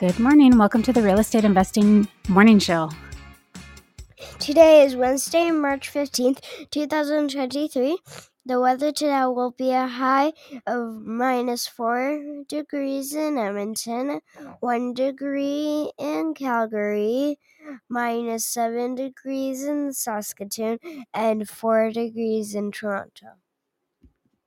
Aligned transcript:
Good 0.00 0.18
morning. 0.18 0.56
Welcome 0.56 0.82
to 0.84 0.94
the 0.94 1.02
Real 1.02 1.18
Estate 1.18 1.44
Investing 1.44 2.08
Morning 2.26 2.58
Show. 2.58 2.88
Today 4.38 4.82
is 4.82 4.96
Wednesday, 4.96 5.50
March 5.50 5.92
15th, 5.92 6.40
2023. 6.70 7.98
The 8.46 8.60
weather 8.62 8.92
today 8.92 9.26
will 9.26 9.50
be 9.50 9.72
a 9.72 9.86
high 9.86 10.32
of 10.66 11.02
minus 11.04 11.66
4 11.66 12.44
degrees 12.48 13.14
in 13.14 13.36
Edmonton, 13.36 14.22
1 14.60 14.94
degree 14.94 15.92
in 15.98 16.32
Calgary, 16.32 17.38
minus 17.90 18.46
7 18.46 18.94
degrees 18.94 19.64
in 19.64 19.92
Saskatoon, 19.92 20.78
and 21.12 21.46
4 21.46 21.90
degrees 21.90 22.54
in 22.54 22.72
Toronto. 22.72 23.36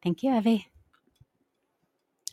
Thank 0.02 0.24
you, 0.24 0.34
Evie. 0.36 0.73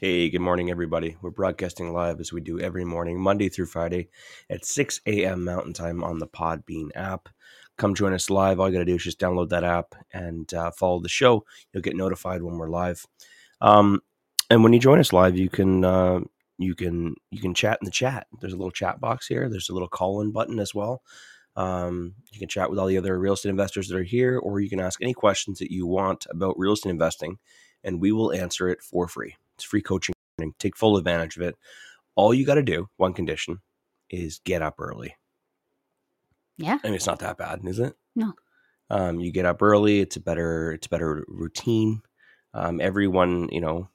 Hey, 0.02 0.30
good 0.30 0.40
morning, 0.40 0.70
everybody. 0.70 1.18
We're 1.20 1.28
broadcasting 1.28 1.92
live 1.92 2.20
as 2.20 2.32
we 2.32 2.40
do 2.40 2.58
every 2.58 2.86
morning, 2.86 3.20
Monday 3.20 3.50
through 3.50 3.66
Friday 3.66 4.08
at 4.48 4.64
6 4.64 4.98
a.m. 5.04 5.44
Mountain 5.44 5.74
Time 5.74 6.02
on 6.02 6.18
the 6.18 6.26
Podbean 6.26 6.88
app. 6.94 7.28
Come 7.76 7.94
join 7.94 8.14
us 8.14 8.30
live. 8.30 8.58
All 8.58 8.70
you 8.70 8.72
got 8.72 8.78
to 8.78 8.86
do 8.86 8.94
is 8.94 9.04
just 9.04 9.20
download 9.20 9.50
that 9.50 9.62
app 9.62 9.94
and 10.14 10.54
uh, 10.54 10.70
follow 10.70 11.00
the 11.00 11.10
show. 11.10 11.44
You'll 11.70 11.82
get 11.82 11.96
notified 11.96 12.42
when 12.42 12.56
we're 12.56 12.70
live. 12.70 13.06
Um, 13.60 14.00
and 14.48 14.64
when 14.64 14.72
you 14.72 14.78
join 14.78 15.00
us 15.00 15.12
live, 15.12 15.36
you 15.36 15.50
can 15.50 15.84
uh, 15.84 16.20
you 16.56 16.74
can 16.74 17.14
you 17.30 17.42
can 17.42 17.52
chat 17.52 17.76
in 17.82 17.84
the 17.84 17.90
chat. 17.90 18.26
There's 18.40 18.54
a 18.54 18.56
little 18.56 18.70
chat 18.70 19.02
box 19.02 19.26
here. 19.26 19.50
There's 19.50 19.68
a 19.68 19.74
little 19.74 19.86
call 19.86 20.22
in 20.22 20.32
button 20.32 20.60
as 20.60 20.74
well. 20.74 21.02
Um, 21.56 22.14
you 22.32 22.38
can 22.38 22.48
chat 22.48 22.70
with 22.70 22.78
all 22.78 22.86
the 22.86 22.96
other 22.96 23.18
real 23.18 23.34
estate 23.34 23.50
investors 23.50 23.88
that 23.88 23.98
are 23.98 24.02
here, 24.02 24.38
or 24.38 24.60
you 24.60 24.70
can 24.70 24.80
ask 24.80 25.02
any 25.02 25.12
questions 25.12 25.58
that 25.58 25.70
you 25.70 25.86
want 25.86 26.24
about 26.30 26.58
real 26.58 26.72
estate 26.72 26.88
investing, 26.88 27.36
and 27.84 28.00
we 28.00 28.12
will 28.12 28.32
answer 28.32 28.66
it 28.70 28.80
for 28.80 29.06
free. 29.06 29.36
It's 29.60 29.68
free 29.68 29.82
coaching. 29.82 30.14
And 30.38 30.58
take 30.58 30.74
full 30.74 30.96
advantage 30.96 31.36
of 31.36 31.42
it. 31.42 31.56
All 32.14 32.32
you 32.32 32.46
got 32.46 32.54
to 32.54 32.62
do, 32.62 32.88
one 32.96 33.12
condition, 33.12 33.60
is 34.08 34.40
get 34.44 34.62
up 34.62 34.76
early. 34.78 35.14
Yeah. 36.56 36.78
I 36.82 36.86
mean, 36.86 36.94
it's 36.94 37.06
not 37.06 37.18
that 37.18 37.36
bad, 37.36 37.60
is 37.64 37.78
it? 37.78 37.94
No. 38.16 38.32
Um, 38.88 39.20
you 39.20 39.30
get 39.32 39.44
up 39.44 39.60
early. 39.60 40.00
It's 40.00 40.16
a 40.16 40.20
better. 40.20 40.72
It's 40.72 40.86
a 40.86 40.90
better 40.90 41.24
routine. 41.28 42.00
Um, 42.54 42.80
everyone, 42.80 43.50
you 43.52 43.60
know, 43.60 43.90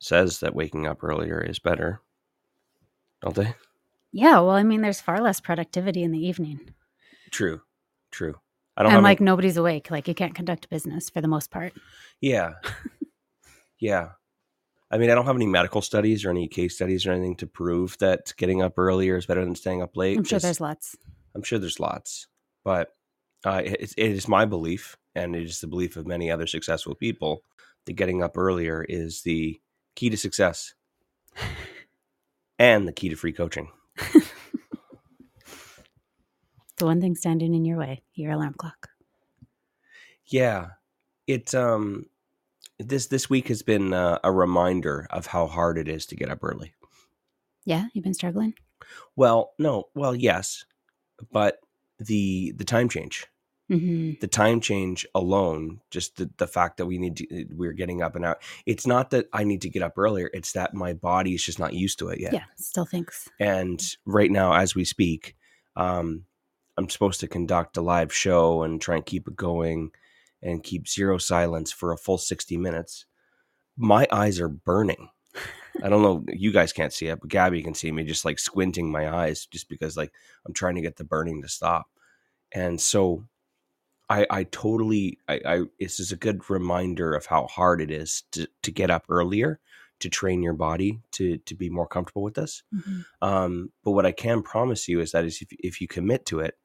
says 0.00 0.40
that 0.40 0.54
waking 0.54 0.88
up 0.88 1.04
earlier 1.04 1.40
is 1.40 1.60
better, 1.60 2.00
don't 3.22 3.36
they? 3.36 3.54
Yeah. 4.12 4.40
Well, 4.40 4.50
I 4.50 4.64
mean, 4.64 4.82
there's 4.82 5.00
far 5.00 5.20
less 5.20 5.40
productivity 5.40 6.02
in 6.02 6.10
the 6.10 6.26
evening. 6.26 6.60
True. 7.30 7.62
True. 8.10 8.34
I 8.76 8.82
don't 8.82 8.92
And 8.92 9.02
like 9.04 9.20
nobody's 9.20 9.56
awake. 9.56 9.92
Like 9.92 10.08
you 10.08 10.14
can't 10.14 10.34
conduct 10.34 10.68
business 10.68 11.08
for 11.08 11.20
the 11.20 11.28
most 11.28 11.52
part. 11.52 11.72
Yeah. 12.20 12.54
yeah. 13.78 14.10
I 14.94 14.98
mean, 14.98 15.10
I 15.10 15.16
don't 15.16 15.26
have 15.26 15.34
any 15.34 15.48
medical 15.48 15.82
studies 15.82 16.24
or 16.24 16.30
any 16.30 16.46
case 16.46 16.76
studies 16.76 17.04
or 17.04 17.10
anything 17.10 17.34
to 17.36 17.48
prove 17.48 17.98
that 17.98 18.32
getting 18.36 18.62
up 18.62 18.78
earlier 18.78 19.16
is 19.16 19.26
better 19.26 19.44
than 19.44 19.56
staying 19.56 19.82
up 19.82 19.96
late. 19.96 20.16
I'm 20.16 20.22
sure 20.22 20.38
there's 20.38 20.60
lots. 20.60 20.94
I'm 21.34 21.42
sure 21.42 21.58
there's 21.58 21.80
lots, 21.80 22.28
but 22.62 22.94
uh, 23.44 23.62
it, 23.64 23.92
it 23.96 24.12
is 24.12 24.28
my 24.28 24.44
belief, 24.44 24.96
and 25.16 25.34
it 25.34 25.42
is 25.42 25.58
the 25.58 25.66
belief 25.66 25.96
of 25.96 26.06
many 26.06 26.30
other 26.30 26.46
successful 26.46 26.94
people, 26.94 27.42
that 27.86 27.94
getting 27.94 28.22
up 28.22 28.38
earlier 28.38 28.86
is 28.88 29.22
the 29.22 29.60
key 29.96 30.10
to 30.10 30.16
success 30.16 30.74
and 32.60 32.86
the 32.86 32.92
key 32.92 33.08
to 33.08 33.16
free 33.16 33.32
coaching. 33.32 33.72
The 36.76 36.86
one 36.86 37.00
thing 37.00 37.14
standing 37.14 37.54
in 37.54 37.64
your 37.64 37.78
way, 37.78 38.02
your 38.14 38.32
alarm 38.32 38.54
clock. 38.54 38.88
Yeah, 40.26 40.70
it 41.26 41.54
um 41.54 42.06
this 42.78 43.06
this 43.06 43.30
week 43.30 43.48
has 43.48 43.62
been 43.62 43.92
uh, 43.92 44.18
a 44.24 44.32
reminder 44.32 45.06
of 45.10 45.26
how 45.26 45.46
hard 45.46 45.78
it 45.78 45.88
is 45.88 46.06
to 46.06 46.16
get 46.16 46.30
up 46.30 46.42
early. 46.42 46.74
Yeah. 47.64 47.86
You've 47.92 48.04
been 48.04 48.14
struggling? 48.14 48.54
Well, 49.16 49.52
no, 49.58 49.84
well, 49.94 50.14
yes, 50.14 50.64
but 51.32 51.58
the 51.98 52.52
the 52.56 52.64
time 52.64 52.88
change, 52.88 53.26
hmm 53.68 54.12
the 54.20 54.28
time 54.28 54.60
change 54.60 55.06
alone, 55.14 55.80
just 55.90 56.16
the, 56.16 56.30
the 56.36 56.46
fact 56.46 56.76
that 56.76 56.86
we 56.86 56.98
need 56.98 57.16
to 57.16 57.46
we're 57.54 57.72
getting 57.72 58.02
up 58.02 58.16
and 58.16 58.24
out. 58.24 58.42
It's 58.66 58.86
not 58.86 59.10
that 59.10 59.26
I 59.32 59.44
need 59.44 59.62
to 59.62 59.70
get 59.70 59.82
up 59.82 59.96
earlier; 59.96 60.28
it's 60.34 60.52
that 60.52 60.74
my 60.74 60.92
body 60.92 61.34
is 61.34 61.44
just 61.44 61.58
not 61.58 61.72
used 61.72 61.98
to 62.00 62.08
it 62.08 62.20
yet. 62.20 62.34
Yeah. 62.34 62.44
Still 62.56 62.84
thinks. 62.84 63.28
And 63.40 63.82
right 64.04 64.30
now, 64.30 64.52
as 64.52 64.74
we 64.74 64.84
speak, 64.84 65.36
um, 65.76 66.24
I'm 66.76 66.90
supposed 66.90 67.20
to 67.20 67.28
conduct 67.28 67.76
a 67.76 67.82
live 67.82 68.12
show 68.12 68.64
and 68.64 68.80
try 68.80 68.96
and 68.96 69.06
keep 69.06 69.28
it 69.28 69.36
going 69.36 69.92
and 70.44 70.62
keep 70.62 70.86
zero 70.86 71.18
silence 71.18 71.72
for 71.72 71.92
a 71.92 71.96
full 71.98 72.18
60 72.18 72.56
minutes. 72.58 73.06
My 73.76 74.06
eyes 74.12 74.38
are 74.38 74.48
burning. 74.48 75.08
I 75.82 75.88
don't 75.88 76.02
know. 76.02 76.24
You 76.28 76.52
guys 76.52 76.72
can't 76.72 76.92
see 76.92 77.06
it, 77.08 77.18
but 77.20 77.30
Gabby 77.30 77.62
can 77.62 77.74
see 77.74 77.90
me 77.90 78.04
just 78.04 78.24
like 78.24 78.38
squinting 78.38 78.92
my 78.92 79.12
eyes 79.12 79.46
just 79.46 79.68
because 79.68 79.96
like 79.96 80.12
I'm 80.46 80.52
trying 80.52 80.76
to 80.76 80.80
get 80.82 80.96
the 80.96 81.04
burning 81.04 81.42
to 81.42 81.48
stop. 81.48 81.86
And 82.52 82.80
so 82.80 83.24
I, 84.08 84.26
I 84.30 84.44
totally, 84.44 85.18
I, 85.26 85.40
I, 85.44 85.62
this 85.80 85.98
is 85.98 86.12
a 86.12 86.16
good 86.16 86.48
reminder 86.48 87.14
of 87.14 87.26
how 87.26 87.46
hard 87.46 87.80
it 87.80 87.90
is 87.90 88.22
to, 88.32 88.46
to 88.62 88.70
get 88.70 88.90
up 88.90 89.06
earlier, 89.08 89.58
to 90.00 90.08
train 90.08 90.42
your 90.42 90.52
body 90.52 91.00
to, 91.12 91.38
to 91.38 91.54
be 91.56 91.70
more 91.70 91.88
comfortable 91.88 92.22
with 92.22 92.34
this. 92.34 92.62
Mhm. 92.72 93.04
Um, 93.22 93.72
but 93.82 93.92
what 93.92 94.06
I 94.06 94.12
can 94.12 94.42
promise 94.42 94.86
you 94.86 95.00
is 95.00 95.12
that 95.12 95.24
is 95.24 95.40
if, 95.42 95.48
if 95.58 95.80
you 95.80 95.88
commit 95.88 96.26
to 96.26 96.40
it, 96.40 96.56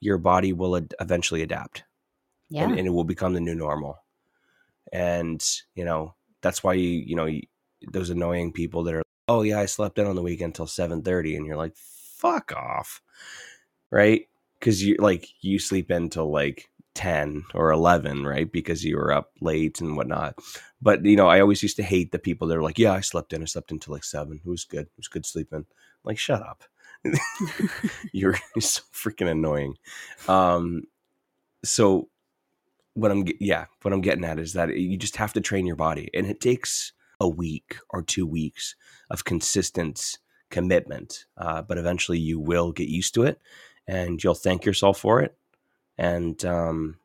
your 0.00 0.18
body 0.18 0.52
will 0.52 0.76
ad- 0.76 0.94
eventually 1.00 1.42
adapt 1.42 1.84
Yeah. 2.50 2.64
and, 2.64 2.78
and 2.78 2.86
it 2.86 2.90
will 2.90 3.04
become 3.04 3.34
the 3.34 3.40
new 3.40 3.54
normal. 3.54 3.98
And, 4.92 5.44
you 5.74 5.84
know, 5.84 6.14
that's 6.40 6.62
why 6.62 6.74
you, 6.74 6.88
you 6.88 7.16
know, 7.16 7.26
you, 7.26 7.42
those 7.92 8.10
annoying 8.10 8.52
people 8.52 8.82
that 8.84 8.94
are, 8.94 9.02
oh 9.28 9.42
yeah, 9.42 9.60
I 9.60 9.66
slept 9.66 9.98
in 9.98 10.06
on 10.06 10.16
the 10.16 10.22
weekend 10.22 10.54
till 10.54 10.66
730. 10.66 11.36
And 11.36 11.46
you're 11.46 11.56
like, 11.56 11.76
fuck 11.76 12.52
off. 12.52 13.02
Right. 13.90 14.28
Cause 14.60 14.80
you 14.80 14.96
like, 14.98 15.28
you 15.40 15.58
sleep 15.58 15.90
in 15.90 16.10
till 16.10 16.30
like 16.30 16.70
10 16.94 17.44
or 17.54 17.70
11, 17.70 18.24
right? 18.24 18.50
Because 18.50 18.84
you 18.84 18.96
were 18.96 19.12
up 19.12 19.30
late 19.40 19.80
and 19.80 19.96
whatnot. 19.96 20.36
But, 20.82 21.04
you 21.04 21.16
know, 21.16 21.28
I 21.28 21.40
always 21.40 21.62
used 21.62 21.76
to 21.76 21.82
hate 21.82 22.12
the 22.12 22.18
people 22.18 22.48
that 22.48 22.56
are 22.56 22.62
like, 22.62 22.78
yeah, 22.78 22.92
I 22.92 23.00
slept 23.00 23.32
in. 23.32 23.42
I 23.42 23.46
slept 23.46 23.70
until 23.70 23.92
like 23.92 24.04
seven. 24.04 24.40
It 24.44 24.48
was 24.48 24.64
good. 24.64 24.86
It 24.86 24.96
was 24.96 25.08
good 25.08 25.26
sleeping. 25.26 25.66
Like, 26.04 26.18
shut 26.18 26.42
up. 26.42 26.64
you're, 28.12 28.38
you're 28.56 28.62
so 28.62 28.82
freaking 28.92 29.30
annoying. 29.30 29.76
Um, 30.26 30.84
so 31.64 32.08
what 32.98 33.10
I'm, 33.10 33.24
yeah, 33.38 33.66
what 33.82 33.92
I'm 33.94 34.00
getting 34.00 34.24
at 34.24 34.38
is 34.38 34.52
that 34.54 34.76
you 34.76 34.96
just 34.96 35.16
have 35.16 35.32
to 35.34 35.40
train 35.40 35.66
your 35.66 35.76
body 35.76 36.10
and 36.12 36.26
it 36.26 36.40
takes 36.40 36.92
a 37.20 37.28
week 37.28 37.76
or 37.90 38.02
two 38.02 38.26
weeks 38.26 38.74
of 39.10 39.24
consistent 39.24 40.18
commitment. 40.50 41.26
Uh, 41.36 41.62
but 41.62 41.78
eventually 41.78 42.18
you 42.18 42.40
will 42.40 42.72
get 42.72 42.88
used 42.88 43.14
to 43.14 43.22
it 43.22 43.40
and 43.86 44.22
you'll 44.22 44.34
thank 44.34 44.64
yourself 44.64 44.98
for 44.98 45.20
it. 45.20 45.36
And, 45.96 46.44
um, 46.44 46.98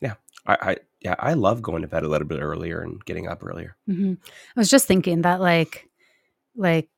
yeah, 0.00 0.14
I, 0.46 0.56
I, 0.60 0.76
yeah, 1.00 1.14
I 1.18 1.34
love 1.34 1.62
going 1.62 1.82
to 1.82 1.88
bed 1.88 2.02
a 2.02 2.08
little 2.08 2.26
bit 2.26 2.40
earlier 2.40 2.80
and 2.80 3.04
getting 3.04 3.28
up 3.28 3.44
earlier. 3.44 3.76
hmm 3.86 4.14
I 4.56 4.60
was 4.60 4.70
just 4.70 4.86
thinking 4.86 5.22
that 5.22 5.40
like, 5.40 5.88
like 6.56 6.88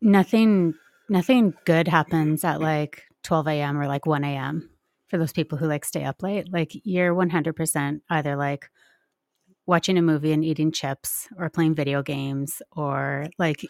nothing, 0.00 0.74
nothing 1.08 1.54
good 1.64 1.88
happens 1.88 2.44
at 2.44 2.60
like 2.60 3.04
12 3.24 3.48
a.m. 3.48 3.78
or 3.78 3.86
like 3.86 4.06
1 4.06 4.24
a.m. 4.24 4.69
for 5.10 5.18
those 5.18 5.32
people 5.32 5.58
who 5.58 5.66
like 5.66 5.84
stay 5.84 6.04
up 6.04 6.22
late. 6.22 6.50
Like 6.52 6.72
you're 6.84 7.14
100% 7.14 8.00
either 8.08 8.36
like 8.36 8.70
watching 9.66 9.98
a 9.98 10.02
movie 10.02 10.32
and 10.32 10.44
eating 10.44 10.70
chips 10.72 11.28
or 11.36 11.50
playing 11.50 11.74
video 11.74 12.02
games 12.02 12.62
or 12.72 13.26
like, 13.38 13.66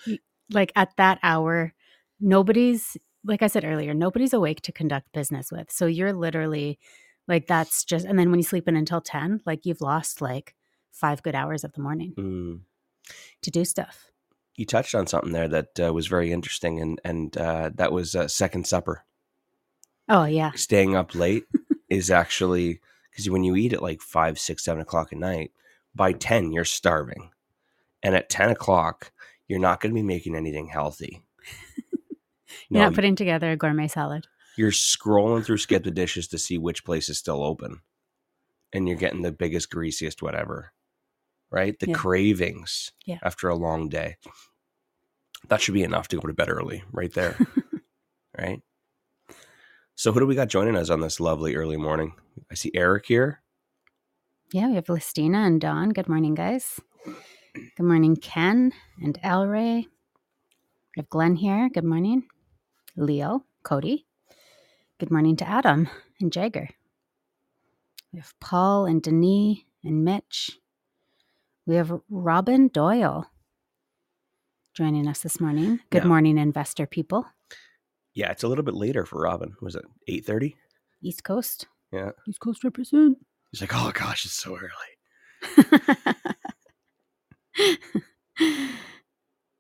like 0.52 0.70
at 0.76 0.90
that 0.98 1.19
hour, 1.22 1.72
nobody's, 2.20 2.96
like 3.25 3.42
I 3.42 3.46
said 3.48 3.64
earlier, 3.64 3.94
nobody's 3.94 4.34
awake 4.34 4.60
to 4.62 4.72
conduct 4.72 5.12
business 5.12 5.50
with. 5.50 5.70
So 5.70 5.87
you're 5.87 6.12
literally 6.12 6.78
like, 7.26 7.46
that's 7.46 7.84
just, 7.84 8.04
and 8.04 8.19
then 8.19 8.31
when 8.31 8.38
you 8.38 8.44
sleep 8.44 8.69
in 8.69 8.76
until 8.76 9.00
10, 9.00 9.40
like 9.46 9.64
you've 9.64 9.81
lost 9.81 10.20
like 10.20 10.54
five 10.92 11.22
good 11.22 11.34
hours 11.34 11.64
of 11.64 11.72
the 11.72 11.81
morning 11.81 12.12
Mm. 12.16 12.60
to 13.42 13.50
do 13.50 13.64
stuff. 13.64 14.10
You 14.56 14.66
touched 14.66 14.94
on 14.94 15.06
something 15.06 15.32
there 15.32 15.48
that 15.48 15.81
uh, 15.82 15.92
was 15.94 16.06
very 16.06 16.32
interesting, 16.32 16.81
and 16.81 17.00
and 17.02 17.34
uh, 17.38 17.70
that 17.76 17.92
was 17.92 18.14
uh, 18.14 18.28
second 18.28 18.66
supper. 18.66 19.06
Oh 20.11 20.25
yeah. 20.25 20.51
staying 20.53 20.97
up 20.97 21.15
late 21.15 21.45
is 21.89 22.11
actually 22.11 22.81
because 23.11 23.31
when 23.31 23.45
you 23.45 23.57
eat 23.57 23.73
at 23.73 23.83
like 23.83 24.03
five, 24.03 24.39
six, 24.39 24.65
seven 24.65 24.83
o'clock 24.83 25.12
at 25.12 25.19
night, 25.19 25.53
by 25.95 26.12
10, 26.12 26.53
you're 26.53 26.65
starving. 26.65 27.31
And 28.03 28.15
at 28.15 28.29
10 28.29 28.51
o'clock, 28.51 29.12
you're 29.49 29.59
not 29.59 29.81
going 29.81 29.93
to 29.95 29.99
be 29.99 30.03
making 30.03 30.37
anything 30.37 30.69
healthy. 30.69 31.23
You're 32.69 32.81
No, 32.81 32.85
not 32.87 32.95
putting 32.95 33.15
together 33.17 33.53
a 33.53 33.57
gourmet 33.57 33.87
salad. 33.89 34.27
you're 34.57 34.71
scrolling 34.73 35.45
through 35.45 35.59
Skip 35.59 35.85
the 35.85 35.91
Dishes 35.91 36.27
to 36.29 36.39
see 36.39 36.59
which 36.59 36.85
place 36.85 37.09
is 37.09 37.19
still 37.19 37.43
open. 37.45 37.81
And 38.73 38.87
you're 38.89 38.97
getting 38.97 39.23
the 39.23 39.33
biggest, 39.33 39.71
greasiest, 39.71 40.23
whatever. 40.23 40.73
Right? 41.51 41.79
The 41.79 41.89
Yeah. 41.89 41.95
cravings 41.95 42.93
Yeah. 43.07 43.19
after 43.23 43.49
a 43.49 43.55
long 43.57 43.89
day. 43.89 44.17
That 45.49 45.61
should 45.61 45.75
be 45.75 45.83
enough 45.83 46.09
to 46.09 46.17
go 46.17 46.27
to 46.29 46.33
bed 46.35 46.49
early, 46.51 46.83
right 46.93 47.12
there. 47.12 47.37
right? 48.39 48.62
So, 50.00 50.12
who 50.12 50.20
do 50.20 50.26
we 50.26 50.35
got 50.35 50.49
joining 50.49 50.76
us 50.76 50.88
on 50.88 51.02
this 51.02 51.20
lovely 51.20 51.55
early 51.56 51.76
morning? 51.76 52.14
I 52.50 52.55
see 52.55 52.70
Eric 52.73 53.05
here. 53.05 53.43
Yeah, 54.50 54.69
we 54.69 54.76
have 54.76 54.88
Listina 54.88 55.44
and 55.47 55.61
Dawn. 55.61 55.91
Good 55.91 56.08
morning, 56.08 56.35
guys. 56.35 56.81
Good 57.05 57.85
morning, 57.85 58.17
Ken 58.17 58.73
and 59.02 59.19
El 59.23 59.47
Ray. 59.47 59.88
We 60.97 61.00
have 61.00 61.11
Glenn 61.11 61.37
here. 61.37 61.69
Good 61.69 61.85
morning. 61.85 62.23
Leo, 62.97 63.44
Cody. 63.62 64.06
Good 64.99 65.11
morning 65.11 65.37
to 65.37 65.47
Adam 65.47 65.87
and 66.19 66.32
Jagger. 66.32 66.70
We 68.11 68.20
have 68.20 68.32
Paul 68.41 68.87
and 68.87 69.02
Denis 69.02 69.58
and 69.85 70.02
Mitch. 70.02 70.52
We 71.67 71.75
have 71.75 71.93
Robin 72.08 72.69
Doyle 72.69 73.26
joining 74.73 75.06
us 75.06 75.20
this 75.20 75.38
morning. 75.43 75.81
Good 75.91 76.05
Yeah. 76.05 76.08
morning, 76.08 76.38
investor 76.38 76.87
people. 76.87 77.26
Yeah, 78.15 78.31
it's 78.31 78.43
a 78.43 78.49
little 78.49 78.65
bit 78.65 78.75
later 78.75 79.05
for 79.07 79.21
Robin. 79.23 79.55
Was 79.61 79.77
it 79.77 79.85
8.30? 80.09 80.55
East 81.03 81.25
Coast. 81.25 81.67
Yeah. 81.93 82.11
East 82.29 82.41
Coast 82.41 82.65
represent. 82.65 83.19
He's 83.51 83.61
like, 83.61 83.75
oh 83.75 83.91
gosh, 83.93 84.25
it's 84.25 84.35
so 84.35 84.57
early. 84.57 84.71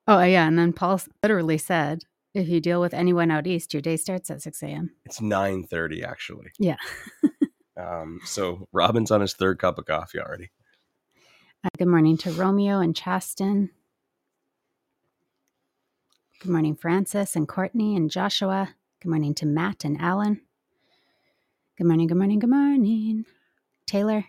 oh 0.06 0.22
yeah, 0.22 0.46
and 0.46 0.58
then 0.58 0.72
Paul 0.72 1.00
literally 1.22 1.58
said, 1.58 2.02
"If 2.34 2.48
you 2.48 2.60
deal 2.60 2.80
with 2.80 2.94
anyone 2.94 3.30
out 3.30 3.46
east, 3.46 3.72
your 3.72 3.80
day 3.80 3.96
starts 3.96 4.30
at 4.30 4.42
six 4.42 4.62
a.m." 4.62 4.90
It's 5.06 5.20
9.30 5.20 6.04
actually. 6.04 6.52
Yeah. 6.58 6.76
Um, 7.80 8.20
so 8.24 8.68
Robin's 8.72 9.10
on 9.10 9.22
his 9.22 9.32
third 9.32 9.58
cup 9.58 9.78
of 9.78 9.86
coffee 9.86 10.18
already. 10.20 10.50
Uh, 11.64 11.68
good 11.78 11.88
morning 11.88 12.16
to 12.18 12.30
Romeo 12.32 12.80
and 12.80 12.94
Chaston. 12.94 13.70
Good 16.40 16.50
morning, 16.50 16.74
Francis 16.74 17.36
and 17.36 17.46
Courtney 17.46 17.94
and 17.94 18.10
Joshua. 18.10 18.70
Good 19.02 19.10
morning 19.10 19.34
to 19.34 19.46
Matt 19.46 19.84
and 19.84 20.00
Alan. 20.00 20.40
Good 21.76 21.86
morning, 21.86 22.06
good 22.06 22.16
morning, 22.16 22.38
good 22.38 22.48
morning. 22.48 23.26
Taylor. 23.86 24.24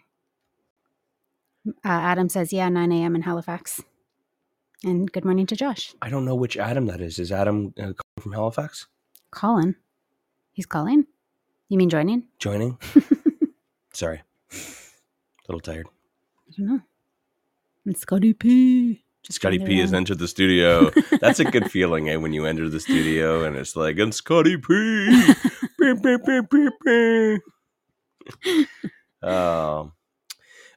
Uh, 1.66 1.72
Adam 1.84 2.28
says, 2.28 2.52
yeah, 2.52 2.68
9 2.68 2.92
a.m. 2.92 3.16
in 3.16 3.22
Halifax. 3.22 3.82
And 4.84 5.10
good 5.10 5.24
morning 5.24 5.46
to 5.48 5.56
Josh. 5.56 5.94
I 6.02 6.10
don't 6.10 6.26
know 6.26 6.36
which 6.36 6.58
Adam 6.58 6.86
that 6.88 7.00
is. 7.00 7.18
Is 7.18 7.32
Adam 7.32 7.74
uh, 7.78 7.94
calling 7.94 8.20
from 8.20 8.34
Halifax 8.34 8.88
Colin. 9.32 9.78
He's 10.52 10.66
calling? 10.66 11.06
You 11.70 11.78
mean 11.78 11.90
joining? 11.90 12.24
joining? 12.40 12.78
Sorry. 13.94 14.22
A 14.52 14.56
little 15.48 15.62
tired. 15.62 15.88
I 16.50 16.52
don't 16.58 16.68
know. 16.68 16.82
And 17.86 17.98
Scotty 17.98 18.34
P. 18.34 19.06
Scotty 19.30 19.60
P 19.60 19.80
has 19.80 19.94
entered 19.94 20.20
the 20.20 20.28
studio. 20.28 20.90
That's 21.22 21.40
a 21.40 21.46
good 21.46 21.72
feeling, 21.72 22.10
eh? 22.10 22.16
When 22.16 22.34
you 22.34 22.46
enter 22.46 22.68
the 22.70 22.80
studio 22.80 23.44
and 23.44 23.56
it's 23.56 23.76
like, 23.76 24.00
and 24.00 24.14
Scotty 24.14 24.58
P. 24.58 25.24
Beep, 25.80 26.02
beep, 26.04 26.22
beep, 26.26 26.50
beep, 26.50 26.74
beep. 28.44 28.68
um, 29.24 29.94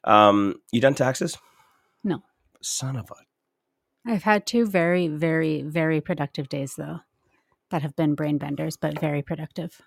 um, 0.03 0.55
you 0.71 0.81
done 0.81 0.95
taxes? 0.95 1.37
No. 2.03 2.23
Son 2.61 2.95
of 2.95 3.11
a. 3.11 4.11
I've 4.11 4.23
had 4.23 4.45
two 4.45 4.67
very, 4.67 5.07
very, 5.07 5.63
very 5.63 5.99
productive 5.99 6.47
days, 6.47 6.75
though, 6.75 6.99
that 7.71 7.81
have 7.81 7.95
been 7.95 8.13
brain 8.13 8.37
benders, 8.37 8.77
but 8.77 8.99
very 8.99 9.23
productive. 9.23 9.81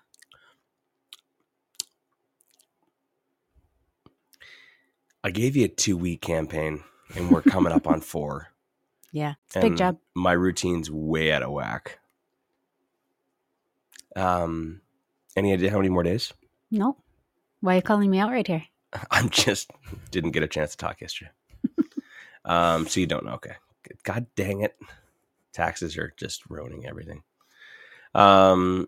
I 5.23 5.31
gave 5.31 5.55
you 5.55 5.65
a 5.65 5.69
two 5.69 5.97
week 5.97 6.21
campaign, 6.21 6.83
and 7.15 7.29
we're 7.29 7.41
coming 7.41 7.73
up 7.73 7.87
on 7.87 8.01
four. 8.01 8.47
Yeah, 9.11 9.33
it's 9.47 9.55
a 9.55 9.61
big 9.61 9.75
job. 9.75 9.97
My 10.13 10.33
routine's 10.33 10.91
way 10.91 11.31
out 11.31 11.41
of 11.41 11.49
whack. 11.49 11.97
Um, 14.15 14.81
any 15.35 15.51
idea 15.51 15.71
how 15.71 15.77
many 15.77 15.89
more 15.89 16.03
days? 16.03 16.31
No. 16.69 16.95
Why 17.61 17.73
are 17.73 17.75
you 17.77 17.81
calling 17.81 18.11
me 18.11 18.19
out 18.19 18.29
right 18.29 18.45
here? 18.45 18.65
I'm 19.11 19.29
just 19.29 19.71
didn't 20.11 20.31
get 20.31 20.43
a 20.43 20.47
chance 20.47 20.71
to 20.71 20.77
talk 20.77 21.01
yesterday. 21.01 21.31
um, 22.45 22.87
so 22.87 22.99
you 22.99 23.07
don't 23.07 23.25
know. 23.25 23.33
Okay. 23.33 23.55
God 24.03 24.27
dang 24.35 24.61
it. 24.61 24.77
Taxes 25.53 25.97
are 25.97 26.13
just 26.17 26.47
ruining 26.47 26.85
everything. 26.85 27.23
Um, 28.13 28.87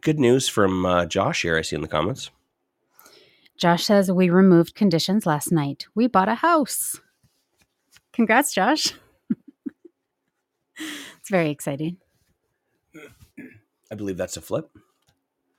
good 0.00 0.20
news 0.20 0.48
from 0.48 0.86
uh, 0.86 1.06
Josh 1.06 1.42
here. 1.42 1.56
I 1.56 1.62
see 1.62 1.76
in 1.76 1.82
the 1.82 1.88
comments. 1.88 2.30
Josh 3.58 3.84
says 3.84 4.12
we 4.12 4.28
removed 4.30 4.74
conditions 4.74 5.26
last 5.26 5.50
night. 5.50 5.86
We 5.94 6.06
bought 6.06 6.28
a 6.28 6.34
house. 6.36 7.00
Congrats, 8.16 8.54
Josh. 8.54 8.94
it's 10.78 11.28
very 11.28 11.50
exciting. 11.50 11.98
I 13.92 13.94
believe 13.94 14.16
that's 14.16 14.38
a 14.38 14.40
flip. 14.40 14.70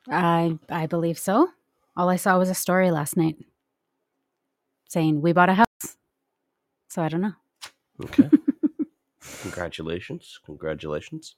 I 0.10 0.58
I 0.68 0.88
believe 0.88 1.20
so. 1.20 1.50
All 1.96 2.10
I 2.10 2.16
saw 2.16 2.40
was 2.40 2.50
a 2.50 2.56
story 2.56 2.90
last 2.90 3.16
night 3.16 3.38
saying 4.90 5.22
we 5.22 5.34
bought 5.34 5.50
a 5.50 5.54
house. 5.54 5.98
So 6.88 7.04
I 7.04 7.10
don't 7.10 7.22
know. 7.22 7.34
Okay. 8.04 8.28
Congratulations. 9.44 10.40
Congratulations. 10.44 11.36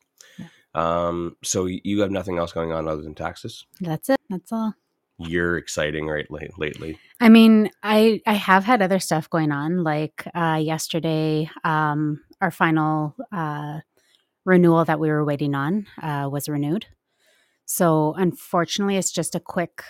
Um, 0.73 1.35
so 1.43 1.65
you 1.65 1.99
have 1.99 2.11
nothing 2.11 2.37
else 2.37 2.53
going 2.53 2.71
on 2.71 2.87
other 2.87 3.01
than 3.01 3.13
taxes? 3.13 3.65
That's 3.81 4.07
it. 4.09 4.21
That's 4.29 4.53
all. 4.53 4.73
You're 5.19 5.57
exciting 5.57 6.07
right 6.07 6.29
late, 6.31 6.57
lately. 6.57 6.97
I 7.19 7.29
mean, 7.29 7.71
I 7.83 8.21
I 8.25 8.33
have 8.33 8.63
had 8.63 8.81
other 8.81 8.99
stuff 8.99 9.29
going 9.29 9.51
on. 9.51 9.83
Like 9.83 10.25
uh, 10.33 10.59
yesterday, 10.61 11.49
um, 11.63 12.21
our 12.39 12.51
final 12.51 13.15
uh, 13.31 13.79
renewal 14.45 14.85
that 14.85 14.99
we 14.99 15.09
were 15.09 15.25
waiting 15.25 15.55
on 15.55 15.87
uh, 16.01 16.29
was 16.31 16.47
renewed. 16.47 16.85
So 17.65 18.13
unfortunately, 18.17 18.97
it's 18.97 19.11
just 19.11 19.35
a 19.35 19.39
quick 19.39 19.83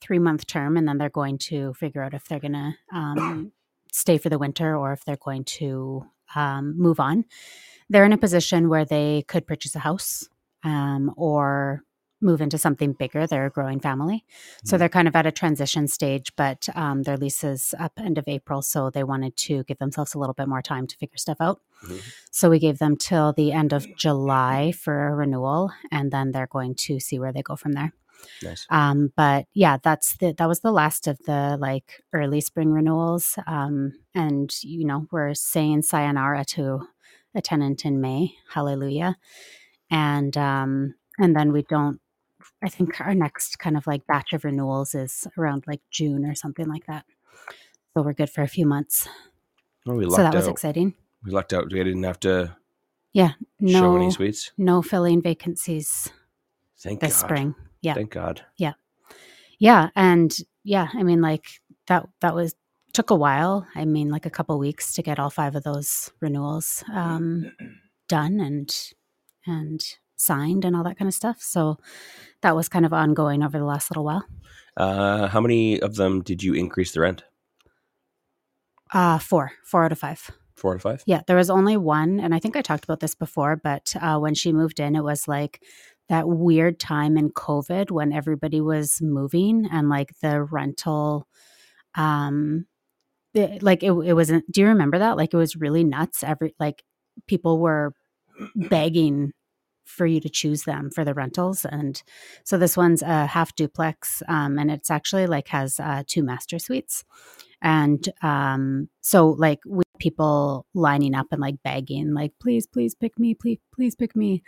three 0.00 0.18
month 0.18 0.46
term, 0.46 0.76
and 0.76 0.86
then 0.86 0.98
they're 0.98 1.10
going 1.10 1.38
to 1.38 1.74
figure 1.74 2.02
out 2.02 2.14
if 2.14 2.26
they're 2.26 2.38
going 2.40 2.52
to 2.52 2.72
um, 2.92 3.52
stay 3.92 4.16
for 4.16 4.28
the 4.28 4.38
winter 4.38 4.76
or 4.76 4.92
if 4.92 5.04
they're 5.04 5.16
going 5.16 5.44
to 5.44 6.06
um, 6.34 6.78
move 6.78 7.00
on. 7.00 7.24
They're 7.90 8.04
in 8.04 8.12
a 8.12 8.18
position 8.18 8.68
where 8.68 8.84
they 8.84 9.24
could 9.28 9.46
purchase 9.46 9.74
a 9.74 9.80
house 9.80 10.28
um, 10.62 11.12
or 11.16 11.82
move 12.20 12.40
into 12.40 12.58
something 12.58 12.92
bigger. 12.92 13.26
They're 13.26 13.46
a 13.46 13.50
growing 13.50 13.80
family. 13.80 14.24
So 14.64 14.74
Mhm. 14.74 14.78
they're 14.78 14.88
kind 14.88 15.08
of 15.08 15.16
at 15.16 15.26
a 15.26 15.32
transition 15.32 15.86
stage, 15.88 16.34
but 16.36 16.68
um, 16.74 17.02
their 17.04 17.16
lease 17.16 17.44
is 17.44 17.74
up 17.78 17.92
end 17.98 18.18
of 18.18 18.24
April. 18.26 18.60
So 18.62 18.90
they 18.90 19.04
wanted 19.04 19.36
to 19.36 19.64
give 19.64 19.78
themselves 19.78 20.14
a 20.14 20.18
little 20.18 20.34
bit 20.34 20.48
more 20.48 20.62
time 20.62 20.86
to 20.86 20.96
figure 20.96 21.16
stuff 21.16 21.38
out. 21.40 21.60
Mhm. 21.84 22.00
So 22.30 22.50
we 22.50 22.58
gave 22.58 22.78
them 22.78 22.96
till 22.96 23.32
the 23.32 23.52
end 23.52 23.72
of 23.72 23.86
July 23.96 24.72
for 24.72 25.08
a 25.08 25.14
renewal, 25.14 25.70
and 25.90 26.10
then 26.10 26.32
they're 26.32 26.48
going 26.48 26.74
to 26.86 26.98
see 27.00 27.18
where 27.18 27.32
they 27.32 27.42
go 27.42 27.56
from 27.56 27.72
there. 27.72 27.92
Nice. 28.42 28.66
Um, 28.68 29.12
but 29.16 29.46
yeah, 29.54 29.76
that's 29.80 30.16
the 30.16 30.32
that 30.32 30.48
was 30.48 30.60
the 30.60 30.72
last 30.72 31.06
of 31.06 31.18
the 31.20 31.56
like 31.60 32.02
early 32.12 32.40
spring 32.40 32.72
renewals. 32.72 33.38
Um, 33.46 33.92
and 34.12 34.52
you 34.64 34.84
know, 34.84 35.06
we're 35.12 35.34
saying 35.34 35.82
sayonara 35.82 36.44
to 36.46 36.88
a 37.34 37.40
tenant 37.40 37.84
in 37.84 38.00
May. 38.00 38.34
Hallelujah. 38.50 39.16
And 39.90 40.36
um, 40.36 40.94
and 41.18 41.34
then 41.36 41.52
we 41.52 41.62
don't 41.62 42.00
I 42.62 42.68
think 42.68 43.00
our 43.00 43.14
next 43.14 43.58
kind 43.58 43.76
of 43.76 43.86
like 43.86 44.06
batch 44.06 44.32
of 44.32 44.44
renewals 44.44 44.94
is 44.94 45.26
around 45.38 45.64
like 45.66 45.80
June 45.90 46.24
or 46.24 46.34
something 46.34 46.66
like 46.68 46.86
that. 46.86 47.04
So 47.94 48.02
we're 48.02 48.12
good 48.12 48.30
for 48.30 48.42
a 48.42 48.48
few 48.48 48.66
months. 48.66 49.08
Well, 49.86 49.96
we 49.96 50.10
So 50.10 50.16
that 50.22 50.34
was 50.34 50.46
exciting. 50.48 50.94
We 51.24 51.30
lucked 51.30 51.52
out. 51.52 51.70
We 51.72 51.82
didn't 51.82 52.02
have 52.02 52.20
to 52.20 52.56
Yeah. 53.12 53.32
show 53.60 53.92
No 53.92 53.96
any 53.96 54.10
suites. 54.10 54.52
no 54.58 54.82
filling 54.82 55.22
vacancies 55.22 56.08
Thank 56.80 57.00
this 57.00 57.20
God. 57.20 57.26
spring. 57.28 57.54
Yeah. 57.80 57.94
Thank 57.94 58.10
God. 58.10 58.44
Yeah. 58.56 58.74
Yeah, 59.58 59.90
and 59.96 60.36
yeah, 60.62 60.88
I 60.94 61.02
mean 61.02 61.20
like 61.20 61.44
that 61.86 62.08
that 62.20 62.34
was 62.34 62.54
took 62.92 63.10
a 63.10 63.14
while. 63.16 63.66
I 63.74 63.84
mean 63.84 64.08
like 64.10 64.26
a 64.26 64.30
couple 64.30 64.58
weeks 64.58 64.92
to 64.94 65.02
get 65.02 65.18
all 65.18 65.30
five 65.30 65.54
of 65.56 65.64
those 65.64 66.10
renewals 66.20 66.84
um 66.92 67.52
done 68.08 68.40
and 68.40 68.74
and 69.46 69.80
signed 70.20 70.64
and 70.64 70.76
all 70.76 70.84
that 70.84 70.98
kind 70.98 71.08
of 71.08 71.14
stuff. 71.14 71.40
So 71.40 71.78
that 72.42 72.54
was 72.54 72.68
kind 72.68 72.84
of 72.84 72.92
ongoing 72.92 73.42
over 73.42 73.58
the 73.58 73.64
last 73.64 73.90
little 73.90 74.04
while. 74.04 74.24
Uh, 74.76 75.28
how 75.28 75.40
many 75.40 75.80
of 75.80 75.96
them 75.96 76.22
did 76.22 76.42
you 76.42 76.54
increase 76.54 76.92
the 76.92 77.00
rent? 77.00 77.24
Uh 78.92 79.18
four, 79.18 79.52
four 79.64 79.84
out 79.84 79.92
of 79.92 79.98
five. 79.98 80.30
Four 80.58 80.74
to 80.74 80.80
five. 80.80 81.02
Yeah, 81.06 81.22
there 81.26 81.36
was 81.36 81.50
only 81.50 81.76
one, 81.76 82.18
and 82.18 82.34
I 82.34 82.40
think 82.40 82.56
I 82.56 82.62
talked 82.62 82.82
about 82.84 82.98
this 82.98 83.14
before, 83.14 83.54
but 83.54 83.94
uh, 84.00 84.18
when 84.18 84.34
she 84.34 84.52
moved 84.52 84.80
in, 84.80 84.96
it 84.96 85.04
was 85.04 85.28
like 85.28 85.62
that 86.08 86.28
weird 86.28 86.80
time 86.80 87.16
in 87.16 87.30
COVID 87.30 87.92
when 87.92 88.12
everybody 88.12 88.60
was 88.60 89.00
moving 89.00 89.68
and 89.70 89.88
like 89.88 90.18
the 90.20 90.42
rental, 90.42 91.28
um, 91.94 92.66
it, 93.34 93.62
like 93.62 93.84
it, 93.84 93.92
it 93.92 94.14
wasn't. 94.14 94.50
Do 94.50 94.60
you 94.60 94.66
remember 94.68 94.98
that? 94.98 95.16
Like 95.16 95.32
it 95.32 95.36
was 95.36 95.54
really 95.54 95.84
nuts. 95.84 96.24
Every 96.24 96.54
like 96.58 96.82
people 97.28 97.60
were 97.60 97.92
begging 98.56 99.32
for 99.88 100.06
you 100.06 100.20
to 100.20 100.28
choose 100.28 100.64
them 100.64 100.90
for 100.90 101.04
the 101.04 101.14
rentals. 101.14 101.64
And 101.64 102.02
so 102.44 102.58
this 102.58 102.76
one's 102.76 103.02
a 103.02 103.26
half 103.26 103.54
duplex, 103.56 104.22
um, 104.28 104.58
and 104.58 104.70
it's 104.70 104.90
actually 104.90 105.26
like 105.26 105.48
has 105.48 105.80
uh, 105.80 106.02
two 106.06 106.22
master 106.22 106.58
suites. 106.58 107.04
And 107.60 108.08
um, 108.22 108.88
so 109.00 109.30
like 109.30 109.60
we 109.66 109.82
people 109.98 110.64
lining 110.74 111.14
up 111.14 111.26
and 111.32 111.40
like 111.40 111.56
begging, 111.64 112.14
like, 112.14 112.32
please, 112.40 112.68
please 112.68 112.94
pick 112.94 113.18
me, 113.18 113.34
please, 113.34 113.58
please 113.74 113.96
pick 113.96 114.14
me. 114.14 114.44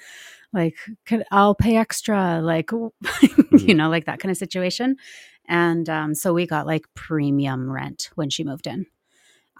Like, 0.52 0.76
could, 1.06 1.25
I'll 1.32 1.54
pay 1.56 1.76
extra, 1.76 2.40
like, 2.40 2.70
you 2.73 2.88
Mhm. 2.99 3.76
know, 3.76 3.88
like 3.88 4.06
that 4.06 4.20
kind 4.20 4.30
of 4.30 4.37
situation. 4.38 4.97
And 5.49 5.88
um, 5.88 6.14
so 6.14 6.32
we 6.32 6.47
got 6.47 6.66
like 6.66 6.85
premium 6.94 7.70
rent 7.70 8.11
when 8.14 8.30
she 8.30 8.44
moved 8.44 8.66
in, 8.68 8.87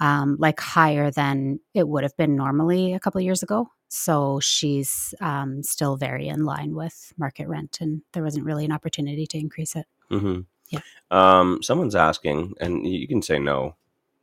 um, 0.01 0.37
like 0.39 0.61
higher 0.61 1.11
than 1.11 1.61
it 1.75 1.89
would 1.89 2.05
have 2.05 2.17
been 2.17 2.37
normally 2.37 2.95
a 2.95 3.01
couple 3.01 3.19
of 3.21 3.25
years 3.25 3.43
ago. 3.43 3.69
So 3.93 4.39
she's 4.39 5.15
um, 5.21 5.65
still 5.65 5.97
very 5.97 6.29
in 6.29 6.45
line 6.45 6.77
with 6.77 7.13
market 7.19 7.49
rent, 7.49 7.79
and 7.81 8.03
there 8.13 8.23
wasn't 8.23 8.47
really 8.47 8.65
an 8.65 8.71
opportunity 8.71 9.27
to 9.27 9.39
increase 9.39 9.75
it. 9.75 9.87
hmm 10.09 10.41
Yeah. 10.69 10.81
Um, 11.11 11.61
someone's 11.61 11.97
asking, 11.97 12.55
and 12.61 12.87
you 12.87 13.09
can 13.09 13.21
say 13.21 13.41
no. 13.41 13.75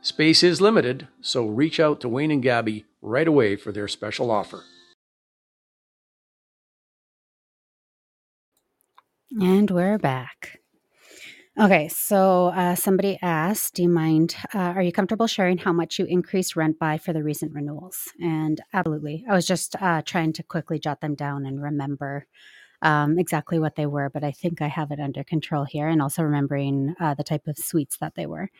Space 0.00 0.44
is 0.44 0.60
limited, 0.60 1.08
so 1.20 1.48
reach 1.48 1.80
out 1.80 2.00
to 2.00 2.08
Wayne 2.08 2.30
and 2.30 2.40
Gabby 2.40 2.84
right 3.02 3.26
away 3.26 3.56
for 3.56 3.72
their 3.72 3.88
special 3.88 4.30
offer. 4.30 4.62
And 9.30 9.70
we're 9.70 9.98
back. 9.98 10.60
Okay, 11.60 11.88
so 11.88 12.46
uh, 12.46 12.74
somebody 12.74 13.18
asked, 13.20 13.74
Do 13.74 13.82
you 13.82 13.88
mind? 13.88 14.34
Uh, 14.54 14.58
are 14.58 14.82
you 14.82 14.92
comfortable 14.92 15.26
sharing 15.26 15.58
how 15.58 15.72
much 15.72 15.98
you 15.98 16.06
increased 16.06 16.56
rent 16.56 16.78
by 16.78 16.96
for 16.96 17.12
the 17.12 17.22
recent 17.22 17.52
renewals? 17.52 18.08
And 18.20 18.60
absolutely. 18.72 19.26
I 19.28 19.34
was 19.34 19.46
just 19.46 19.76
uh, 19.82 20.00
trying 20.02 20.32
to 20.34 20.42
quickly 20.42 20.78
jot 20.78 21.02
them 21.02 21.14
down 21.14 21.44
and 21.44 21.60
remember 21.60 22.26
um, 22.80 23.18
exactly 23.18 23.58
what 23.58 23.76
they 23.76 23.86
were, 23.86 24.08
but 24.08 24.24
I 24.24 24.30
think 24.30 24.62
I 24.62 24.68
have 24.68 24.92
it 24.92 25.00
under 25.00 25.24
control 25.24 25.64
here 25.64 25.88
and 25.88 26.00
also 26.00 26.22
remembering 26.22 26.94
uh, 26.98 27.14
the 27.14 27.24
type 27.24 27.46
of 27.48 27.58
suites 27.58 27.98
that 27.98 28.14
they 28.14 28.24
were. 28.24 28.50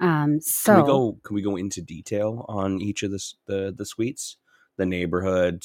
Um, 0.00 0.40
so, 0.40 0.74
Can 0.74 0.82
we 0.82 0.88
go? 0.88 1.18
Can 1.22 1.34
we 1.36 1.42
go 1.42 1.56
into 1.56 1.82
detail 1.82 2.46
on 2.48 2.80
each 2.80 3.04
of 3.04 3.12
the 3.12 3.22
the 3.46 3.74
the 3.76 3.86
suites, 3.86 4.38
the 4.76 4.86
neighborhood, 4.86 5.64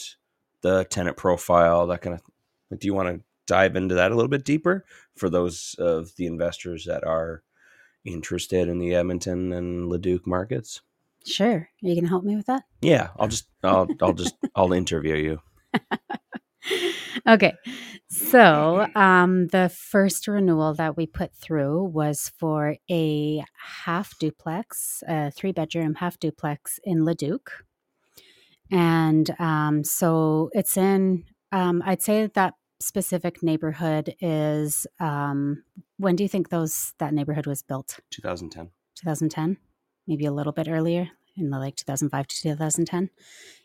the 0.61 0.83
tenant 0.83 1.17
profile, 1.17 1.87
that 1.87 2.01
kind 2.01 2.15
of? 2.15 2.79
Do 2.79 2.85
you 2.85 2.93
want 2.93 3.09
to 3.09 3.23
dive 3.49 3.75
into 3.75 3.95
that 3.95 4.11
a 4.11 4.15
little 4.15 4.29
bit 4.29 4.45
deeper 4.45 4.85
for 5.15 5.29
those 5.29 5.75
of 5.79 6.15
the 6.15 6.25
investors 6.25 6.85
that 6.85 7.03
are 7.03 7.43
interested 8.05 8.69
in 8.69 8.79
the 8.79 8.95
Edmonton 8.95 9.51
and 9.51 9.89
Leduc 9.89 10.25
markets? 10.25 10.81
sure. 11.25 11.57
Are 11.57 11.87
you 11.87 11.95
going 11.95 12.05
to 12.05 12.09
help 12.09 12.23
me 12.23 12.35
with 12.35 12.45
that? 12.47 12.63
Yeah, 12.81 13.09
I'll 13.17 13.27
just 13.27 13.45
I'll 13.63 13.87
I'll 14.01 14.13
just 14.13 14.35
I'll 14.55 14.73
interview 14.73 15.15
you. 15.15 15.41
okay. 17.27 17.53
So, 18.11 18.87
um, 18.95 19.47
the 19.47 19.69
first 19.69 20.27
renewal 20.27 20.73
that 20.73 20.97
we 20.97 21.05
put 21.05 21.33
through 21.35 21.83
was 21.83 22.31
for 22.37 22.75
a 22.89 23.45
half 23.83 24.17
duplex, 24.17 25.03
a 25.07 25.29
three 25.29 25.51
bedroom 25.51 25.95
half 25.95 26.19
duplex 26.19 26.79
in 26.83 27.05
Leduc. 27.05 27.51
And 28.71 29.29
um, 29.39 29.83
so 29.83 30.49
it's 30.53 30.75
in, 30.77 31.25
um, 31.51 31.83
I'd 31.85 32.01
say 32.01 32.27
that 32.33 32.53
specific 32.81 33.43
neighborhood 33.43 34.15
is, 34.19 34.87
um, 34.99 35.63
when 35.97 36.15
do 36.15 36.23
you 36.23 36.29
think 36.29 36.49
those, 36.49 36.93
that 36.99 37.13
neighborhood 37.13 37.47
was 37.47 37.61
built? 37.61 37.99
2010. 38.11 38.71
2010 38.95 39.57
maybe 40.09 40.25
a 40.25 40.31
little 40.31 40.51
bit 40.51 40.67
earlier 40.67 41.09
in 41.37 41.51
the 41.51 41.59
like 41.59 41.75
2005 41.75 42.27
to 42.27 42.41
2010 42.41 43.09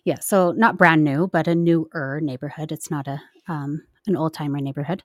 yeah 0.05 0.21
so 0.21 0.53
not 0.53 0.77
brand 0.77 1.03
new 1.03 1.27
but 1.27 1.49
a 1.49 1.55
newer 1.55 2.21
neighborhood. 2.23 2.71
It's 2.71 2.91
not 2.91 3.09
a 3.09 3.21
um, 3.49 3.83
an 4.07 4.17
old 4.17 4.35
timer 4.35 4.61
neighborhood. 4.61 5.03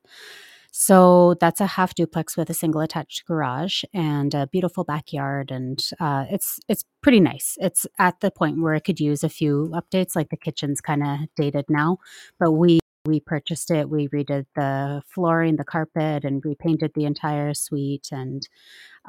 So 0.71 1.35
that's 1.41 1.61
a 1.61 1.65
half 1.65 1.95
duplex 1.95 2.37
with 2.37 2.49
a 2.49 2.53
single 2.53 2.81
attached 2.81 3.25
garage 3.25 3.83
and 3.91 4.35
a 4.35 4.45
beautiful 4.45 4.83
backyard 4.83 5.49
and 5.49 5.83
uh, 5.99 6.25
it's 6.29 6.59
it's 6.67 6.83
pretty 7.01 7.19
nice. 7.19 7.57
It's 7.59 7.87
at 7.97 8.19
the 8.19 8.29
point 8.29 8.61
where 8.61 8.75
it 8.75 8.83
could 8.83 8.99
use 8.99 9.23
a 9.23 9.29
few 9.29 9.71
updates 9.73 10.15
like 10.15 10.29
the 10.29 10.37
kitchen's 10.37 10.81
kind 10.81 11.03
of 11.03 11.19
dated 11.35 11.65
now 11.69 11.97
but 12.39 12.51
we 12.51 12.79
we 13.05 13.19
purchased 13.21 13.71
it 13.71 13.89
we 13.89 14.07
redid 14.09 14.45
the 14.55 15.01
flooring 15.07 15.57
the 15.57 15.65
carpet 15.65 16.25
and 16.25 16.43
repainted 16.45 16.91
the 16.95 17.05
entire 17.05 17.53
suite 17.53 18.09
and 18.11 18.43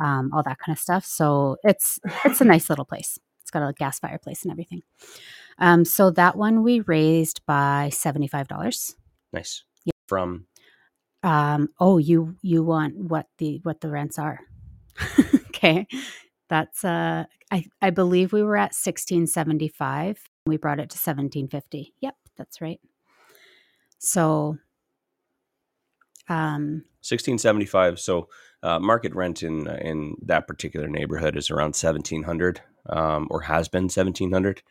um, 0.00 0.30
all 0.35 0.44
that 0.44 0.59
kind 0.59 0.76
of 0.76 0.80
stuff. 0.80 1.06
So 1.06 1.59
it's 1.64 2.00
it's 2.26 2.42
a 2.42 2.47
nice 2.47 2.70
little 2.70 2.87
place. 2.87 3.18
It's 3.42 3.52
got 3.52 3.68
a 3.68 3.75
gas 3.75 4.00
fireplace 4.00 4.44
and 4.44 4.52
everything. 4.52 4.82
Um, 5.59 5.85
so 5.85 6.11
that 6.12 6.37
one 6.37 6.62
we 6.64 6.80
raised 6.80 7.42
by 7.47 7.90
seventy 7.92 8.28
five 8.28 8.49
dollars. 8.49 8.97
Nice. 9.32 9.64
Yeah. 9.85 9.92
From 10.09 10.47
Um, 11.23 11.68
oh, 11.80 11.99
you 11.99 12.37
you 12.42 12.64
want 12.64 12.97
what 12.97 13.26
the 13.38 13.61
what 13.64 13.80
the 13.82 13.90
rents 13.90 14.18
are? 14.18 14.40
okay, 15.49 15.87
that's 16.50 16.85
uh, 16.85 17.25
I 17.52 17.66
I 17.82 17.90
believe 17.90 18.32
we 18.32 18.42
were 18.44 18.56
at 18.56 18.75
sixteen 18.75 19.26
seventy 19.26 19.68
five. 19.68 20.20
We 20.47 20.59
brought 20.59 20.80
it 20.80 20.90
to 20.90 20.99
seventeen 20.99 21.49
fifty. 21.49 21.94
Yep, 22.00 22.16
that's 22.38 22.61
right. 22.61 22.80
So, 24.00 24.57
um, 26.28 26.85
1675. 27.02 28.00
So 28.00 28.28
uh, 28.62 28.78
market 28.78 29.14
rent 29.14 29.42
in 29.42 29.66
in 29.69 30.16
that 30.23 30.47
particular 30.47 30.88
neighborhood 30.88 31.37
is 31.37 31.50
around 31.50 31.75
1700, 31.76 32.62
um, 32.88 33.28
or 33.30 33.42
has 33.42 33.69
been 33.69 33.85
1700. 33.85 34.62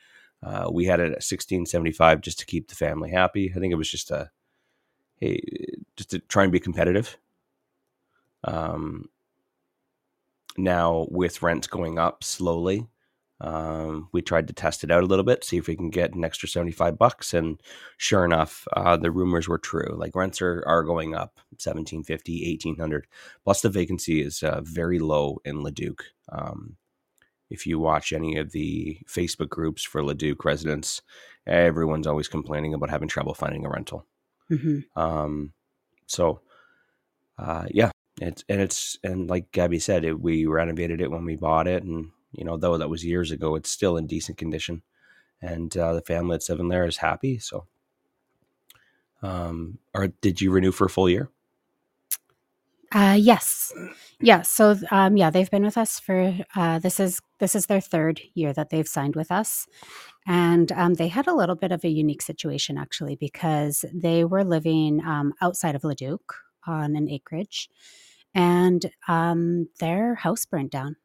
Uh, 0.42 0.70
we 0.72 0.86
had 0.86 1.00
it 1.00 1.12
at 1.12 1.24
1675 1.24 2.22
just 2.22 2.40
to 2.40 2.46
keep 2.46 2.70
the 2.70 2.76
family 2.76 3.12
happy. 3.12 3.52
I 3.56 3.60
think 3.60 3.72
it 3.72 3.78
was 3.78 3.92
just 3.92 4.10
a 4.10 4.32
hey, 5.18 5.42
just 5.96 6.10
to 6.12 6.20
try 6.20 6.44
and 6.44 6.52
be 6.52 6.60
competitive. 6.60 7.18
Um, 8.44 9.10
now 10.58 11.08
with 11.12 11.44
rents 11.44 11.68
going 11.68 12.00
up 12.00 12.24
slowly, 12.24 12.88
Um, 13.42 14.10
we 14.12 14.22
tried 14.22 14.48
to 14.48 14.54
test 14.54 14.84
it 14.84 14.92
out 14.92 15.04
a 15.04 15.06
little 15.06 15.24
bit, 15.24 15.44
see 15.44 15.58
if 15.58 15.68
we 15.68 15.76
can 15.76 15.90
get 15.90 16.14
an 16.14 16.26
extra 16.26 16.50
75 16.50 16.98
bucks. 16.98 17.34
And 17.34 17.62
sure 17.98 18.26
enough, 18.26 18.68
uh, 18.76 18.98
the 18.98 19.12
rumors 19.12 19.48
were 19.48 19.58
true. 19.58 19.96
Like 19.98 20.16
rents 20.16 20.42
are, 20.42 20.64
are 20.68 20.84
going 20.84 21.16
up 21.16 21.38
1750, 21.52 22.52
1800. 22.52 23.08
Plus, 23.44 23.62
the 23.62 23.70
vacancy 23.70 24.22
is 24.22 24.44
uh, 24.44 24.62
very 24.64 25.00
low 25.00 25.40
in 25.46 25.64
Leduc. 25.64 26.04
Um, 26.30 26.76
if 27.50 27.66
you 27.66 27.80
watch 27.80 28.14
any 28.14 28.38
of 28.38 28.52
the 28.52 29.00
Facebook 29.08 29.50
groups 29.50 29.84
for 29.84 30.04
Leduc 30.04 30.44
residents, 30.46 31.02
everyone's 31.48 32.08
always 32.08 32.28
complaining 32.28 32.74
about 32.74 32.90
having 32.90 33.08
trouble 33.08 33.34
finding 33.34 33.66
a 33.66 33.70
rental. 33.70 34.06
Mm-hmm. 34.52 35.00
Um, 35.00 35.54
so, 36.06 36.42
uh, 37.38 37.66
yeah, 37.72 37.92
it's 38.22 38.44
and 38.50 38.62
it's 38.62 39.00
and 39.04 39.30
like 39.30 39.52
Gabby 39.52 39.80
said, 39.80 40.04
it, 40.04 40.20
we 40.20 40.46
renovated 40.46 41.02
it 41.02 41.10
when 41.10 41.26
we 41.26 41.36
bought 41.36 41.68
it, 41.68 41.84
and 41.84 42.12
you 42.32 42.44
know, 42.46 42.58
though 42.58 42.78
that 42.78 42.90
was 42.90 43.06
years 43.06 43.32
ago, 43.32 43.56
it's 43.56 43.70
still 43.70 43.98
in 43.98 44.08
decent 44.08 44.38
condition, 44.38 44.82
and 45.42 45.76
uh, 45.76 45.94
the 45.94 46.02
family 46.02 46.34
that's 46.34 46.50
living 46.50 46.70
there 46.70 46.86
is 46.86 46.98
happy. 46.98 47.40
So, 47.40 47.66
um, 49.22 49.80
or 49.94 50.08
did 50.08 50.42
you 50.42 50.52
renew 50.52 50.72
for 50.72 50.86
a 50.86 50.90
full 50.90 51.10
year? 51.10 51.30
Uh, 52.92 53.16
yes, 53.20 53.72
yeah. 54.20 54.42
So, 54.42 54.76
um, 54.90 55.16
yeah, 55.16 55.30
they've 55.30 55.50
been 55.50 55.64
with 55.64 55.78
us 55.78 56.00
for 56.00 56.36
uh, 56.56 56.80
this 56.80 57.00
is 57.00 57.22
this 57.38 57.54
is 57.54 57.68
their 57.68 57.82
third 57.82 58.20
year 58.34 58.52
that 58.54 58.72
they've 58.72 58.88
signed 58.88 59.16
with 59.16 59.32
us, 59.32 59.68
and 60.26 60.72
um, 60.72 60.96
they 60.96 61.08
had 61.08 61.28
a 61.28 61.36
little 61.36 61.56
bit 61.56 61.72
of 61.72 61.84
a 61.84 61.90
unique 61.90 62.24
situation 62.24 62.80
actually 62.80 63.16
because 63.16 63.86
they 63.94 64.24
were 64.26 64.44
living 64.44 65.06
um, 65.06 65.34
outside 65.40 65.76
of 65.76 65.84
Leduc 65.84 66.34
on 66.66 66.96
an 66.96 67.08
acreage, 67.10 67.70
and 68.34 68.92
um, 69.08 69.68
their 69.80 70.16
house 70.16 70.46
burnt 70.46 70.72
down. 70.72 70.96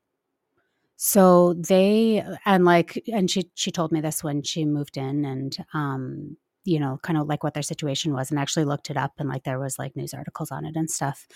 So 0.96 1.54
they 1.54 2.24
and 2.46 2.64
like 2.64 3.02
and 3.12 3.30
she 3.30 3.50
she 3.54 3.70
told 3.70 3.92
me 3.92 4.00
this 4.00 4.22
when 4.22 4.42
she 4.42 4.64
moved 4.64 4.96
in 4.96 5.24
and 5.24 5.56
um 5.74 6.36
you 6.64 6.80
know, 6.80 6.98
kind 7.02 7.18
of 7.18 7.28
like 7.28 7.44
what 7.44 7.54
their 7.54 7.62
situation 7.62 8.12
was 8.12 8.30
and 8.30 8.40
actually 8.40 8.64
looked 8.64 8.90
it 8.90 8.96
up 8.96 9.12
and 9.18 9.28
like 9.28 9.44
there 9.44 9.58
was 9.58 9.78
like 9.78 9.94
news 9.96 10.14
articles 10.14 10.50
on 10.50 10.64
it 10.64 10.76
and 10.76 10.90
stuff. 10.90 11.26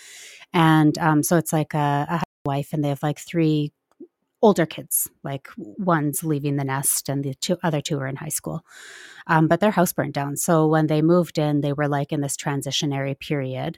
And 0.53 0.97
um, 0.97 1.23
so 1.23 1.37
it's 1.37 1.53
like 1.53 1.73
a, 1.73 2.07
a 2.09 2.23
wife 2.45 2.73
and 2.73 2.83
they 2.83 2.89
have 2.89 3.03
like 3.03 3.19
three 3.19 3.71
older 4.41 4.65
kids, 4.65 5.09
like 5.23 5.47
one's 5.57 6.23
leaving 6.23 6.55
the 6.55 6.63
nest 6.63 7.09
and 7.09 7.23
the 7.23 7.33
two 7.35 7.57
other 7.61 7.81
two 7.81 7.99
are 7.99 8.07
in 8.07 8.15
high 8.15 8.29
school. 8.29 8.61
Um, 9.27 9.47
but 9.47 9.59
their 9.59 9.71
house 9.71 9.93
burned 9.93 10.13
down. 10.13 10.37
So 10.37 10.65
when 10.67 10.87
they 10.87 11.01
moved 11.01 11.37
in, 11.37 11.61
they 11.61 11.73
were 11.73 11.87
like 11.87 12.11
in 12.11 12.21
this 12.21 12.37
transitionary 12.37 13.19
period. 13.19 13.77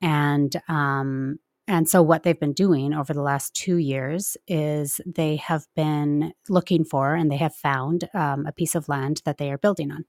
And 0.00 0.54
um, 0.68 1.38
and 1.68 1.86
so 1.86 2.02
what 2.02 2.22
they've 2.22 2.40
been 2.40 2.54
doing 2.54 2.94
over 2.94 3.12
the 3.12 3.22
last 3.22 3.52
two 3.54 3.76
years 3.76 4.38
is 4.48 5.02
they 5.04 5.36
have 5.36 5.66
been 5.76 6.32
looking 6.48 6.82
for 6.82 7.14
and 7.14 7.30
they 7.30 7.36
have 7.36 7.54
found 7.54 8.08
um, 8.14 8.46
a 8.46 8.52
piece 8.52 8.74
of 8.74 8.88
land 8.88 9.20
that 9.26 9.36
they 9.36 9.52
are 9.52 9.58
building 9.58 9.92
on. 9.92 10.06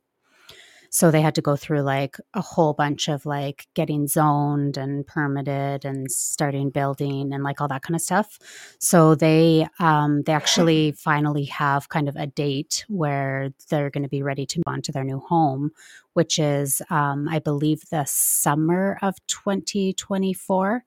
So 0.90 1.12
they 1.12 1.22
had 1.22 1.36
to 1.36 1.42
go 1.42 1.56
through 1.56 1.82
like 1.82 2.18
a 2.34 2.42
whole 2.42 2.74
bunch 2.74 3.10
of 3.10 3.26
like 3.26 3.68
getting 3.76 4.08
zoned 4.08 4.76
and 4.78 5.06
permitted 5.06 5.86
and 5.86 6.10
starting 6.10 6.72
building 6.72 7.32
and 7.32 7.44
like 7.44 7.62
all 7.62 7.68
that 7.68 7.84
kind 7.84 7.96
of 7.96 8.02
stuff. 8.02 8.40
So 8.80 9.14
they 9.14 9.68
um, 9.80 10.24
they 10.24 10.34
actually 10.34 10.94
finally 10.94 11.46
have 11.46 11.90
kind 11.90 12.10
of 12.10 12.16
a 12.16 12.26
date 12.26 12.86
where 12.88 13.52
they're 13.70 13.92
going 13.92 14.04
to 14.04 14.10
be 14.10 14.24
ready 14.24 14.46
to 14.48 14.60
move 14.60 14.74
on 14.74 14.82
to 14.84 14.92
their 14.92 15.04
new 15.04 15.20
home, 15.20 15.72
which 16.14 16.40
is 16.40 16.82
um, 16.90 17.28
I 17.30 17.40
believe 17.40 17.84
the 17.92 18.06
summer 18.08 18.98
of 19.02 19.16
2024. 19.28 20.86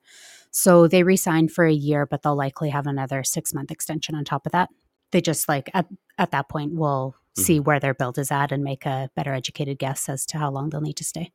So 0.52 0.86
they 0.86 1.02
re-signed 1.02 1.50
for 1.50 1.64
a 1.64 1.72
year, 1.72 2.06
but 2.06 2.22
they'll 2.22 2.36
likely 2.36 2.70
have 2.70 2.86
another 2.86 3.24
six 3.24 3.52
month 3.52 3.70
extension 3.70 4.14
on 4.14 4.24
top 4.24 4.46
of 4.46 4.52
that. 4.52 4.68
They 5.10 5.20
just 5.20 5.48
like 5.48 5.70
at 5.74 5.86
at 6.18 6.30
that 6.30 6.48
point 6.48 6.74
will 6.74 7.16
see 7.34 7.56
Mm-hmm. 7.56 7.64
where 7.64 7.80
their 7.80 7.94
build 7.94 8.18
is 8.18 8.30
at 8.30 8.52
and 8.52 8.62
make 8.62 8.84
a 8.84 9.10
better 9.16 9.32
educated 9.32 9.78
guess 9.78 10.08
as 10.08 10.26
to 10.26 10.38
how 10.38 10.50
long 10.50 10.68
they'll 10.68 10.82
need 10.82 10.98
to 10.98 11.04
stay. 11.04 11.32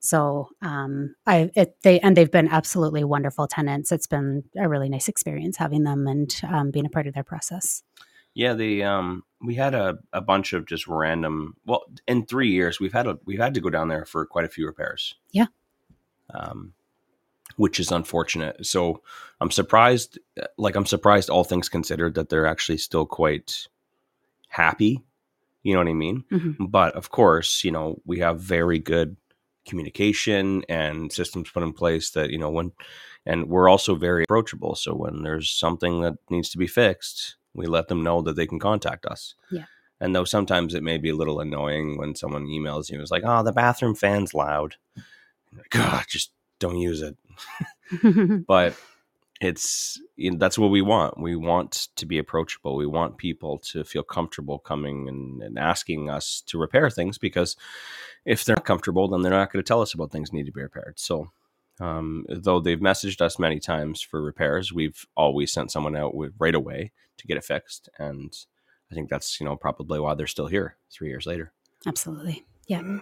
So 0.00 0.48
um, 0.60 1.14
I 1.26 1.50
it, 1.54 1.76
they 1.82 2.00
and 2.00 2.16
they've 2.16 2.30
been 2.30 2.48
absolutely 2.48 3.04
wonderful 3.04 3.46
tenants. 3.46 3.92
It's 3.92 4.08
been 4.08 4.42
a 4.58 4.68
really 4.68 4.88
nice 4.88 5.08
experience 5.08 5.56
having 5.56 5.84
them 5.84 6.06
and 6.06 6.34
um, 6.48 6.70
being 6.70 6.86
a 6.86 6.90
part 6.90 7.06
of 7.06 7.14
their 7.14 7.22
process. 7.22 7.82
Yeah, 8.34 8.54
the 8.54 8.82
um, 8.82 9.24
we 9.40 9.54
had 9.56 9.74
a, 9.74 9.98
a 10.12 10.20
bunch 10.20 10.52
of 10.52 10.66
just 10.66 10.86
random. 10.86 11.54
Well, 11.66 11.84
in 12.08 12.26
three 12.26 12.50
years, 12.50 12.80
we've 12.80 12.92
had 12.92 13.06
a 13.06 13.18
we've 13.24 13.40
had 13.40 13.54
to 13.54 13.60
go 13.60 13.70
down 13.70 13.88
there 13.88 14.04
for 14.04 14.24
quite 14.24 14.44
a 14.44 14.48
few 14.48 14.66
repairs. 14.66 15.14
Yeah. 15.32 15.46
Um, 16.32 16.72
which 17.60 17.78
is 17.78 17.92
unfortunate. 17.92 18.64
So 18.64 19.02
I'm 19.38 19.50
surprised. 19.50 20.18
Like 20.56 20.76
I'm 20.76 20.86
surprised, 20.86 21.28
all 21.28 21.44
things 21.44 21.68
considered, 21.68 22.14
that 22.14 22.30
they're 22.30 22.46
actually 22.46 22.78
still 22.78 23.04
quite 23.04 23.68
happy. 24.48 25.02
You 25.62 25.74
know 25.74 25.80
what 25.80 25.88
I 25.88 25.92
mean? 25.92 26.24
Mhm. 26.30 26.56
But 26.70 26.94
of 26.94 27.10
course, 27.10 27.62
you 27.62 27.70
know 27.70 28.00
we 28.06 28.18
have 28.20 28.40
very 28.40 28.78
good 28.78 29.16
communication 29.66 30.64
and 30.70 31.12
systems 31.12 31.50
put 31.50 31.62
in 31.62 31.74
place 31.74 32.10
that 32.12 32.30
you 32.30 32.38
know 32.38 32.50
when, 32.50 32.72
and 33.26 33.50
we're 33.50 33.68
also 33.68 33.94
very 33.94 34.24
approachable. 34.24 34.74
So 34.74 34.94
when 34.94 35.22
there's 35.22 35.50
something 35.50 36.00
that 36.00 36.14
needs 36.30 36.48
to 36.50 36.58
be 36.58 36.66
fixed, 36.66 37.36
we 37.52 37.66
let 37.66 37.88
them 37.88 38.02
know 38.02 38.22
that 38.22 38.36
they 38.36 38.46
can 38.46 38.58
contact 38.58 39.04
us. 39.04 39.34
Yeah. 39.50 39.66
And 40.00 40.16
though 40.16 40.24
sometimes 40.24 40.72
it 40.72 40.82
may 40.82 40.96
be 40.96 41.10
a 41.10 41.14
little 41.14 41.40
annoying 41.40 41.98
when 41.98 42.14
someone 42.14 42.46
emails 42.46 42.90
you, 42.90 43.02
it's 43.02 43.10
like, 43.10 43.24
oh, 43.26 43.42
the 43.42 43.52
bathroom 43.52 43.94
fan's 43.94 44.32
loud. 44.32 44.76
God, 45.68 46.06
just 46.08 46.32
don't 46.58 46.78
use 46.78 47.02
it. 47.02 47.18
But 48.46 48.76
it's 49.40 50.00
you 50.16 50.30
know, 50.30 50.38
that's 50.38 50.58
what 50.58 50.70
we 50.70 50.82
want. 50.82 51.18
We 51.18 51.34
want 51.34 51.88
to 51.96 52.06
be 52.06 52.18
approachable. 52.18 52.76
We 52.76 52.86
want 52.86 53.16
people 53.16 53.58
to 53.70 53.84
feel 53.84 54.02
comfortable 54.02 54.58
coming 54.58 55.08
and, 55.08 55.42
and 55.42 55.58
asking 55.58 56.10
us 56.10 56.42
to 56.46 56.58
repair 56.58 56.90
things 56.90 57.16
because 57.16 57.56
if 58.24 58.44
they're 58.44 58.56
not 58.56 58.66
comfortable, 58.66 59.08
then 59.08 59.22
they're 59.22 59.32
not 59.32 59.52
going 59.52 59.62
to 59.62 59.66
tell 59.66 59.80
us 59.80 59.94
about 59.94 60.12
things 60.12 60.30
that 60.30 60.36
need 60.36 60.46
to 60.46 60.52
be 60.52 60.62
repaired. 60.62 60.98
So, 60.98 61.30
um, 61.80 62.26
though 62.28 62.60
they've 62.60 62.78
messaged 62.78 63.22
us 63.22 63.38
many 63.38 63.58
times 63.58 64.02
for 64.02 64.20
repairs, 64.22 64.72
we've 64.72 65.06
always 65.16 65.52
sent 65.52 65.70
someone 65.70 65.96
out 65.96 66.14
with 66.14 66.34
right 66.38 66.54
away 66.54 66.92
to 67.16 67.26
get 67.26 67.38
it 67.38 67.44
fixed. 67.44 67.88
And 67.98 68.36
I 68.90 68.94
think 68.94 69.08
that's 69.08 69.40
you 69.40 69.46
know 69.46 69.56
probably 69.56 70.00
why 70.00 70.14
they're 70.14 70.26
still 70.26 70.48
here 70.48 70.76
three 70.90 71.08
years 71.08 71.26
later. 71.26 71.52
Absolutely. 71.86 72.44
Yeah. 72.66 72.98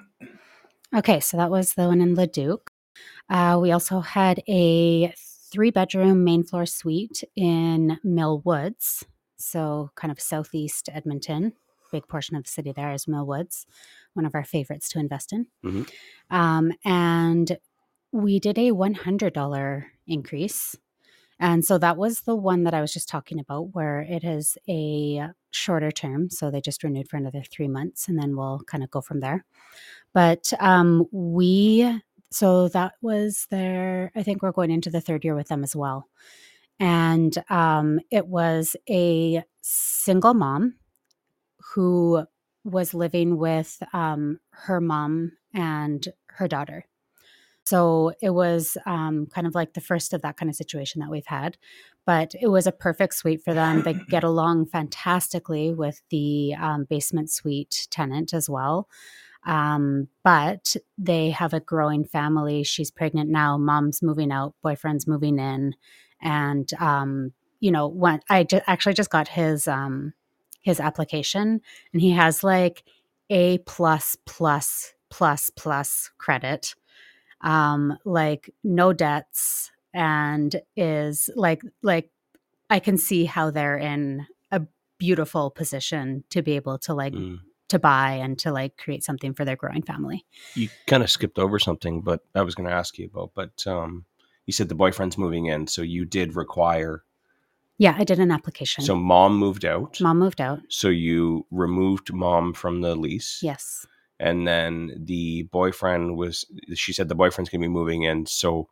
Okay, 0.95 1.21
so 1.21 1.37
that 1.37 1.51
was 1.51 1.75
the 1.75 1.87
one 1.87 2.01
in 2.01 2.15
Leduc. 2.15 2.71
Uh, 3.29 3.59
we 3.61 3.73
also 3.73 4.01
had 4.01 4.43
a 4.49 5.13
three 5.51 5.71
bedroom 5.71 6.25
main 6.25 6.45
floor 6.45 6.67
suite 6.67 7.25
in 7.37 7.99
Mill 8.05 8.41
Woods. 8.45 9.05
So, 9.37 9.91
kind 9.95 10.11
of 10.11 10.21
southeast 10.21 10.89
Edmonton. 10.93 11.53
Big 11.93 12.07
portion 12.09 12.37
of 12.37 12.45
the 12.45 12.51
city 12.51 12.73
there 12.73 12.93
is 12.93 13.09
Mill 13.09 13.27
Woods, 13.27 13.67
one 14.13 14.27
of 14.27 14.35
our 14.35 14.45
favorites 14.45 14.89
to 14.91 14.99
invest 14.99 15.33
in. 15.33 15.47
Mhm. 15.65 15.89
Um, 16.31 16.73
and 16.85 17.57
we 18.13 18.41
did 18.41 18.59
a 18.59 18.73
$100 18.73 19.87
increase. 20.07 20.77
And 21.41 21.65
so 21.65 21.79
that 21.79 21.97
was 21.97 22.23
the 22.23 22.35
one 22.35 22.65
that 22.65 22.75
I 22.75 22.81
was 22.81 22.93
just 22.93 23.09
talking 23.09 23.39
about, 23.39 23.75
where 23.75 24.01
it 24.01 24.25
is 24.25 24.59
a 24.69 25.29
shorter 25.51 25.91
term. 25.93 26.31
So 26.31 26.51
they 26.51 26.61
just 26.61 26.83
renewed 26.83 27.09
for 27.09 27.17
another 27.17 27.43
three 27.43 27.69
months 27.69 28.09
and 28.09 28.19
then 28.19 28.37
we'll 28.37 28.61
kind 28.67 28.83
of 28.83 28.91
go 28.91 29.01
from 29.01 29.21
there. 29.21 29.45
But 30.13 30.53
um, 30.59 31.07
we, 31.13 32.03
so 32.31 32.69
that 32.69 32.95
was 33.01 33.47
their, 33.51 34.13
I 34.15 34.23
think 34.23 34.43
we're 34.43 34.53
going 34.53 34.71
into 34.71 34.91
the 34.91 35.01
third 35.01 35.25
year 35.25 35.35
with 35.35 35.49
them 35.49 35.65
as 35.65 35.75
well. 35.75 36.09
And 36.81 37.37
um, 37.51 38.01
it 38.11 38.27
was 38.27 38.77
a 38.89 39.43
single 39.63 40.35
mom 40.35 40.77
who 41.75 42.25
was 42.65 42.95
living 42.95 43.39
with 43.39 43.83
um, 43.93 44.41
her 44.51 44.81
mom 44.81 45.33
and 45.55 46.07
her 46.27 46.47
daughter. 46.47 46.85
So 47.65 48.13
it 48.23 48.31
was 48.31 48.79
um, 48.87 49.27
kind 49.27 49.47
of 49.47 49.55
like 49.55 49.75
the 49.75 49.83
first 49.83 50.15
of 50.15 50.23
that 50.23 50.39
kind 50.39 50.49
of 50.49 50.57
situation 50.57 51.01
that 51.01 51.11
we've 51.11 51.27
had. 51.27 51.59
But 52.07 52.35
it 52.41 52.49
was 52.49 52.67
a 52.67 52.73
perfect 52.73 53.15
suite 53.15 53.43
for 53.45 53.53
them. 53.53 53.83
They 53.83 53.93
get 53.93 54.25
along 54.33 54.67
fantastically 54.67 55.75
with 55.75 56.01
the 56.11 56.55
um, 56.55 56.87
basement 56.89 57.31
suite 57.31 57.87
tenant 57.91 58.33
as 58.33 58.49
well. 58.49 58.89
Um, 59.47 60.09
but 60.25 60.77
they 60.99 61.31
have 61.31 61.55
a 61.55 61.61
growing 61.61 62.05
family. 62.05 62.65
She's 62.65 62.91
pregnant 62.91 63.31
now. 63.31 63.57
Mom's 63.57 64.03
moving 64.03 64.31
out. 64.33 64.55
Boyfriend's 64.63 65.07
moving 65.07 65.39
in. 65.39 65.75
And, 66.21 66.71
um, 66.75 67.33
you 67.61 67.71
know, 67.71 67.87
when 67.89 68.21
I 68.29 68.45
ju- 68.45 68.61
actually 68.67 68.95
just 68.95 69.11
got 69.11 69.29
his 69.29 69.67
um, 69.69 70.13
his 70.63 70.81
application, 70.81 71.61
and 71.93 72.03
he 72.03 72.11
has 72.11 72.45
like 72.45 72.85
a 73.31 73.59
plus 73.59 74.17
plus 74.27 74.95
plus 75.11 75.51
plus 75.57 76.11
credit 76.19 76.75
um 77.41 77.97
like 78.05 78.51
no 78.65 78.93
debts 78.93 79.71
and 79.95 80.61
is 80.77 81.31
like 81.37 81.63
like 81.83 82.11
i 82.69 82.79
can 82.81 82.99
see 82.99 83.25
how 83.25 83.51
they're 83.51 83.77
in 83.77 84.27
a 84.51 84.61
beautiful 84.99 85.51
position 85.51 86.25
to 86.31 86.43
be 86.43 86.57
able 86.57 86.79
to 86.79 86.93
like 86.95 87.15
Mm. 87.15 87.39
To 87.69 87.79
buy 87.79 88.13
and 88.13 88.39
to 88.39 88.53
like 88.53 88.77
create 88.77 89.05
something 89.05 89.35
for 89.35 89.45
their 89.45 89.57
growing 89.57 89.83
family 89.83 90.25
You 90.55 90.69
kind 90.87 91.03
of 91.03 91.11
skipped 91.11 91.39
over 91.39 91.59
something, 91.59 92.01
but 92.01 92.21
I 92.35 92.43
was 92.43 92.55
going 92.55 92.69
to 92.69 92.75
ask 92.75 92.99
you 92.99 93.07
about. 93.07 93.33
But 93.35 93.67
um, 93.67 94.05
you 94.47 94.53
said 94.53 94.69
the 94.69 94.75
boyfriend's 94.75 95.19
moving 95.19 95.47
in, 95.47 95.67
so 95.67 95.83
you 95.83 96.05
did 96.05 96.35
require 96.37 97.05
Yeah, 97.77 97.95
I 97.99 98.05
did 98.05 98.19
an 98.19 98.31
application. 98.31 98.85
So 98.85 98.97
mom 98.97 99.37
moved 99.39 99.65
out. 99.65 100.01
mom 100.01 100.19
moved 100.19 100.41
out. 100.41 100.61
So 100.69 100.89
you 100.89 101.47
removed 101.51 102.13
mom 102.13 102.53
from 102.55 102.81
the 102.81 102.95
lease. 102.97 103.41
Yes. 103.43 103.87
And 104.21 104.49
then 104.49 104.91
the 104.99 105.45
boyfriend 105.45 106.17
was, 106.17 106.45
she 106.75 106.93
said 106.93 107.09
the 107.09 107.15
boyfriend's 107.15 107.51
going 107.51 107.61
to 107.61 107.69
be 107.69 107.73
moving 107.73 108.03
in. 108.03 108.27
So 108.27 108.69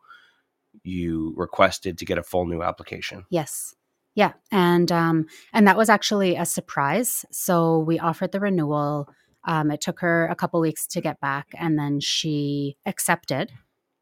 you 0.83 1.33
requested 1.37 1.97
to 1.99 2.05
get 2.05 2.17
a 2.17 2.23
full 2.23 2.45
new 2.45 2.61
application. 2.61 3.25
Yes. 3.29 3.73
Yeah. 4.17 4.33
And 4.51 4.91
um 4.91 5.27
and 5.53 5.67
that 5.67 5.77
was 5.77 5.89
actually 5.89 6.35
a 6.35 6.45
surprise. 6.45 7.23
So 7.31 7.77
we 7.79 7.99
offered 7.99 8.31
the 8.31 8.39
renewal. 8.39 9.07
Um 9.45 9.69
it 9.69 9.79
took 9.79 9.99
her 9.99 10.27
a 10.27 10.35
couple 10.35 10.59
weeks 10.59 10.87
to 10.87 11.01
get 11.01 11.21
back 11.21 11.49
and 11.53 11.77
then 11.77 11.99
she 11.99 12.77
accepted. 12.85 13.51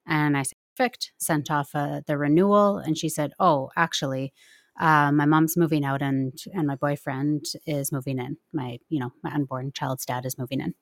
And 0.07 0.37
I 0.37 0.43
said, 0.43 0.57
perfect, 0.77 1.11
sent 1.17 1.51
off 1.51 1.71
uh, 1.75 2.01
the 2.07 2.17
renewal 2.17 2.77
and 2.77 2.97
she 2.97 3.09
said, 3.09 3.33
"Oh, 3.39 3.71
actually, 3.75 4.33
uh, 4.79 5.11
my 5.11 5.25
mom's 5.25 5.57
moving 5.57 5.85
out 5.85 6.01
and 6.01 6.33
and 6.53 6.67
my 6.67 6.75
boyfriend 6.75 7.45
is 7.65 7.91
moving 7.91 8.19
in. 8.19 8.37
My, 8.53 8.79
you 8.89 8.99
know, 8.99 9.11
my 9.23 9.31
unborn 9.33 9.71
child's 9.73 10.05
dad 10.05 10.25
is 10.25 10.37
moving 10.37 10.61
in." 10.61 10.75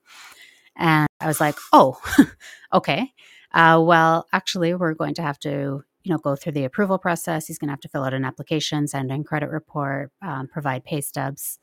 And 0.76 1.06
I 1.20 1.26
was 1.26 1.40
like, 1.40 1.56
"Oh, 1.72 2.00
okay. 2.72 3.12
Uh, 3.52 3.82
well, 3.84 4.26
actually, 4.32 4.74
we're 4.74 4.94
going 4.94 5.14
to 5.14 5.22
have 5.22 5.38
to 5.40 5.84
you 6.04 6.12
know, 6.12 6.18
go 6.18 6.36
through 6.36 6.52
the 6.52 6.64
approval 6.64 6.98
process. 6.98 7.46
He's 7.46 7.58
going 7.58 7.68
to 7.68 7.72
have 7.72 7.80
to 7.80 7.88
fill 7.88 8.04
out 8.04 8.14
an 8.14 8.24
application, 8.24 8.86
send 8.86 9.10
in 9.10 9.24
credit 9.24 9.50
report, 9.50 10.12
um, 10.22 10.46
provide 10.46 10.84
pay 10.84 11.00
stubs. 11.00 11.58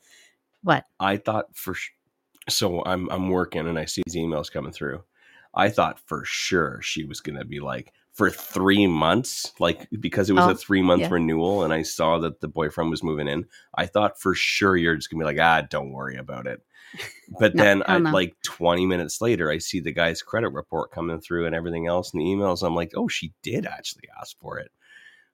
What? 0.62 0.84
I 1.00 1.16
thought 1.16 1.46
for 1.54 1.74
sh- 1.74 1.90
so 2.48 2.82
I'm 2.84 3.08
I'm 3.10 3.28
working 3.28 3.68
and 3.68 3.78
I 3.78 3.84
see 3.84 4.02
these 4.04 4.16
emails 4.16 4.52
coming 4.52 4.72
through. 4.72 5.02
I 5.54 5.68
thought 5.68 6.00
for 6.06 6.24
sure 6.24 6.80
she 6.82 7.04
was 7.04 7.20
going 7.20 7.38
to 7.38 7.44
be 7.44 7.60
like 7.60 7.92
for 8.12 8.30
three 8.30 8.86
months, 8.86 9.52
like 9.58 9.88
because 10.00 10.28
it 10.28 10.34
was 10.34 10.46
Oh, 10.46 10.50
a 10.50 10.54
three 10.54 10.82
month 10.82 11.02
yeah. 11.02 11.08
renewal, 11.10 11.62
and 11.64 11.72
I 11.72 11.82
saw 11.82 12.18
that 12.18 12.40
the 12.40 12.48
boyfriend 12.48 12.90
was 12.90 13.02
moving 13.02 13.28
in. 13.28 13.46
I 13.74 13.86
thought 13.86 14.20
for 14.20 14.34
sure 14.34 14.76
you're 14.76 14.96
just 14.96 15.10
gonna 15.10 15.20
be 15.20 15.24
like, 15.24 15.38
ah, 15.40 15.66
don't 15.68 15.92
worry 15.92 16.16
about 16.16 16.46
it. 16.46 16.62
But 17.38 17.54
No, 17.54 17.64
then, 17.64 17.82
I, 17.86 17.98
no. 17.98 18.10
like 18.10 18.34
20 18.44 18.84
minutes 18.86 19.20
later, 19.20 19.50
I 19.50 19.58
see 19.58 19.80
the 19.80 19.92
guy's 19.92 20.20
credit 20.22 20.50
report 20.50 20.90
coming 20.92 21.20
through 21.20 21.46
and 21.46 21.54
everything 21.54 21.86
else 21.86 22.12
in 22.12 22.18
the 22.18 22.26
emails. 22.26 22.62
I'm 22.62 22.74
like, 22.74 22.92
oh, 22.94 23.08
she 23.08 23.32
did 23.42 23.64
actually 23.66 24.04
ask 24.20 24.38
for 24.38 24.58
it 24.58 24.70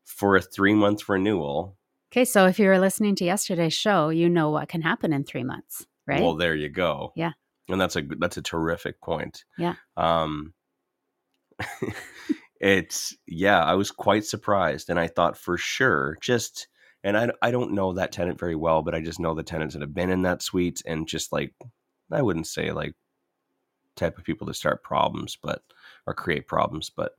for 0.04 0.36
a 0.36 0.40
three 0.42 0.74
month 0.74 1.08
renewal. 1.08 1.76
Okay, 2.12 2.24
so 2.24 2.46
if 2.46 2.58
you 2.58 2.68
were 2.68 2.78
listening 2.78 3.14
to 3.16 3.24
yesterday's 3.24 3.74
show, 3.74 4.08
you 4.10 4.28
know 4.28 4.50
what 4.50 4.68
can 4.68 4.80
happen 4.82 5.12
in 5.12 5.24
three 5.24 5.44
months, 5.44 5.84
right? 6.06 6.22
Well, 6.22 6.36
there 6.36 6.54
you 6.54 6.68
go. 6.68 7.12
Yeah. 7.16 7.32
and 7.68 7.80
that's 7.80 7.96
a 7.96 8.02
that's 8.18 8.36
a 8.36 8.42
terrific 8.42 9.00
point. 9.00 9.44
Yeah. 9.58 9.74
Um, 9.96 10.54
it's 12.60 13.16
yeah, 13.26 13.62
I 13.62 13.74
was 13.74 13.90
quite 13.90 14.24
surprised, 14.24 14.88
and 14.90 14.98
I 14.98 15.06
thought 15.08 15.36
for 15.36 15.56
sure 15.58 16.16
just. 16.20 16.68
And 17.04 17.16
I, 17.16 17.30
I 17.42 17.50
don't 17.50 17.72
know 17.72 17.92
that 17.92 18.12
tenant 18.12 18.38
very 18.38 18.56
well, 18.56 18.82
but 18.82 18.94
I 18.94 19.00
just 19.00 19.20
know 19.20 19.34
the 19.34 19.42
tenants 19.42 19.74
that 19.74 19.82
have 19.82 19.94
been 19.94 20.10
in 20.10 20.22
that 20.22 20.42
suite 20.42 20.82
and 20.84 21.06
just 21.06 21.32
like 21.32 21.54
I 22.10 22.22
wouldn't 22.22 22.46
say 22.46 22.72
like 22.72 22.94
type 23.96 24.18
of 24.18 24.24
people 24.24 24.46
to 24.46 24.54
start 24.54 24.82
problems, 24.82 25.36
but 25.40 25.62
or 26.06 26.14
create 26.14 26.46
problems, 26.46 26.90
but 26.90 27.12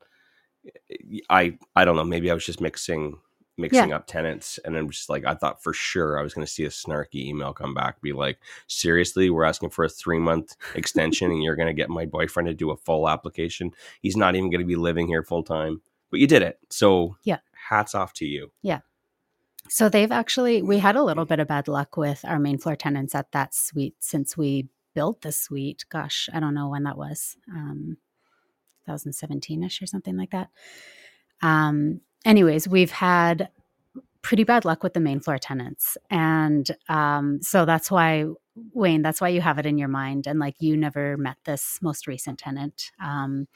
eh, 0.92 1.20
I 1.30 1.58
I 1.76 1.86
don't 1.86 1.96
know. 1.96 2.04
Maybe 2.04 2.30
I 2.32 2.34
was 2.34 2.46
just 2.46 2.62
mixing 2.62 3.20
mixing 3.58 3.90
up 3.94 4.08
tenants, 4.08 4.58
and 4.64 4.76
I'm 4.78 4.90
just 4.90 5.10
like 5.10 5.26
I 5.26 5.34
thought 5.36 5.62
for 5.62 5.74
sure 5.74 6.18
I 6.18 6.24
was 6.24 6.34
going 6.34 6.46
to 6.46 6.52
see 6.52 6.64
a 6.66 6.70
snarky 6.70 7.26
email 7.26 7.54
come 7.54 7.74
back, 7.74 8.02
be 8.02 8.14
like, 8.14 8.40
seriously, 8.68 9.30
we're 9.30 9.44
asking 9.44 9.70
for 9.72 9.86
a 9.86 9.90
three 9.90 10.20
month 10.20 10.56
extension, 10.76 11.32
and 11.32 11.44
you're 11.44 11.56
going 11.58 11.68
to 11.68 11.74
get 11.74 11.90
my 11.90 12.06
boyfriend 12.06 12.48
to 12.48 12.54
do 12.54 12.72
a 12.72 12.78
full 12.78 13.08
application. 13.10 13.72
He's 14.02 14.18
not 14.18 14.36
even 14.36 14.50
going 14.50 14.62
to 14.62 14.66
be 14.68 14.76
living 14.78 15.08
here 15.08 15.24
full 15.24 15.44
time, 15.44 15.82
but 16.10 16.20
you 16.20 16.28
did 16.28 16.42
it. 16.42 16.60
So 16.70 17.18
Yeah. 17.24 17.40
hats 17.70 17.94
off 17.96 18.14
to 18.14 18.26
you. 18.26 18.52
So 19.70 19.88
they've 19.90 20.12
actually 20.12 20.62
we 20.62 20.80
had 20.80 20.96
a 20.96 21.04
little 21.04 21.26
bit 21.26 21.40
of 21.40 21.48
bad 21.48 21.68
luck 21.68 21.96
with 21.98 22.26
our 22.26 22.40
main 22.40 22.58
floor 22.58 22.76
tenants 22.76 23.14
at 23.16 23.32
that 23.34 23.54
suite 23.54 23.96
since 24.00 24.36
we 24.36 24.68
built 24.96 25.22
the 25.22 25.32
suite. 25.32 25.86
Gosh, 25.90 26.28
I 26.34 26.40
don't 26.40 26.56
know 26.56 26.70
when 26.70 26.84
that 26.84 26.98
was. 26.98 27.38
Um 27.52 27.98
2017ish 28.88 29.82
or 29.82 29.86
something 29.88 30.18
like 30.18 30.32
that. 30.32 30.50
Um 31.42 32.02
anyways, 32.26 32.68
we've 32.68 32.92
had 32.92 33.50
pretty 34.22 34.44
bad 34.44 34.66
luck 34.66 34.84
with 34.84 34.94
the 34.94 35.00
main 35.00 35.20
floor 35.20 35.38
tenants. 35.38 35.98
And 36.10 36.70
um 36.90 37.42
so 37.42 37.66
that's 37.66 37.92
why 37.92 38.26
Wayne, 38.74 39.04
that's 39.04 39.22
why 39.22 39.30
you 39.30 39.42
have 39.42 39.60
it 39.60 39.66
in 39.68 39.78
your 39.78 39.88
mind 39.88 40.28
and 40.28 40.40
like 40.40 40.56
you 40.60 40.76
never 40.76 41.16
met 41.18 41.38
this 41.46 41.80
most 41.82 42.08
recent 42.08 42.40
tenant. 42.40 42.92
Um 43.02 43.48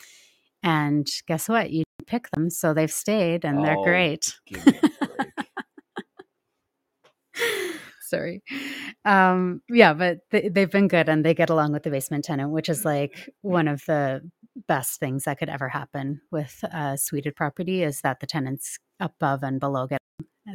and 0.63 1.07
guess 1.27 1.49
what? 1.49 1.71
You 1.71 1.83
pick 2.07 2.29
them, 2.31 2.49
so 2.49 2.73
they've 2.73 2.91
stayed 2.91 3.43
and 3.45 3.65
they're 3.65 3.77
Oh. 3.77 3.83
great. 3.83 4.39
Give 4.45 4.65
me 4.65 4.79
a 5.01 5.05
break. 5.07 5.49
Sorry. 8.13 8.43
Um, 9.05 9.61
yeah, 9.69 9.93
but 9.93 10.19
th- 10.29 10.53
they've 10.53 10.69
been 10.69 10.87
good 10.87 11.09
and 11.09 11.25
they 11.25 11.33
get 11.33 11.49
along 11.49 11.71
with 11.73 11.81
the 11.81 11.89
basement 11.89 12.25
tenant, 12.25 12.51
which 12.51 12.69
is 12.69 12.85
like 12.85 13.27
one 13.41 13.67
of 13.67 13.83
the 13.87 14.21
best 14.67 14.99
things 14.99 15.23
that 15.23 15.39
could 15.39 15.49
ever 15.49 15.67
happen 15.67 16.21
with 16.31 16.63
a 16.71 16.95
suited 16.95 17.35
property 17.35 17.81
is 17.81 18.01
that 18.01 18.19
the 18.19 18.27
tenants 18.27 18.77
above 18.99 19.41
and 19.41 19.59
below 19.59 19.87
get 19.87 19.97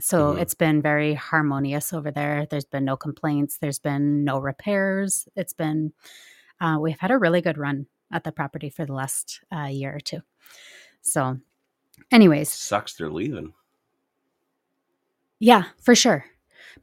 so 0.01 0.35
Mhm. 0.35 0.41
it's 0.43 0.55
been 0.55 0.81
very 0.83 1.15
harmonious 1.15 1.93
over 1.93 2.11
there. 2.13 2.47
There's 2.49 2.67
been 2.67 2.85
no 2.85 2.97
complaints. 2.97 3.57
There's 3.59 3.79
been 3.81 4.23
no 4.23 4.39
repairs. 4.39 5.27
It's 5.35 5.55
been 5.55 5.93
uh, 6.61 6.77
we've 6.81 6.99
had 7.01 7.11
a 7.11 7.19
really 7.19 7.41
good 7.41 7.59
run 7.59 7.87
at 8.13 8.23
the 8.23 8.31
property 8.33 8.69
for 8.71 8.85
the 8.87 8.93
last 8.93 9.41
uh, 9.53 9.65
year 9.65 9.95
or 9.97 10.01
two. 10.01 10.21
So, 11.03 11.39
anyways, 12.13 12.51
Sucks 12.53 12.95
they're 12.95 13.11
leaving. 13.11 13.55
Yeah, 15.41 15.65
for 15.83 15.95
sure. 15.95 16.25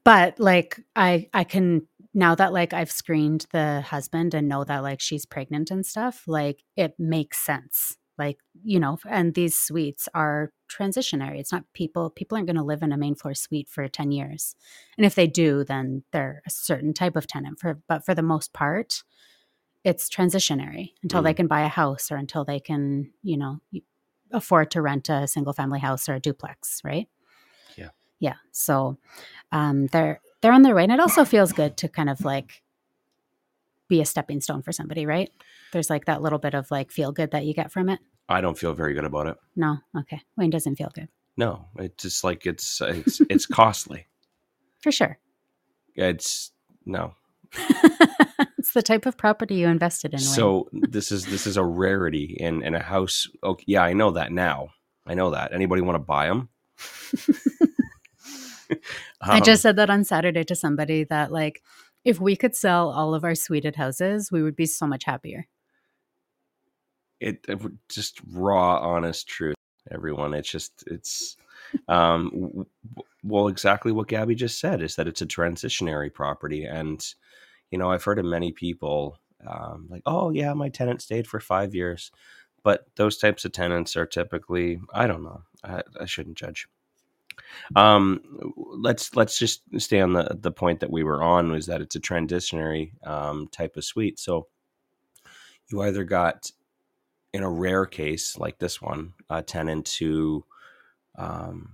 But 0.04 0.40
like 0.40 0.80
I 0.96 1.30
I 1.34 1.44
can 1.44 1.88
now 2.14 2.36
that 2.36 2.54
like 2.54 2.74
I've 2.74 2.92
screened 2.92 3.46
the 3.52 3.82
husband 3.82 4.34
and 4.34 4.48
know 4.48 4.64
that 4.64 4.84
like 4.84 5.02
she's 5.02 5.26
pregnant 5.26 5.72
and 5.72 5.86
stuff, 5.86 6.24
like 6.28 6.64
it 6.76 6.96
makes 7.00 7.40
sense. 7.40 7.98
Like, 8.18 8.38
you 8.64 8.80
know, 8.80 8.98
and 9.10 9.34
these 9.34 9.60
suites 9.60 10.08
are 10.14 10.54
transitionary. 10.72 11.38
It's 11.40 11.52
not 11.52 11.66
people 11.74 12.10
people 12.10 12.38
aren't 12.38 12.48
going 12.48 12.56
to 12.56 12.64
live 12.64 12.82
in 12.82 12.94
a 12.94 12.98
main 12.98 13.16
floor 13.16 13.34
suite 13.34 13.68
for 13.70 13.88
10 13.90 14.12
years. 14.12 14.56
And 14.98 15.06
if 15.06 15.16
they 15.16 15.28
do, 15.28 15.66
then 15.66 16.04
they're 16.12 16.42
a 16.48 16.50
certain 16.50 16.94
type 16.94 17.16
of 17.18 17.28
tenant 17.28 17.60
for 17.60 17.80
but 17.90 18.06
for 18.06 18.16
the 18.16 18.22
most 18.24 18.54
part, 18.54 19.04
it's 19.84 20.10
transitionary 20.10 20.94
until 21.04 21.22
they 21.22 21.34
Mm. 21.34 21.38
can 21.38 21.48
buy 21.48 21.62
a 21.64 21.68
house 21.70 22.12
or 22.12 22.18
until 22.18 22.46
they 22.46 22.60
can, 22.60 23.12
you 23.24 23.38
know, 23.38 23.60
afford 24.32 24.72
to 24.72 24.82
rent 24.82 25.10
a 25.10 25.28
single 25.28 25.54
family 25.54 25.80
house 25.80 26.10
or 26.10 26.16
a 26.16 26.20
duplex, 26.20 26.82
right? 26.84 27.08
Yeah. 28.26 28.38
So 28.52 28.98
um 29.52 29.86
they're 29.88 30.20
they're 30.42 30.52
on 30.52 30.64
their 30.64 30.74
way. 30.74 30.84
And 30.84 30.92
it 30.92 31.00
also 31.00 31.26
feels 31.26 31.52
good 31.52 31.78
to 31.78 31.88
kind 31.88 32.10
of 32.10 32.26
like 32.26 32.64
be 33.88 34.02
a 34.02 34.06
stepping 34.06 34.42
stone 34.42 34.64
for 34.64 34.72
somebody, 34.72 35.06
right? 35.06 35.30
There's 35.72 35.92
like 35.92 36.06
that 36.06 36.24
little 36.24 36.40
bit 36.40 36.56
of 36.56 36.72
like 36.72 36.92
feel 36.92 37.12
good 37.12 37.32
that 37.32 37.46
you 37.46 37.54
get 37.54 37.72
from 37.72 37.88
it. 37.88 38.00
I 38.28 38.42
don't 38.42 38.58
feel 38.58 38.74
very 38.74 38.96
good 38.96 39.06
about 39.06 39.28
it. 39.28 39.38
No, 39.56 39.78
okay. 39.96 40.22
Wayne 40.36 40.50
doesn't 40.50 40.76
feel 40.76 40.92
good. 40.96 41.08
No, 41.38 41.68
it's 41.78 42.02
just 42.02 42.24
like 42.24 42.48
it's 42.48 42.82
it's 42.82 43.22
it's 43.30 43.46
costly. 43.60 44.08
For 44.82 44.92
sure. 44.92 45.20
It's 45.96 46.52
no. 46.84 47.14
it's 48.58 48.74
the 48.74 48.82
type 48.82 49.06
of 49.06 49.18
property 49.18 49.54
you 49.54 49.68
invested 49.68 50.14
in. 50.14 50.20
Wayne. 50.20 50.26
So 50.26 50.68
this 50.72 51.12
is 51.12 51.28
this 51.28 51.46
is 51.46 51.58
a 51.58 51.64
rarity 51.64 52.36
in 52.40 52.64
in 52.64 52.74
a 52.74 52.82
house. 52.82 53.28
Okay, 53.44 53.66
yeah, 53.68 53.84
I 53.84 53.94
know 53.94 54.10
that 54.12 54.32
now. 54.32 54.70
I 55.06 55.14
know 55.14 55.30
that. 55.30 55.54
Anybody 55.54 55.84
want 55.84 55.96
to 55.96 56.00
buy 56.00 56.26
them? 56.28 56.50
I 59.22 59.40
just 59.40 59.62
said 59.62 59.76
that 59.78 59.90
on 59.90 60.04
Saturday 60.04 60.44
to 60.46 60.56
somebody 60.56 61.04
that 61.06 61.32
like 61.32 61.62
if 62.04 62.20
we 62.20 62.36
could 62.36 62.56
sell 62.56 62.90
all 62.90 63.16
of 63.16 63.24
our 63.24 63.36
suited 63.36 63.76
houses, 63.76 64.32
we 64.32 64.44
would 64.44 64.56
be 64.56 64.66
so 64.66 64.86
much 64.86 65.06
happier. 65.06 65.48
it, 67.20 67.46
it 67.48 67.60
just 67.90 68.22
raw, 68.32 68.80
honest 68.80 69.28
truth. 69.28 69.56
Everyone, 69.92 70.34
it's 70.34 70.50
just 70.50 70.84
it's 70.88 71.38
um 71.88 72.30
w- 72.32 72.50
w- 72.50 72.66
well 73.24 73.48
exactly 73.48 73.92
what 73.92 74.08
Gabby 74.08 74.36
just 74.36 74.60
said 74.60 74.82
is 74.82 74.96
that 74.96 75.08
it's 75.08 75.22
a 75.22 75.28
transitionary 75.28 76.14
property, 76.14 76.66
and 76.66 77.06
you 77.72 77.78
know 77.78 77.92
I've 77.92 78.04
heard 78.04 78.20
of 78.20 78.26
many 78.26 78.52
people 78.52 79.20
um, 79.48 79.88
like, 79.90 80.02
oh 80.06 80.32
yeah, 80.32 80.54
my 80.54 80.70
tenant 80.70 81.02
stayed 81.02 81.28
for 81.28 81.40
five 81.40 81.76
years, 81.76 82.12
but 82.64 82.86
those 82.96 83.18
types 83.18 83.46
of 83.46 83.52
tenants 83.52 83.96
are 83.96 84.08
typically 84.08 84.80
I 84.94 85.08
don't 85.08 85.24
know. 85.24 85.44
I, 85.64 85.84
I 86.00 86.06
shouldn't 86.06 86.38
judge. 86.38 86.68
Um, 87.76 88.22
let's 88.56 89.16
let's 89.16 89.38
just 89.38 89.62
stay 89.78 90.02
on 90.02 90.14
the 90.14 90.38
the 90.40 90.52
point 90.52 90.80
that 90.80 90.92
we 90.92 91.04
were 91.04 91.24
on 91.24 91.52
was 91.52 91.66
that 91.68 91.82
it's 91.82 91.96
a 91.96 92.00
transitionary 92.00 92.92
um, 93.06 93.48
type 93.50 93.78
of 93.78 93.84
suite. 93.84 94.20
So 94.20 94.48
you 95.70 95.82
either 95.82 96.04
got 96.04 96.52
in 97.34 97.44
a 97.44 97.50
rare 97.50 97.86
case 97.86 98.38
like 98.38 98.60
this 98.60 98.82
one, 98.82 99.14
a 99.30 99.42
tenant 99.42 99.90
who 100.00 100.46
um, 101.18 101.74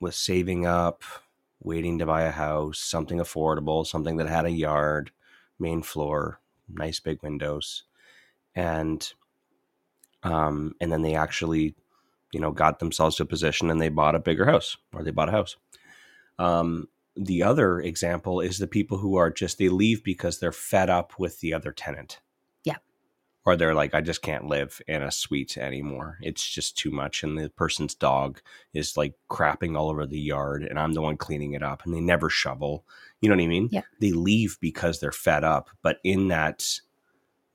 was 0.00 0.16
saving 0.16 0.66
up, 0.66 1.02
waiting 1.60 1.98
to 1.98 2.06
buy 2.06 2.22
a 2.22 2.30
house, 2.30 2.78
something 2.78 3.18
affordable, 3.18 3.86
something 3.86 4.16
that 4.16 4.28
had 4.28 4.46
a 4.46 4.50
yard, 4.50 5.10
main 5.58 5.82
floor, 5.82 6.40
nice 6.68 7.00
big 7.00 7.22
windows, 7.22 7.84
and 8.54 9.12
um, 10.22 10.74
and 10.80 10.90
then 10.90 11.02
they 11.02 11.14
actually, 11.14 11.74
you 12.36 12.42
know, 12.42 12.52
got 12.52 12.80
themselves 12.80 13.16
to 13.16 13.22
a 13.22 13.26
position 13.26 13.70
and 13.70 13.80
they 13.80 13.88
bought 13.88 14.14
a 14.14 14.18
bigger 14.18 14.44
house 14.44 14.76
or 14.92 15.02
they 15.02 15.10
bought 15.10 15.30
a 15.30 15.32
house. 15.32 15.56
Um, 16.38 16.86
the 17.16 17.42
other 17.42 17.80
example 17.80 18.42
is 18.42 18.58
the 18.58 18.66
people 18.66 18.98
who 18.98 19.16
are 19.16 19.30
just 19.30 19.56
they 19.56 19.70
leave 19.70 20.04
because 20.04 20.38
they're 20.38 20.52
fed 20.52 20.90
up 20.90 21.18
with 21.18 21.40
the 21.40 21.54
other 21.54 21.72
tenant. 21.72 22.20
Yeah. 22.62 22.76
Or 23.46 23.56
they're 23.56 23.74
like, 23.74 23.94
I 23.94 24.02
just 24.02 24.20
can't 24.20 24.48
live 24.48 24.82
in 24.86 25.02
a 25.02 25.10
suite 25.10 25.56
anymore. 25.56 26.18
It's 26.20 26.46
just 26.46 26.76
too 26.76 26.90
much. 26.90 27.22
And 27.22 27.38
the 27.38 27.48
person's 27.48 27.94
dog 27.94 28.42
is 28.74 28.98
like 28.98 29.14
crapping 29.30 29.74
all 29.74 29.88
over 29.88 30.04
the 30.04 30.20
yard 30.20 30.62
and 30.62 30.78
I'm 30.78 30.92
the 30.92 31.00
one 31.00 31.16
cleaning 31.16 31.54
it 31.54 31.62
up 31.62 31.86
and 31.86 31.94
they 31.94 32.02
never 32.02 32.28
shovel. 32.28 32.84
You 33.22 33.30
know 33.30 33.36
what 33.36 33.44
I 33.44 33.48
mean? 33.48 33.70
Yeah. 33.72 33.80
They 33.98 34.12
leave 34.12 34.58
because 34.60 35.00
they're 35.00 35.10
fed 35.10 35.42
up. 35.42 35.70
But 35.80 36.00
in 36.04 36.28
that 36.28 36.80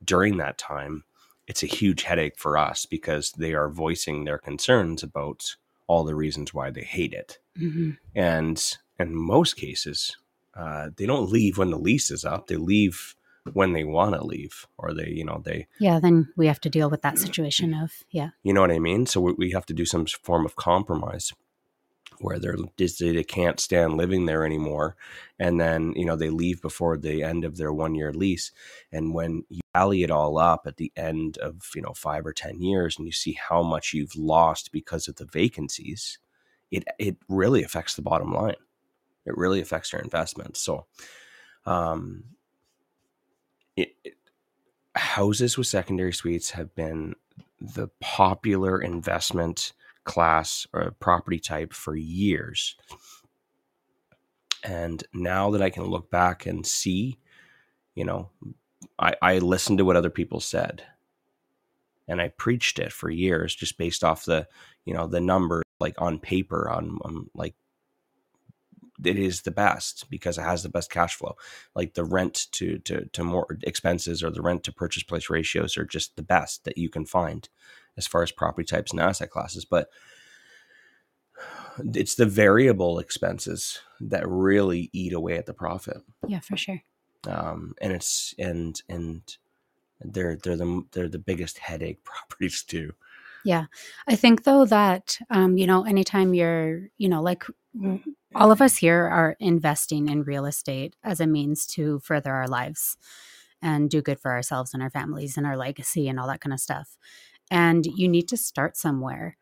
during 0.04 0.38
that 0.38 0.58
time, 0.58 1.04
it's 1.46 1.62
a 1.62 1.66
huge 1.66 2.02
headache 2.04 2.38
for 2.38 2.56
us 2.56 2.86
because 2.86 3.32
they 3.32 3.54
are 3.54 3.68
voicing 3.68 4.24
their 4.24 4.38
concerns 4.38 5.02
about 5.02 5.56
all 5.86 6.04
the 6.04 6.14
reasons 6.14 6.54
why 6.54 6.70
they 6.70 6.82
hate 6.84 7.12
it. 7.12 7.38
Mhm. 7.58 7.98
And 8.14 8.76
in 8.98 9.14
most 9.14 9.56
cases, 9.56 10.16
uh, 10.54 10.90
they 10.96 11.06
don't 11.06 11.30
leave 11.30 11.58
when 11.58 11.70
the 11.70 11.78
lease 11.78 12.10
is 12.10 12.24
up. 12.24 12.46
They 12.46 12.56
leave 12.56 13.16
when 13.52 13.72
they 13.72 13.82
want 13.82 14.14
to 14.14 14.24
leave, 14.24 14.66
or 14.78 14.94
they, 14.94 15.08
you 15.10 15.24
know, 15.24 15.42
they, 15.44 15.66
Yeah, 15.80 15.98
then 15.98 16.32
we 16.36 16.46
have 16.46 16.60
to 16.60 16.70
deal 16.70 16.88
with 16.88 17.02
that 17.02 17.18
situation 17.18 17.74
of 17.74 18.04
yeah. 18.10 18.30
you 18.44 18.52
know 18.52 18.60
what 18.60 18.70
I 18.70 18.78
mean. 18.78 19.06
So 19.06 19.20
we, 19.20 19.32
we 19.32 19.50
have 19.50 19.66
to 19.66 19.74
do 19.74 19.84
some 19.84 20.06
form 20.06 20.46
of 20.46 20.54
compromise 20.54 21.32
where 22.20 22.38
they're 22.38 22.56
they 22.76 23.24
can't 23.24 23.60
stand 23.60 23.96
living 23.96 24.26
there 24.26 24.44
anymore, 24.44 24.96
and 25.38 25.60
then 25.60 25.92
you 25.96 26.04
know 26.04 26.16
they 26.16 26.30
leave 26.30 26.62
before 26.62 26.96
the 26.96 27.22
end 27.22 27.44
of 27.44 27.56
their 27.56 27.72
one 27.72 27.94
year 27.94 28.12
lease. 28.12 28.52
And 28.90 29.14
when 29.14 29.44
you 29.48 29.60
tally 29.74 30.02
it 30.02 30.10
all 30.10 30.38
up 30.38 30.66
at 30.66 30.76
the 30.76 30.92
end 30.96 31.38
of 31.38 31.70
you 31.74 31.82
know 31.82 31.92
five 31.94 32.26
or 32.26 32.32
ten 32.32 32.60
years, 32.60 32.96
and 32.96 33.06
you 33.06 33.12
see 33.12 33.32
how 33.32 33.62
much 33.62 33.92
you've 33.92 34.16
lost 34.16 34.72
because 34.72 35.08
of 35.08 35.16
the 35.16 35.26
vacancies, 35.26 36.18
it 36.70 36.84
it 36.98 37.16
really 37.28 37.62
affects 37.62 37.94
the 37.94 38.02
bottom 38.02 38.32
line. 38.32 38.56
It 39.24 39.36
really 39.36 39.60
affects 39.60 39.92
your 39.92 40.02
investments. 40.02 40.60
So, 40.60 40.86
um, 41.64 42.24
it, 43.76 43.94
it 44.04 44.14
houses 44.94 45.56
with 45.56 45.66
secondary 45.66 46.12
suites 46.12 46.50
have 46.50 46.74
been 46.74 47.14
the 47.60 47.88
popular 48.00 48.80
investment 48.80 49.72
class 50.04 50.66
or 50.72 50.92
property 51.00 51.38
type 51.38 51.72
for 51.72 51.94
years. 51.94 52.76
And 54.64 55.02
now 55.12 55.50
that 55.50 55.62
I 55.62 55.70
can 55.70 55.84
look 55.84 56.10
back 56.10 56.46
and 56.46 56.66
see, 56.66 57.18
you 57.94 58.04
know, 58.04 58.30
I, 58.98 59.14
I 59.20 59.38
listened 59.38 59.78
to 59.78 59.84
what 59.84 59.96
other 59.96 60.10
people 60.10 60.40
said 60.40 60.84
and 62.08 62.20
I 62.20 62.28
preached 62.28 62.78
it 62.78 62.92
for 62.92 63.10
years 63.10 63.54
just 63.54 63.78
based 63.78 64.04
off 64.04 64.24
the, 64.24 64.46
you 64.84 64.94
know, 64.94 65.06
the 65.06 65.20
number 65.20 65.62
like 65.80 66.00
on 66.00 66.18
paper 66.18 66.70
on, 66.70 66.98
on 67.02 67.28
like 67.34 67.54
it 69.04 69.18
is 69.18 69.42
the 69.42 69.50
best 69.50 70.08
because 70.10 70.38
it 70.38 70.42
has 70.42 70.62
the 70.62 70.68
best 70.68 70.90
cash 70.90 71.16
flow. 71.16 71.36
Like 71.74 71.94
the 71.94 72.04
rent 72.04 72.46
to 72.52 72.78
to 72.80 73.06
to 73.06 73.24
more 73.24 73.46
expenses 73.62 74.22
or 74.22 74.30
the 74.30 74.42
rent 74.42 74.64
to 74.64 74.72
purchase 74.72 75.02
price 75.02 75.28
ratios 75.28 75.76
are 75.76 75.84
just 75.84 76.16
the 76.16 76.22
best 76.22 76.64
that 76.64 76.78
you 76.78 76.88
can 76.88 77.04
find 77.04 77.48
as 77.96 78.06
far 78.06 78.22
as 78.22 78.32
property 78.32 78.64
types 78.64 78.92
and 78.92 79.00
asset 79.00 79.30
classes. 79.30 79.64
But 79.64 79.88
it's 81.94 82.14
the 82.14 82.26
variable 82.26 82.98
expenses 82.98 83.80
that 84.00 84.28
really 84.28 84.90
eat 84.92 85.12
away 85.12 85.36
at 85.36 85.46
the 85.46 85.54
profit. 85.54 85.98
Yeah, 86.26 86.40
for 86.40 86.56
sure. 86.56 86.82
Um, 87.26 87.74
and 87.80 87.92
it's 87.92 88.34
and 88.38 88.80
and 88.88 89.22
they're 90.00 90.36
they're 90.36 90.56
the 90.56 90.84
they're 90.92 91.08
the 91.08 91.18
biggest 91.18 91.58
headache 91.58 92.02
properties 92.04 92.62
too. 92.62 92.92
Yeah. 93.44 93.66
I 94.06 94.14
think 94.14 94.44
though 94.44 94.64
that 94.66 95.18
um, 95.30 95.56
you 95.56 95.66
know, 95.66 95.84
anytime 95.84 96.34
you're, 96.34 96.88
you 96.98 97.08
know, 97.08 97.20
like 97.20 97.44
all 98.34 98.52
of 98.52 98.62
us 98.62 98.76
here 98.76 99.04
are 99.04 99.36
investing 99.40 100.08
in 100.08 100.22
real 100.22 100.46
estate 100.46 100.94
as 101.02 101.20
a 101.20 101.26
means 101.26 101.66
to 101.68 102.00
further 102.00 102.32
our 102.32 102.46
lives 102.46 102.96
and 103.60 103.88
do 103.88 104.02
good 104.02 104.20
for 104.20 104.32
ourselves 104.32 104.74
and 104.74 104.82
our 104.82 104.90
families 104.90 105.36
and 105.36 105.46
our 105.46 105.56
legacy 105.56 106.08
and 106.08 106.18
all 106.18 106.26
that 106.26 106.40
kind 106.40 106.52
of 106.52 106.60
stuff. 106.60 106.96
And 107.52 107.84
you 107.84 108.08
need 108.08 108.28
to 108.28 108.36
start 108.36 108.76
somewhere 108.78 109.36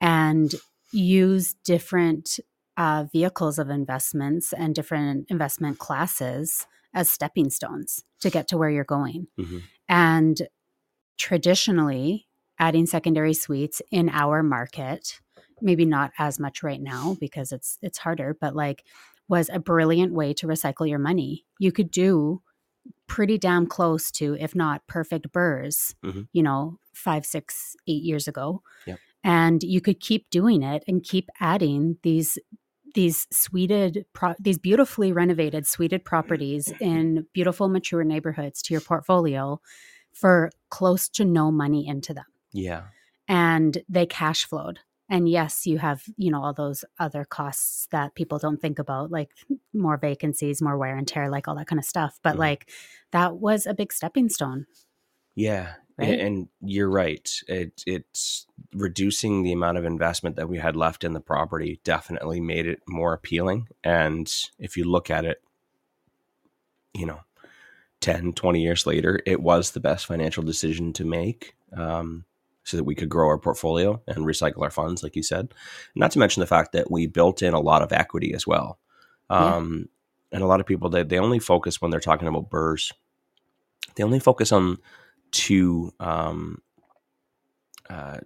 and 0.00 0.54
use 0.92 1.54
different 1.64 2.38
uh, 2.76 3.06
vehicles 3.12 3.58
of 3.58 3.68
investments 3.68 4.52
and 4.52 4.74
different 4.74 5.26
investment 5.28 5.78
classes 5.78 6.66
as 6.94 7.10
stepping 7.10 7.50
stones 7.50 8.04
to 8.20 8.30
get 8.30 8.46
to 8.48 8.56
where 8.56 8.70
you're 8.70 8.84
going. 8.84 9.26
Mhm. 9.38 9.62
And 9.88 10.48
traditionally, 11.16 12.28
adding 12.58 12.86
secondary 12.86 13.34
suites 13.34 13.82
in 13.90 14.08
our 14.08 14.42
market, 14.42 15.20
maybe 15.60 15.84
not 15.84 16.12
as 16.18 16.38
much 16.38 16.62
right 16.62 16.80
now 16.80 17.16
because 17.20 17.50
it's 17.52 17.78
it's 17.82 17.98
harder, 17.98 18.36
but 18.40 18.54
like 18.54 18.84
was 19.28 19.50
a 19.52 19.58
brilliant 19.58 20.12
way 20.14 20.32
to 20.34 20.46
recycle 20.46 20.88
your 20.88 20.98
money. 20.98 21.44
You 21.58 21.72
could 21.72 21.90
do 21.90 22.40
pretty 23.06 23.36
damn 23.36 23.66
close 23.66 24.10
to, 24.12 24.36
if 24.40 24.54
not 24.54 24.86
perfect 24.86 25.30
burrs, 25.32 25.94
Mhm. 26.04 26.28
you 26.32 26.42
know, 26.42 26.78
five, 26.98 27.24
six, 27.24 27.76
eight 27.86 28.02
years 28.02 28.28
ago. 28.28 28.62
Yep. 28.86 28.98
And 29.24 29.62
you 29.62 29.80
could 29.80 30.00
keep 30.00 30.28
doing 30.30 30.62
it 30.62 30.84
and 30.86 31.02
keep 31.02 31.28
adding 31.40 31.96
these 32.02 32.38
these 32.94 33.26
suited 33.30 34.06
pro- 34.14 34.34
these 34.40 34.58
beautifully 34.58 35.12
renovated 35.12 35.66
suited 35.66 36.04
properties 36.04 36.72
in 36.80 37.26
beautiful 37.34 37.68
mature 37.68 38.02
neighborhoods 38.02 38.62
to 38.62 38.72
your 38.74 38.80
portfolio 38.80 39.60
for 40.14 40.50
close 40.70 41.08
to 41.10 41.24
no 41.24 41.52
money 41.52 41.86
into 41.86 42.14
them 42.14 42.24
Yeah. 42.52 42.84
and 43.28 43.78
they 43.90 44.06
cash 44.06 44.46
flowed 44.46 44.80
and 45.10 45.28
yes 45.28 45.66
you 45.66 45.76
have 45.78 46.02
you 46.16 46.30
know 46.30 46.42
all 46.42 46.54
those 46.54 46.82
other 46.98 47.26
costs 47.26 47.86
that 47.90 48.14
people 48.14 48.38
don't 48.38 48.60
think 48.60 48.78
about 48.78 49.10
like 49.10 49.30
more 49.74 49.98
vacancies 49.98 50.62
more 50.62 50.78
wear 50.78 50.96
and 50.96 51.06
tear 51.06 51.28
like 51.28 51.46
all 51.46 51.54
that 51.56 51.66
kind 51.66 51.78
of 51.78 51.84
stuff 51.84 52.18
but 52.22 52.36
Mhm. 52.36 52.38
like 52.38 52.70
that 53.12 53.36
was 53.36 53.66
a 53.66 53.74
big 53.74 53.92
stepping 53.92 54.30
stone 54.30 54.66
Yeah, 55.34 55.74
Right? 55.98 56.20
and 56.20 56.48
you're 56.60 56.90
right. 56.90 57.28
It 57.48 57.82
it's 57.86 58.46
reducing 58.72 59.42
the 59.42 59.52
amount 59.52 59.78
of 59.78 59.84
investment 59.84 60.36
that 60.36 60.48
we 60.48 60.58
had 60.58 60.76
left 60.76 61.02
in 61.02 61.12
the 61.12 61.20
property 61.20 61.80
definitely 61.82 62.40
made 62.40 62.66
it 62.66 62.80
more 62.86 63.12
appealing. 63.12 63.68
And 63.82 64.32
if 64.58 64.76
you 64.76 64.84
look 64.84 65.10
at 65.10 65.24
it, 65.24 65.42
you 66.94 67.06
know, 67.06 67.20
10, 68.00 68.34
20 68.34 68.62
years 68.62 68.86
later, 68.86 69.20
it 69.26 69.40
was 69.42 69.72
the 69.72 69.80
best 69.80 70.06
financial 70.06 70.44
decision 70.44 70.92
to 70.94 71.04
make. 71.04 71.56
Um, 71.76 72.24
so 72.62 72.76
that 72.76 72.84
we 72.84 72.94
could 72.94 73.08
grow 73.08 73.28
our 73.28 73.38
portfolio 73.38 74.00
and 74.06 74.26
recycle 74.26 74.62
our 74.62 74.70
funds, 74.70 75.02
like 75.02 75.16
you 75.16 75.22
said. 75.22 75.54
Not 75.94 76.10
to 76.10 76.18
mention 76.18 76.40
the 76.42 76.46
fact 76.46 76.72
that 76.72 76.90
we 76.90 77.06
built 77.06 77.40
in 77.42 77.54
a 77.54 77.60
lot 77.60 77.80
of 77.80 77.92
equity 77.92 78.34
as 78.34 78.46
well. 78.46 78.78
Yeah. 79.30 79.56
Um, 79.56 79.88
And 80.32 80.42
a 80.42 80.46
lot 80.46 80.60
of 80.60 80.66
people 80.66 80.90
they, 80.90 81.02
they 81.02 81.18
only 81.18 81.38
focus 81.38 81.80
when 81.80 81.90
they're 81.90 81.98
talking 81.98 82.28
about 82.28 82.50
burrs. 82.50 82.92
They 83.94 84.04
only 84.04 84.20
focus 84.20 84.52
on 84.52 84.78
two 85.32 85.92
um, 86.00 86.60
uh, 87.90 88.18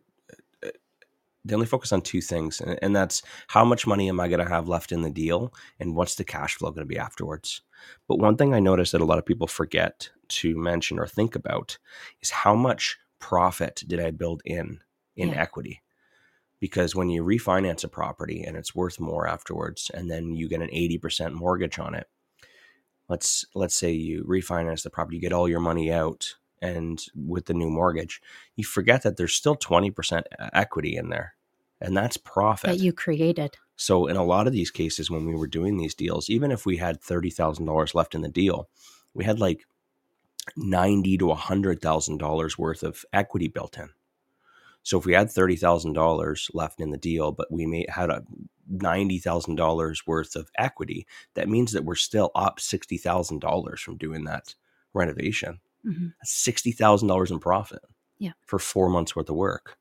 they 1.45 1.55
only 1.55 1.67
focus 1.67 1.93
on 1.93 2.01
two 2.03 2.21
things 2.21 2.61
and, 2.61 2.79
and 2.83 2.95
that's 2.95 3.23
how 3.49 3.65
much 3.65 3.87
money 3.87 4.09
am 4.09 4.21
i 4.21 4.29
going 4.29 4.45
to 4.45 4.49
have 4.49 4.69
left 4.69 4.93
in 4.93 5.03
the 5.03 5.11
deal 5.11 5.53
and 5.81 5.95
what's 5.97 6.15
the 6.15 6.25
cash 6.25 6.57
flow 6.57 6.71
going 6.71 6.87
to 6.87 6.95
be 6.95 6.99
afterwards 6.99 7.62
but 8.09 8.19
one 8.19 8.37
thing 8.37 8.55
i 8.55 8.61
noticed 8.61 8.93
that 8.93 9.01
a 9.01 9.05
lot 9.07 9.19
of 9.19 9.27
people 9.27 9.47
forget 9.47 10.09
to 10.29 10.57
mention 10.57 10.99
or 10.99 11.07
think 11.07 11.35
about 11.35 11.79
is 12.21 12.31
how 12.31 12.55
much 12.55 12.99
profit 13.19 13.83
did 13.87 14.01
i 14.01 14.11
build 14.11 14.43
in 14.45 14.81
in 15.17 15.31
Yeah. 15.31 15.41
equity 15.43 15.83
because 16.61 16.95
when 16.95 17.09
you 17.11 17.25
refinance 17.25 17.83
a 17.83 17.88
property 17.88 18.45
and 18.45 18.57
it's 18.57 18.75
worth 18.75 19.01
more 19.01 19.27
afterwards 19.27 19.91
and 19.93 20.09
then 20.11 20.35
you 20.35 20.49
get 20.49 20.62
an 20.62 20.69
80% 20.69 21.33
mortgage 21.33 21.79
on 21.79 21.95
it 21.95 22.07
let's 23.09 23.45
let's 23.55 23.75
say 23.75 23.91
you 23.93 24.25
refinance 24.25 24.83
the 24.83 24.91
property 24.91 25.17
you 25.17 25.21
get 25.23 25.33
all 25.33 25.49
your 25.49 25.61
money 25.61 25.93
out 25.93 26.37
and 26.62 27.07
with 27.14 27.46
the 27.46 27.55
new 27.55 27.68
mortgage 27.68 28.22
you 28.57 28.64
forget 28.64 29.03
that 29.03 29.16
there's 29.16 29.35
still 29.35 29.57
20% 29.57 30.22
equity 30.55 30.96
in 30.96 31.11
there 31.11 31.35
and 31.81 31.96
that's 31.96 32.16
profit. 32.16 32.70
that 32.70 32.79
you 32.79 32.92
created. 32.92 33.57
So 33.75 34.07
in 34.07 34.16
a 34.16 34.25
lot 34.25 34.46
of 34.46 34.53
these 34.53 34.70
cases 34.70 35.11
when 35.11 35.27
we 35.27 35.35
were 35.35 35.48
doing 35.48 35.77
these 35.77 35.94
deals 35.94 36.31
even 36.31 36.51
if 36.53 36.64
we 36.64 36.77
had 36.77 37.03
$30000 37.03 37.94
left 37.94 38.14
in 38.14 38.22
the 38.22 38.29
deal 38.29 38.68
we 39.12 39.25
had 39.25 39.40
like 39.40 39.66
90 40.57 41.18
to 41.18 41.27
$100000 41.27 42.59
worth 42.59 42.83
of 42.83 43.05
equity 43.12 43.48
built 43.48 43.79
in. 43.79 43.90
So 44.85 44.98
if 44.98 45.07
we 45.07 45.12
had 45.12 45.29
$30000 45.29 46.51
left 46.55 46.81
in 46.81 46.90
the 46.90 46.96
deal 46.96 47.33
but 47.33 47.51
we 47.51 47.66
may 47.66 47.85
had 47.88 48.11
a 48.11 48.22
$90000 48.72 50.07
worth 50.07 50.37
of 50.37 50.51
equity 50.57 51.07
that 51.35 51.48
means 51.48 51.72
that 51.72 51.85
we're 51.85 51.96
still 51.96 52.31
up 52.35 52.59
$60000 52.59 53.79
from 53.81 53.96
doing 53.96 54.25
that 54.25 54.55
renovation 54.94 55.59
Mhm. 55.85 56.14
$60000 56.25 57.31
in 57.31 57.38
profit 57.38 57.83
Yeah. 58.18 58.33
for 58.47 58.59
four 58.59 58.88
months 58.88 59.16
worth 59.16 59.29
of 59.29 59.37
work 59.37 59.79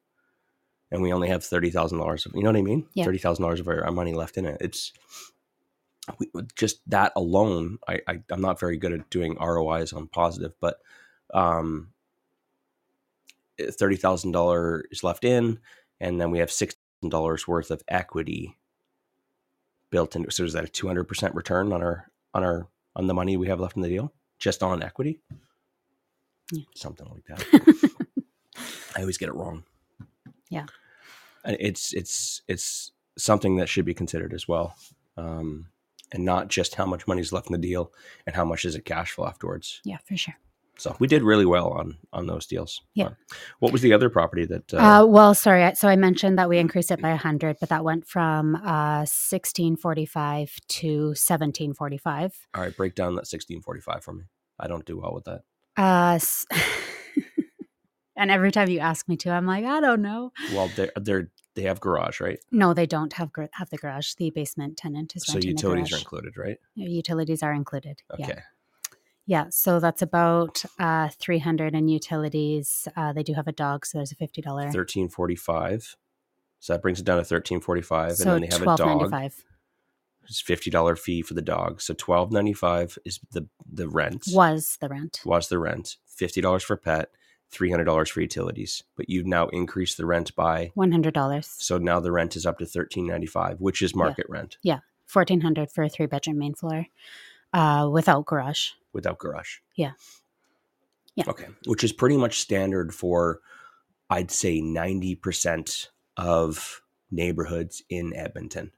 and 0.92 1.02
we 1.02 1.14
only 1.14 1.30
have 1.30 1.42
$30000 1.42 2.26
of 2.26 2.36
you 2.36 2.44
know 2.44 2.50
what 2.50 2.58
i 2.58 2.62
mean 2.62 2.88
Yeah. 2.94 3.06
$30000 3.06 3.60
of 3.60 3.68
our, 3.68 3.86
our 3.86 3.92
money 3.92 4.14
left 4.14 4.38
in 4.38 4.46
it 4.46 4.58
it's 4.62 4.92
we, 6.20 6.28
just 6.56 6.82
that 6.90 7.14
alone 7.16 7.78
I, 7.88 8.02
I 8.08 8.20
i'm 8.32 8.42
not 8.42 8.60
very 8.60 8.78
good 8.78 8.94
at 8.94 9.10
doing 9.10 9.38
ROIs 9.40 9.94
on 9.94 10.08
positive 10.08 10.54
but 10.60 10.80
um 11.34 11.94
$30000 13.60 14.82
is 14.92 15.04
left 15.04 15.24
in 15.24 15.60
and 16.00 16.20
then 16.20 16.32
we 16.32 16.40
have 16.40 16.50
$6000 16.50 17.48
worth 17.48 17.70
of 17.72 17.84
equity 17.88 18.58
built 19.92 20.16
in. 20.16 20.30
So 20.32 20.44
is 20.44 20.54
that 20.54 20.64
a 20.64 20.68
two 20.68 20.88
hundred 20.88 21.04
percent 21.04 21.36
return 21.36 21.72
on 21.72 21.84
our 21.84 22.10
on 22.34 22.44
our 22.44 22.68
on 22.96 23.08
the 23.08 23.14
money 23.14 23.38
we 23.38 23.48
have 23.50 23.60
left 23.60 23.76
in 23.76 23.82
the 23.84 23.90
deal, 23.90 24.14
just 24.40 24.64
on 24.64 24.82
equity? 24.82 25.20
Yeah. 26.52 26.64
Something 26.76 27.08
like 27.10 27.26
that. 27.28 27.94
I 28.98 29.02
always 29.02 29.18
get 29.18 29.30
it 29.30 29.36
wrong. 29.36 29.64
Yeah. 30.50 30.66
And 31.44 31.58
It's 31.60 31.94
it's 31.94 32.42
it's 32.48 32.92
something 33.18 33.56
that 33.58 33.70
should 33.70 33.86
be 33.86 33.94
considered 33.94 34.34
as 34.34 34.48
well, 34.48 34.76
um, 35.18 35.68
and 36.12 36.24
not 36.26 36.50
just 36.50 36.76
how 36.76 36.86
much 36.86 37.08
money 37.08 37.22
is 37.22 37.32
left 37.34 37.48
in 37.48 37.54
the 37.54 37.58
deal 37.68 37.92
and 38.28 38.36
how 38.36 38.46
much 38.46 38.66
is 38.66 38.76
it 38.76 38.86
cash 38.86 39.12
flow 39.12 39.26
afterwards. 39.28 39.82
Yeah, 39.84 39.98
for 40.06 40.16
sure. 40.18 40.36
So 40.78 40.96
we 41.00 41.08
did 41.08 41.22
really 41.24 41.46
well 41.46 41.70
on 41.70 41.98
on 42.14 42.28
those 42.28 42.46
deals. 42.48 42.82
Yeah. 42.96 43.08
Uh, 43.08 43.14
what 43.60 43.72
was 43.72 43.82
the 43.82 43.94
other 43.94 44.10
property 44.10 44.46
that? 44.46 44.74
Uh, 44.74 44.78
Uh, 44.78 45.06
well, 45.06 45.34
sorry. 45.34 45.74
So 45.76 45.88
I 45.88 45.96
mentioned 45.96 46.38
that 46.38 46.50
we 46.50 46.58
increased 46.60 46.92
it 46.92 47.02
by 47.02 47.10
a 47.10 47.12
100, 47.22 47.58
but 47.60 47.70
that 47.70 47.84
went 47.84 48.08
from 48.08 48.56
uh, 48.56 49.06
1645 49.06 50.60
to 50.68 50.88
1745. 51.16 52.48
all 52.56 52.62
right, 52.62 52.76
break 52.76 52.96
down 52.96 53.16
that 53.16 53.28
sixteen 53.28 53.62
forty 53.62 53.82
five 53.82 54.04
for 54.04 54.14
me. 54.14 54.24
I 54.60 54.68
don't 54.68 54.86
do 54.86 54.98
well 55.00 55.14
with 55.14 55.26
that. 55.26 55.42
Uh, 55.82 56.20
and 58.15 58.30
every 58.30 58.52
time 58.52 58.70
you 58.70 58.80
ask 58.80 59.10
me 59.10 59.17
to, 59.17 59.32
I'm 59.32 59.48
like, 59.48 59.65
I 59.65 59.80
don't 59.80 60.02
know. 60.02 60.32
Well, 60.54 60.70
they're 60.76 60.91
they're 60.96 61.32
they 61.56 61.63
have 61.63 61.80
garage, 61.82 62.22
right? 62.22 62.39
No, 62.52 62.74
they 62.74 62.86
don't 62.86 63.13
have 63.13 63.34
gar- 63.34 63.50
have 63.54 63.70
the 63.72 63.78
garage. 63.78 64.13
The 64.13 64.30
basement 64.30 64.78
tenant 64.78 65.15
is 65.15 65.26
So 65.26 65.39
utilities 65.39 65.91
are 65.91 65.98
included, 65.98 66.38
right? 66.38 66.58
Utilities 66.76 67.44
are 67.44 67.54
included. 67.54 68.04
Okay. 68.13 68.24
Yeah. 68.28 68.41
Yeah. 69.26 69.46
So 69.50 69.80
that's 69.80 70.02
about 70.02 70.63
uh, 70.80 71.10
300 71.20 71.74
in 71.76 71.88
utilities. 71.88 72.88
Uh, 72.96 73.13
they 73.13 73.24
do 73.24 73.34
have 73.34 73.48
a 73.48 73.52
dog, 73.52 73.86
so 73.86 73.98
there's 73.98 74.12
a 74.12 74.15
$50. 74.15 74.72
Thirteen 74.72 75.10
forty 75.10 75.36
five. 75.36 75.96
So 76.60 76.74
that 76.74 76.82
brings 76.82 77.00
it 77.00 77.06
down 77.06 77.17
to 77.17 77.24
thirteen 77.24 77.60
forty 77.60 77.82
five, 77.82 78.17
so 78.17 78.24
and 78.24 78.34
then 78.34 78.41
they 78.50 78.56
have 78.56 78.62
a 78.62 78.78
dog. 78.78 79.13
12.95 80.26 80.30
It's 80.30 80.42
fifty 80.42 80.70
dollar 80.70 80.96
fee 80.96 81.22
for 81.22 81.34
the 81.34 81.42
dog. 81.42 81.82
So 81.82 81.94
twelve 81.94 82.32
ninety 82.32 82.54
five 82.54 82.98
is 83.06 83.20
the 83.32 83.48
the 83.72 83.88
rent. 83.90 84.26
was 84.32 84.78
the 84.82 84.90
rent. 84.90 85.22
was 85.26 85.48
the 85.50 85.60
rent? 85.60 85.98
Fifty 86.08 86.42
dollars 86.42 86.64
for 86.64 86.78
pet, 86.78 87.10
three 87.50 87.70
hundred 87.72 87.86
dollars 87.86 88.10
for 88.10 88.22
utilities. 88.22 88.84
But 88.96 89.10
you've 89.10 89.26
now 89.26 89.48
increased 89.48 89.98
the 89.98 90.06
rent 90.06 90.36
by 90.36 90.72
$100. 90.78 91.44
so 91.46 91.78
now 91.78 92.00
the 92.00 92.12
rent 92.12 92.36
is 92.36 92.46
up 92.46 92.60
to 92.60 92.66
thirteen 92.66 93.08
ninety 93.08 93.28
five, 93.28 93.60
which 93.60 93.82
is 93.82 93.96
market 93.96 94.26
rent 94.30 94.58
Yeah. 94.64 94.80
1400 95.12 95.70
for 95.72 95.84
a 95.84 95.90
three 95.90 96.06
bedroom 96.06 96.38
main 96.38 96.54
floor 96.54 96.86
uh, 97.54 97.90
without 97.92 98.26
garage. 98.26 98.70
without 98.94 99.18
garage. 99.20 99.58
Yeah. 99.76 99.92
Yeah. 101.16 101.26
Okay. 101.28 101.48
Which 101.66 101.84
is 101.84 101.92
pretty 101.92 102.16
much 102.16 102.40
standard 102.40 102.94
for 102.96 103.42
I'd 104.10 104.32
say 104.32 104.62
ninety 104.62 105.16
percent 105.16 105.90
of 106.16 106.82
neighborhoods 107.12 107.84
in 107.90 108.14
Edmonton, 108.16 108.72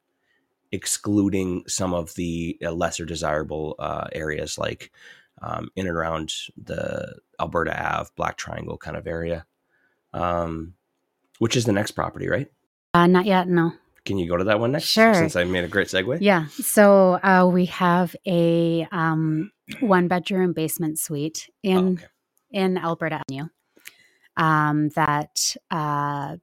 excluding 0.73 1.63
some 1.67 1.93
of 1.93 2.13
the 2.15 2.57
uh, 2.65 2.71
lesser 2.71 3.05
desirable 3.05 3.75
uh, 3.79 4.07
areas 4.11 4.57
like 4.57 4.91
um, 5.41 5.69
in 5.75 5.87
and 5.87 5.95
around 5.95 6.33
the 6.61 7.15
Alberta 7.39 7.73
Ave, 7.79 8.09
Black 8.17 8.35
Triangle 8.37 8.77
kind 8.77 8.97
of 8.97 9.07
area. 9.07 9.45
Um, 10.13 10.73
which 11.39 11.55
is 11.55 11.65
the 11.65 11.71
next 11.73 11.91
property, 11.91 12.27
right? 12.27 12.47
Uh, 12.93 13.07
not 13.07 13.25
yet, 13.25 13.47
no. 13.47 13.71
Can 14.05 14.17
you 14.17 14.27
go 14.27 14.37
to 14.37 14.43
that 14.45 14.59
one 14.59 14.71
next? 14.73 14.85
Sure. 14.85 15.13
Since 15.13 15.35
I 15.35 15.43
made 15.45 15.63
a 15.63 15.67
great 15.67 15.87
segue. 15.87 16.17
Yeah. 16.21 16.47
So 16.47 17.13
uh, 17.23 17.49
we 17.51 17.65
have 17.65 18.15
a 18.27 18.87
um, 18.91 19.51
one 19.79 20.07
bedroom 20.07 20.53
basement 20.53 20.99
suite 20.99 21.49
Oh, 21.65 21.69
in 21.69 21.93
okay. 21.93 22.05
in 22.51 22.77
Alberta 22.77 23.21
Avenue 23.29 23.47
um, 24.37 24.89
that 24.89 25.55
uh, 25.71 26.37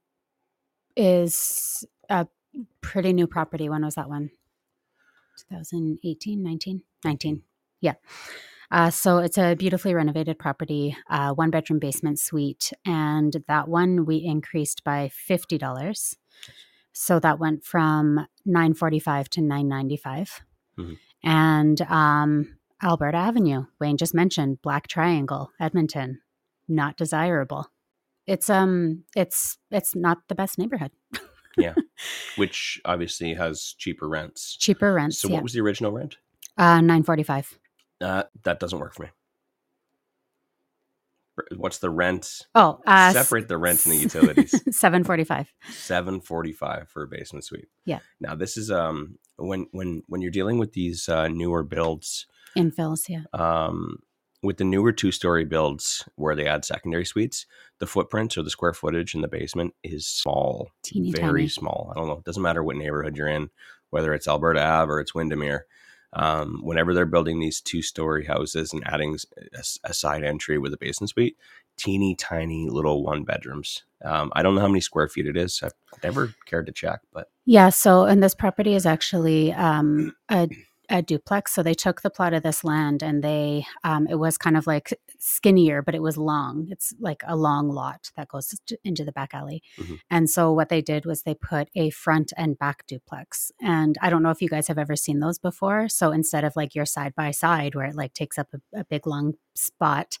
is 0.95 1.85
a 2.09 2.27
pretty 2.81 3.13
new 3.13 3.27
property. 3.27 3.69
When 3.69 3.83
was 3.83 3.95
that 3.95 4.09
one? 4.09 4.31
2018, 5.49 6.43
19? 6.43 6.83
19. 7.03 7.43
Yeah. 7.79 7.93
Uh, 8.69 8.89
so 8.89 9.17
it's 9.17 9.37
a 9.37 9.55
beautifully 9.55 9.93
renovated 9.93 10.39
property, 10.39 10.95
uh, 11.09 11.33
one 11.33 11.49
bedroom 11.49 11.79
basement 11.79 12.19
suite. 12.19 12.71
And 12.85 13.43
that 13.47 13.67
one 13.67 14.05
we 14.05 14.17
increased 14.17 14.83
by 14.83 15.09
$50. 15.29 16.15
So 16.93 17.19
that 17.19 17.39
went 17.39 17.63
from 17.65 18.27
945 18.45 19.29
to 19.31 19.41
995. 19.41 20.41
Mhm. 20.77 20.97
And 21.23 21.81
um, 21.81 22.57
Alberta 22.81 23.17
Avenue, 23.17 23.65
Wayne 23.79 23.97
just 23.97 24.13
mentioned 24.13 24.61
Black 24.61 24.87
Triangle, 24.87 25.51
Edmonton, 25.59 26.21
not 26.67 26.97
desirable. 26.97 27.67
It's 28.27 28.49
um 28.49 29.03
it's 29.15 29.57
it's 29.71 29.95
not 29.95 30.19
the 30.27 30.35
best 30.35 30.57
neighborhood. 30.57 30.91
Which 32.35 32.81
obviously 32.85 33.33
has 33.33 33.75
cheaper 33.77 34.07
rents. 34.07 34.57
Cheaper 34.57 34.93
rents. 34.93 35.19
So 35.19 35.27
yeah. 35.27 35.35
what 35.35 35.43
was 35.43 35.53
the 35.53 35.61
original 35.61 35.91
rent? 35.91 36.17
uh 36.57 36.81
945. 36.81 37.59
Uh, 38.01 38.23
that 38.43 38.59
doesn't 38.59 38.79
work 38.79 38.93
for 38.95 39.03
me. 39.03 39.09
What's 41.55 41.79
the 41.79 41.89
rent? 41.89 42.45
Oh, 42.55 42.79
uh 42.85 43.13
Separate 43.13 43.47
the 43.47 43.57
rent 43.57 43.85
and 43.85 43.93
the 43.95 43.99
utilities. 43.99 44.51
745. 44.75 45.53
Seven 45.71 46.19
forty 46.21 46.51
five 46.51 46.89
for 46.89 47.03
a 47.03 47.07
basement 47.07 47.45
suite. 47.45 47.69
Yeah. 47.85 47.99
Now 48.19 48.35
this 48.35 48.57
is 48.57 48.69
um 48.69 49.17
when 49.37 49.67
when 49.71 50.03
when 50.07 50.21
you're 50.21 50.31
dealing 50.31 50.57
with 50.57 50.73
these 50.73 51.09
uh, 51.09 51.27
newer 51.27 51.63
builds, 51.63 52.27
Infills, 52.57 53.07
yeah. 53.07 53.23
um, 53.33 53.99
with 54.43 54.57
the 54.57 54.63
newer 54.63 54.91
two 54.91 55.11
story 55.11 55.45
builds 55.45 56.07
where 56.15 56.35
they 56.35 56.47
add 56.47 56.65
secondary 56.65 57.05
suites, 57.05 57.45
the 57.79 57.87
footprint 57.87 58.37
or 58.37 58.43
the 58.43 58.49
square 58.49 58.73
footage 58.73 59.13
in 59.13 59.21
the 59.21 59.27
basement 59.27 59.73
is 59.83 60.07
small, 60.07 60.69
Teeny 60.83 61.11
very 61.11 61.41
tiny. 61.41 61.47
small. 61.47 61.91
I 61.91 61.99
don't 61.99 62.07
know. 62.07 62.17
It 62.17 62.23
doesn't 62.23 62.41
matter 62.41 62.63
what 62.63 62.75
neighborhood 62.75 63.15
you're 63.15 63.27
in, 63.27 63.49
whether 63.91 64.13
it's 64.13 64.27
Alberta 64.27 64.61
Ave 64.63 64.89
or 64.91 64.99
it's 64.99 65.13
Windermere. 65.13 65.65
Um, 66.13 66.59
whenever 66.61 66.93
they're 66.93 67.05
building 67.05 67.39
these 67.39 67.61
two 67.61 67.81
story 67.81 68.25
houses 68.25 68.73
and 68.73 68.85
adding 68.85 69.17
a 69.85 69.93
side 69.93 70.23
entry 70.25 70.57
with 70.57 70.73
a 70.73 70.77
basement 70.77 71.11
suite, 71.11 71.37
teeny 71.77 72.15
tiny 72.15 72.67
little 72.69 73.01
one 73.01 73.23
bedrooms. 73.23 73.83
Um, 74.03 74.29
I 74.35 74.43
don't 74.43 74.55
know 74.55 74.59
how 74.61 74.67
many 74.67 74.81
square 74.81 75.07
feet 75.07 75.25
it 75.25 75.37
is. 75.37 75.61
I've 75.63 75.71
never 76.03 76.33
cared 76.45 76.65
to 76.65 76.73
check, 76.73 76.99
but 77.13 77.29
Yeah, 77.45 77.69
so 77.69 78.03
and 78.03 78.21
this 78.21 78.35
property 78.35 78.73
is 78.75 78.85
actually 78.85 79.53
um, 79.53 80.13
a, 80.29 80.49
a 80.89 81.01
duplex. 81.01 81.53
So 81.53 81.63
they 81.63 81.73
took 81.73 82.01
the 82.01 82.09
plot 82.09 82.33
of 82.33 82.43
this 82.43 82.63
land 82.63 83.01
and 83.01 83.23
they 83.23 83.65
um, 83.83 84.07
it 84.07 84.15
was 84.15 84.37
kind 84.37 84.57
of 84.57 84.67
like 84.67 84.93
skinnier, 85.23 85.83
but 85.83 85.93
it 85.93 86.01
was 86.01 86.17
long. 86.17 86.67
It's 86.71 86.93
like 86.99 87.21
a 87.27 87.35
long 87.35 87.69
lot 87.69 88.09
that 88.17 88.27
goes 88.27 88.59
into 88.83 89.05
the 89.05 89.11
back 89.11 89.35
alley. 89.35 89.61
Mhm. 89.77 89.99
And 90.09 90.27
so 90.29 90.51
what 90.51 90.69
they 90.69 90.81
did 90.81 91.05
was 91.05 91.21
they 91.21 91.35
put 91.35 91.69
a 91.75 91.91
front 91.91 92.33
and 92.37 92.57
back 92.57 92.87
duplex. 92.87 93.51
And 93.61 93.97
I 94.01 94.09
don't 94.09 94.23
know 94.23 94.31
if 94.31 94.41
you 94.41 94.49
guys 94.49 94.67
have 94.67 94.79
ever 94.79 94.95
seen 94.95 95.19
those 95.19 95.37
before. 95.37 95.89
So 95.89 96.11
instead 96.11 96.43
of 96.43 96.55
like 96.55 96.73
your 96.73 96.87
side 96.87 97.13
by 97.13 97.29
side 97.29 97.75
where 97.75 97.85
it 97.85 97.95
like 97.95 98.13
takes 98.13 98.39
up 98.39 98.47
a, 98.53 98.79
a 98.79 98.83
big 98.85 99.05
long 99.05 99.35
spot, 99.53 100.17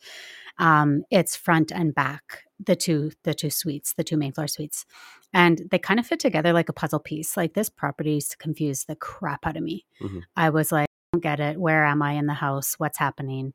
um, 0.59 1.03
it's 1.09 1.35
front 1.35 1.71
and 1.71 1.95
back 1.95 2.43
the 2.63 2.75
two 2.75 3.11
the 3.23 3.33
two 3.33 3.49
suites, 3.49 3.93
the 3.93 4.03
two 4.03 4.17
main 4.17 4.33
floor 4.33 4.47
suites 4.47 4.85
and 5.33 5.63
they 5.71 5.79
kind 5.79 5.99
of 5.99 6.05
fit 6.05 6.19
together 6.19 6.53
like 6.53 6.69
a 6.69 6.73
puzzle 6.73 6.99
piece. 6.99 7.35
Like 7.35 7.55
this 7.55 7.69
property 7.69 8.11
used 8.13 8.31
to 8.31 8.37
confuse 8.37 8.83
the 8.83 8.95
crap 8.95 9.47
out 9.47 9.57
of 9.57 9.63
me. 9.63 9.85
Mhm. 9.99 10.21
I 10.35 10.51
was 10.51 10.71
like, 10.71 10.87
get 11.19 11.39
it. 11.39 11.59
Where 11.59 11.85
am 11.85 12.01
I 12.01 12.13
in 12.13 12.25
the 12.27 12.33
house? 12.33 12.75
What's 12.77 12.97
happening? 12.97 13.53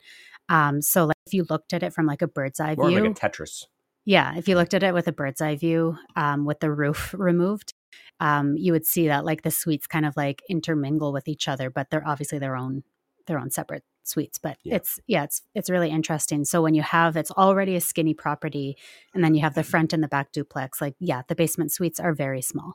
Um, 0.49 0.83
so 0.83 1.07
like 1.07 1.17
if 1.27 1.33
you 1.35 1.47
looked 1.49 1.73
at 1.73 1.83
it 1.83 1.93
from 1.93 2.07
like 2.07 2.23
a 2.23 2.29
bird's 2.29 2.61
eye 2.61 2.75
more 2.77 2.91
view, 2.91 3.01
like 3.01 3.11
a 3.11 3.15
Tetris. 3.15 3.65
yeah, 4.05 4.37
if 4.37 4.47
you 4.49 4.55
looked 4.57 4.75
at 4.75 4.83
it 4.83 4.95
with 4.95 5.09
a 5.09 5.13
bird's 5.13 5.41
eye 5.41 5.57
view, 5.57 5.97
um, 6.17 6.45
with 6.45 6.61
the 6.61 6.71
roof 6.71 7.15
removed, 7.19 7.73
um, 8.21 8.57
you 8.57 8.73
would 8.73 8.87
see 8.87 9.09
that 9.09 9.25
like 9.25 9.43
the 9.43 9.51
suites 9.51 9.87
kind 9.87 10.05
of 10.07 10.17
like 10.17 10.43
intermingle 10.49 11.13
with 11.13 11.29
each 11.29 11.49
other, 11.49 11.71
but 11.71 11.89
they're 11.91 12.07
obviously 12.07 12.39
their 12.39 12.57
own 12.57 12.83
their 13.27 13.39
own 13.41 13.51
separate 13.51 13.83
suites. 14.05 14.39
But 14.39 14.59
Yeah. 14.63 14.77
it's 14.77 15.01
yeah, 15.07 15.25
it's 15.25 15.43
it's 15.55 15.71
really 15.71 15.91
interesting. 15.91 16.45
So 16.45 16.61
when 16.63 16.75
you 16.75 16.83
have 16.83 17.17
it's 17.17 17.31
already 17.33 17.75
a 17.75 17.81
skinny 17.81 18.13
property, 18.15 18.77
and 19.15 19.25
then 19.25 19.35
you 19.35 19.41
have 19.41 19.55
the 19.55 19.65
front 19.65 19.93
and 19.95 20.03
the 20.03 20.09
back 20.09 20.31
duplex, 20.31 20.81
like 20.83 20.95
yeah, 21.01 21.23
the 21.27 21.35
basement 21.35 21.73
suites 21.73 21.99
are 21.99 22.13
very 22.13 22.43
small. 22.43 22.75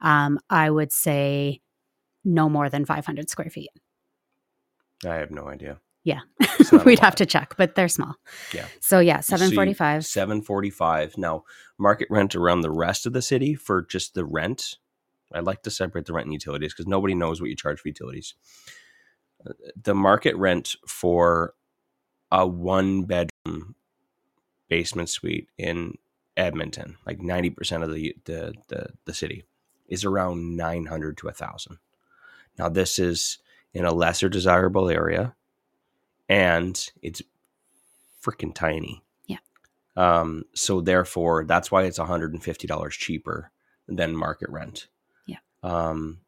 Um, 0.00 0.38
I 0.48 0.70
would 0.70 0.92
say 0.92 1.60
no 2.24 2.48
more 2.48 2.70
than 2.70 2.84
500 2.86 3.28
square 3.28 3.50
feet. 3.50 3.68
I 5.06 5.16
have 5.16 5.30
no 5.30 5.48
idea. 5.48 5.78
Yeah, 6.04 6.20
It's 6.40 6.70
not 6.70 6.82
a 6.82 6.84
we'd 6.84 6.98
have 6.98 7.14
to 7.16 7.26
check, 7.26 7.54
but 7.56 7.74
they're 7.74 7.88
small. 7.88 8.14
Yeah. 8.52 8.66
So 8.80 8.98
yeah, 8.98 9.20
745. 9.20 10.04
Seven 10.04 10.42
forty 10.42 10.68
five. 10.70 11.16
Now 11.16 11.44
market 11.78 12.08
rent 12.10 12.34
around 12.36 12.60
the 12.60 12.70
rest 12.70 13.06
of 13.06 13.12
the 13.14 13.22
city 13.22 13.54
for 13.54 13.82
just 13.82 14.14
the 14.14 14.24
rent. 14.24 14.76
I 15.32 15.40
like 15.40 15.62
to 15.62 15.70
separate 15.70 16.04
the 16.06 16.12
rent 16.12 16.26
and 16.26 16.32
utilities 16.34 16.74
because 16.74 16.86
nobody 16.86 17.14
knows 17.14 17.40
what 17.40 17.48
you 17.50 17.56
charge 17.56 17.80
for 17.80 17.88
utilities. 17.88 18.34
Uh, 19.46 19.52
The 19.82 19.94
market 19.94 20.36
rent 20.36 20.76
for 20.86 21.54
a 22.30 22.46
one 22.46 23.04
bedroom 23.04 23.74
basement 24.68 25.08
suite 25.08 25.48
in 25.56 25.94
Edmonton, 26.36 26.96
like 27.06 27.20
ninety 27.22 27.48
percent 27.50 27.82
of 27.82 27.92
the, 27.94 28.14
the 28.26 28.54
the 28.68 28.88
the 29.06 29.14
city, 29.14 29.44
is 29.88 30.04
around 30.04 30.56
nine 30.56 30.84
hundred 30.86 31.16
to 31.18 31.28
a 31.28 31.32
thousand. 31.32 31.78
Now 32.58 32.68
this 32.68 32.98
is 32.98 33.38
in 33.74 33.84
a 33.84 33.92
lesser 33.92 34.28
desirable 34.28 34.88
area, 34.88 35.34
and 36.28 36.90
it's 37.02 37.20
freaking 38.22 38.54
tiny. 38.54 39.02
Yeah. 39.26 39.38
Um, 39.96 40.44
so 40.54 40.80
therefore, 40.80 41.44
that's 41.44 41.70
why 41.70 41.82
it's 41.84 41.98
$150 41.98 42.90
cheaper 42.92 43.50
than 43.88 44.16
market 44.16 44.48
rent. 44.48 44.86
Yeah. 45.26 45.38
Um, 45.62 46.20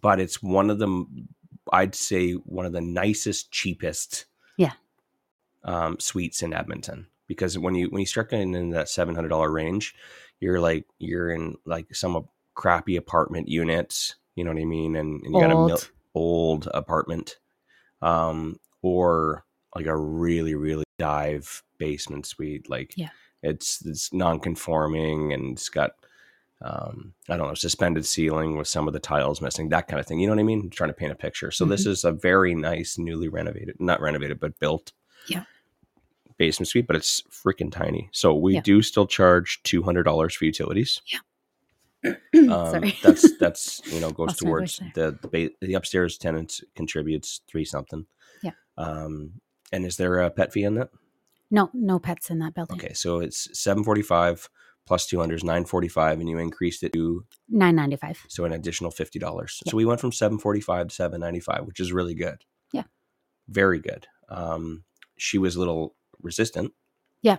but 0.00 0.20
it's 0.20 0.42
one 0.42 0.70
of 0.70 0.78
the 0.78 1.06
I'd 1.72 1.94
say 1.94 2.32
one 2.32 2.66
of 2.66 2.72
the 2.72 2.80
nicest, 2.80 3.50
cheapest 3.50 4.26
Yeah. 4.56 4.72
um, 5.64 5.98
suites 6.00 6.42
in 6.42 6.52
Edmonton 6.52 7.06
because 7.28 7.56
when 7.58 7.74
you 7.74 7.86
when 7.88 8.00
you 8.00 8.06
start 8.06 8.30
getting 8.30 8.54
in 8.54 8.70
that 8.70 8.88
seven 8.88 9.14
hundred 9.14 9.28
dollar 9.28 9.50
range, 9.50 9.94
you're 10.40 10.60
like 10.60 10.86
you're 10.98 11.30
in 11.30 11.56
like 11.64 11.94
some 11.94 12.28
crappy 12.54 12.96
apartment 12.96 13.48
units. 13.48 14.16
You 14.34 14.44
know 14.44 14.50
what 14.52 14.60
I 14.60 14.64
mean? 14.64 14.96
And, 14.96 15.22
and 15.22 15.34
you 15.34 15.40
got 15.40 15.52
a 15.52 15.66
mil-. 15.66 15.80
Old 16.14 16.68
apartment, 16.74 17.36
um, 18.00 18.58
or 18.82 19.44
like 19.74 19.86
a 19.86 19.96
really 19.96 20.54
really 20.54 20.84
dive 20.98 21.62
basement 21.78 22.26
suite. 22.26 22.68
Like 22.70 22.94
Yeah. 22.96 23.10
it's 23.42 23.84
it's 23.86 24.12
non-conforming 24.12 25.32
and 25.32 25.52
it's 25.56 25.68
got 25.68 25.92
um, 26.60 27.14
I 27.28 27.36
don't 27.36 27.48
know 27.48 27.54
suspended 27.54 28.06
ceiling 28.06 28.56
with 28.56 28.68
some 28.68 28.86
of 28.86 28.92
the 28.92 29.00
tiles 29.00 29.40
missing, 29.40 29.68
that 29.70 29.88
kind 29.88 29.98
of 29.98 30.06
thing. 30.06 30.20
You 30.20 30.28
know 30.28 30.34
what 30.34 30.40
I 30.40 30.44
mean? 30.44 30.70
trying 30.70 30.90
to 30.90 30.94
paint 30.94 31.10
a 31.10 31.16
picture. 31.16 31.50
So 31.50 31.64
this 31.64 31.86
is 31.86 32.04
a 32.04 32.12
very 32.12 32.54
nice, 32.54 32.98
newly 32.98 33.26
renovated, 33.28 33.76
not 33.80 34.00
renovated, 34.00 34.38
but 34.38 34.58
built. 34.60 34.92
Yeah. 35.26 35.42
Basement 36.38 36.68
suite, 36.68 36.86
but 36.86 36.94
it's 36.96 37.22
freaking 37.30 37.70
tiny. 37.72 38.08
So 38.12 38.34
we 38.34 38.54
Yeah. 38.54 38.60
do 38.60 38.80
still 38.82 39.06
charge 39.08 39.60
two 39.64 39.82
hundred 39.82 40.04
dollars 40.04 40.34
for 40.34 40.44
utilities. 40.44 41.00
Um, 42.34 42.92
that's 43.02 43.36
that's 43.38 43.80
you 43.86 44.00
know 44.00 44.10
goes 44.10 44.36
towards 44.36 44.80
the 44.94 45.16
the, 45.22 45.28
ba- 45.28 45.54
the 45.66 45.74
upstairs 45.74 46.18
tenant 46.18 46.60
contributes 46.74 47.40
three 47.48 47.64
something. 47.64 48.06
Yeah. 48.42 48.52
Um, 48.76 49.34
and 49.72 49.84
is 49.86 49.96
there 49.96 50.20
a 50.20 50.30
pet 50.30 50.52
fee 50.52 50.64
in 50.64 50.74
that? 50.74 50.90
no, 51.50 51.70
no 51.74 51.98
pets 51.98 52.30
in 52.30 52.38
that 52.40 52.54
building. 52.54 52.78
Okay, 52.78 52.94
so 52.94 53.20
it's 53.20 53.48
seven 53.58 53.84
forty 53.84 54.02
five 54.02 54.48
plus 54.86 55.06
two 55.06 55.20
hundred 55.20 55.36
is 55.36 55.44
nine 55.44 55.64
forty 55.64 55.88
five, 55.88 56.18
and 56.18 56.28
you 56.28 56.38
increased 56.38 56.82
it 56.82 56.92
to 56.94 57.24
Nine 57.48 57.76
ninety 57.76 57.96
five. 57.96 58.18
so 58.28 58.44
an 58.44 58.52
additional 58.52 58.90
fifty 58.90 59.18
dollars. 59.18 59.60
Yeah. 59.64 59.70
So 59.70 59.76
we 59.76 59.84
went 59.84 60.00
from 60.00 60.12
seven 60.12 60.38
forty 60.38 60.60
five 60.60 60.88
to 60.88 60.94
seven 60.94 61.20
ninety 61.20 61.40
five, 61.40 61.64
which 61.66 61.78
is 61.78 61.92
really 61.92 62.14
good. 62.14 62.44
Yeah. 62.72 62.84
very 63.48 63.78
good. 63.80 64.06
Um, 64.28 64.84
she 65.18 65.38
was 65.38 65.54
a 65.56 65.58
little 65.60 65.94
resistant. 66.22 66.72
Yeah. 67.20 67.36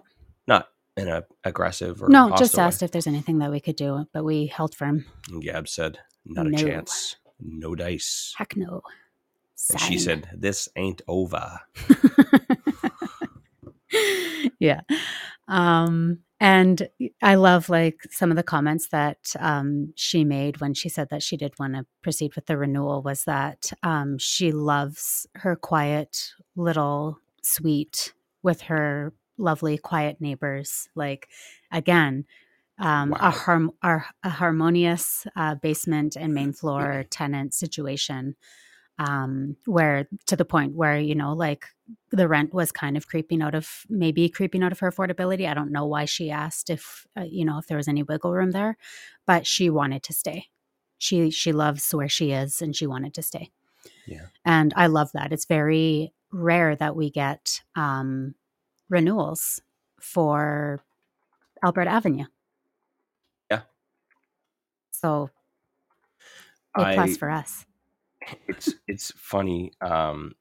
not 0.48 0.70
in 0.98 1.08
a 1.08 1.24
aggressive 1.44 2.02
or 2.02 2.10
No, 2.10 2.30
just 2.30 2.54
hostile 2.54 2.60
way. 2.60 2.68
asked 2.68 2.84
if 2.84 2.92
there's 2.92 3.08
anything 3.08 3.40
that 3.40 3.52
we 3.52 3.60
could 3.60 3.76
do, 3.76 4.06
but 4.14 4.24
we 4.24 4.48
held 4.48 4.76
firm. 4.76 5.06
And 5.30 5.42
Gab 5.42 5.68
said, 5.68 6.00
"Not 6.26 6.48
a 6.48 6.52
chance, 6.52 7.16
no 7.40 7.76
dice." 7.76 8.34
Heck 8.38 8.56
no. 8.56 8.82
And 9.72 9.80
she 9.80 9.98
said, 9.98 10.30
"This 10.36 10.70
ain't 10.76 11.02
over." 11.08 11.60
yeah. 14.60 14.82
Um, 15.48 16.20
and 16.40 16.90
I 17.22 17.36
love 17.36 17.70
like 17.70 18.02
some 18.12 18.30
of 18.30 18.36
the 18.36 18.44
comments 18.44 18.90
that 18.90 19.34
um, 19.40 19.94
she 19.96 20.26
made 20.26 20.60
when 20.60 20.74
she 20.74 20.90
said 20.90 21.10
that 21.10 21.24
she 21.24 21.38
did 21.38 21.58
want 21.58 21.76
to 21.76 21.86
proceed 22.02 22.36
with 22.36 22.48
the 22.48 22.58
renewal 22.58 23.02
was 23.02 23.24
that 23.24 23.72
um, 23.82 24.18
she 24.18 24.52
loves 24.52 25.26
her 25.36 25.56
quiet 25.56 26.34
little 26.56 27.18
suite 27.44 28.14
with 28.42 28.62
her 28.62 29.14
lovely 29.38 29.78
quiet 29.78 30.22
neighbors. 30.22 30.90
Like 30.96 31.30
again, 31.72 32.26
um, 32.80 33.12
Wow. 33.12 33.18
a, 33.22 33.32
harm- 33.32 33.72
our, 33.84 34.06
a 34.24 34.30
harmonious 34.30 35.28
uh, 35.36 35.56
basement 35.56 36.16
and 36.16 36.34
main 36.34 36.54
floor 36.54 37.06
tenant 37.10 37.54
situation 37.54 38.36
um, 39.00 39.58
where 39.66 40.08
to 40.28 40.36
the 40.36 40.46
point 40.46 40.76
where 40.76 41.00
you 41.00 41.16
know 41.16 41.34
like 41.34 41.66
the 42.12 42.28
rent 42.28 42.54
was 42.54 42.72
kind 42.72 42.96
of 42.96 43.08
creeping 43.08 43.42
out 43.42 43.56
of 43.56 43.86
maybe 43.90 44.30
creeping 44.30 44.64
out 44.64 44.72
of 44.72 44.80
her 44.80 44.92
affordability. 44.92 45.48
I 45.50 45.54
don't 45.54 45.72
know 45.72 45.86
why 45.86 46.06
she 46.06 46.30
asked 46.30 46.70
if 46.70 47.08
uh, 47.18 47.24
you 47.24 47.44
know 47.46 47.58
if 47.58 47.68
there 47.68 47.78
was 47.78 47.88
any 47.88 48.04
wiggle 48.04 48.34
room 48.34 48.52
there, 48.52 48.78
but 49.26 49.48
she 49.48 49.70
wanted 49.70 50.04
to 50.04 50.14
stay. 50.14 50.48
She 50.98 51.32
she 51.32 51.52
loves 51.52 51.92
where 51.94 52.10
she 52.10 52.32
is 52.32 52.62
and 52.62 52.76
she 52.76 52.88
wanted 52.88 53.14
to 53.16 53.24
stay. 53.24 53.50
Yeah. 54.06 54.28
And 54.46 54.74
I 54.76 54.88
love 54.88 55.12
that. 55.14 55.32
It's 55.34 55.46
very 55.46 56.14
rare 56.32 56.76
that 56.76 56.96
we 56.96 57.10
get 57.10 57.62
um 57.76 58.36
renewals 58.94 59.60
for 60.00 60.80
Alberta 61.66 61.90
Avenue. 61.90 62.26
Yeah. 63.52 63.62
So 64.92 65.30
I- 66.76 66.94
plus 66.96 67.18
for 67.18 67.30
us. 67.30 67.66
it's 68.48 68.74
it's 68.88 69.12
funny 69.18 69.70
um 69.82 70.34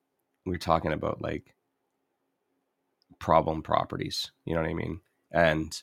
we're 0.47 0.57
talking 0.57 0.93
about 0.93 1.21
like 1.21 1.53
problem 3.19 3.61
properties 3.61 4.31
you 4.45 4.55
know 4.55 4.61
what 4.61 4.71
i 4.71 4.75
mean 4.75 5.01
and 5.33 5.83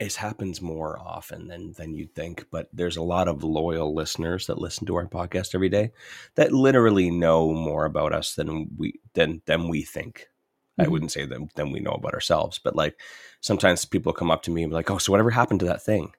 it 0.00 0.14
happens 0.14 0.62
more 0.62 0.98
often 0.98 1.48
than 1.48 1.72
than 1.72 1.94
you'd 1.94 2.14
think 2.14 2.46
but 2.50 2.68
there's 2.72 2.96
a 2.96 3.02
lot 3.02 3.26
of 3.28 3.42
loyal 3.42 3.94
listeners 3.94 4.46
that 4.46 4.58
listen 4.58 4.86
to 4.86 4.94
our 4.96 5.06
podcast 5.06 5.54
every 5.54 5.68
day 5.68 5.90
that 6.36 6.52
literally 6.52 7.10
know 7.10 7.52
more 7.52 7.84
about 7.84 8.12
us 8.12 8.34
than 8.34 8.68
we 8.76 8.94
than 9.14 9.42
than 9.46 9.68
we 9.68 9.82
think. 9.82 10.28
I 10.78 10.84
Mhm. 10.84 10.90
wouldn't 10.90 11.12
say 11.12 11.26
than, 11.26 11.48
than 11.56 11.72
we 11.72 11.80
know 11.80 11.92
about 11.92 12.14
ourselves 12.14 12.60
but 12.62 12.76
like 12.76 13.00
sometimes 13.40 13.84
people 13.84 14.12
come 14.12 14.30
up 14.30 14.42
to 14.42 14.50
me 14.50 14.62
and 14.62 14.70
be 14.70 14.74
like 14.74 14.90
oh 14.90 14.98
so 14.98 15.10
whatever 15.12 15.30
happened 15.30 15.60
to 15.60 15.66
that 15.66 15.82
thing 15.82 16.14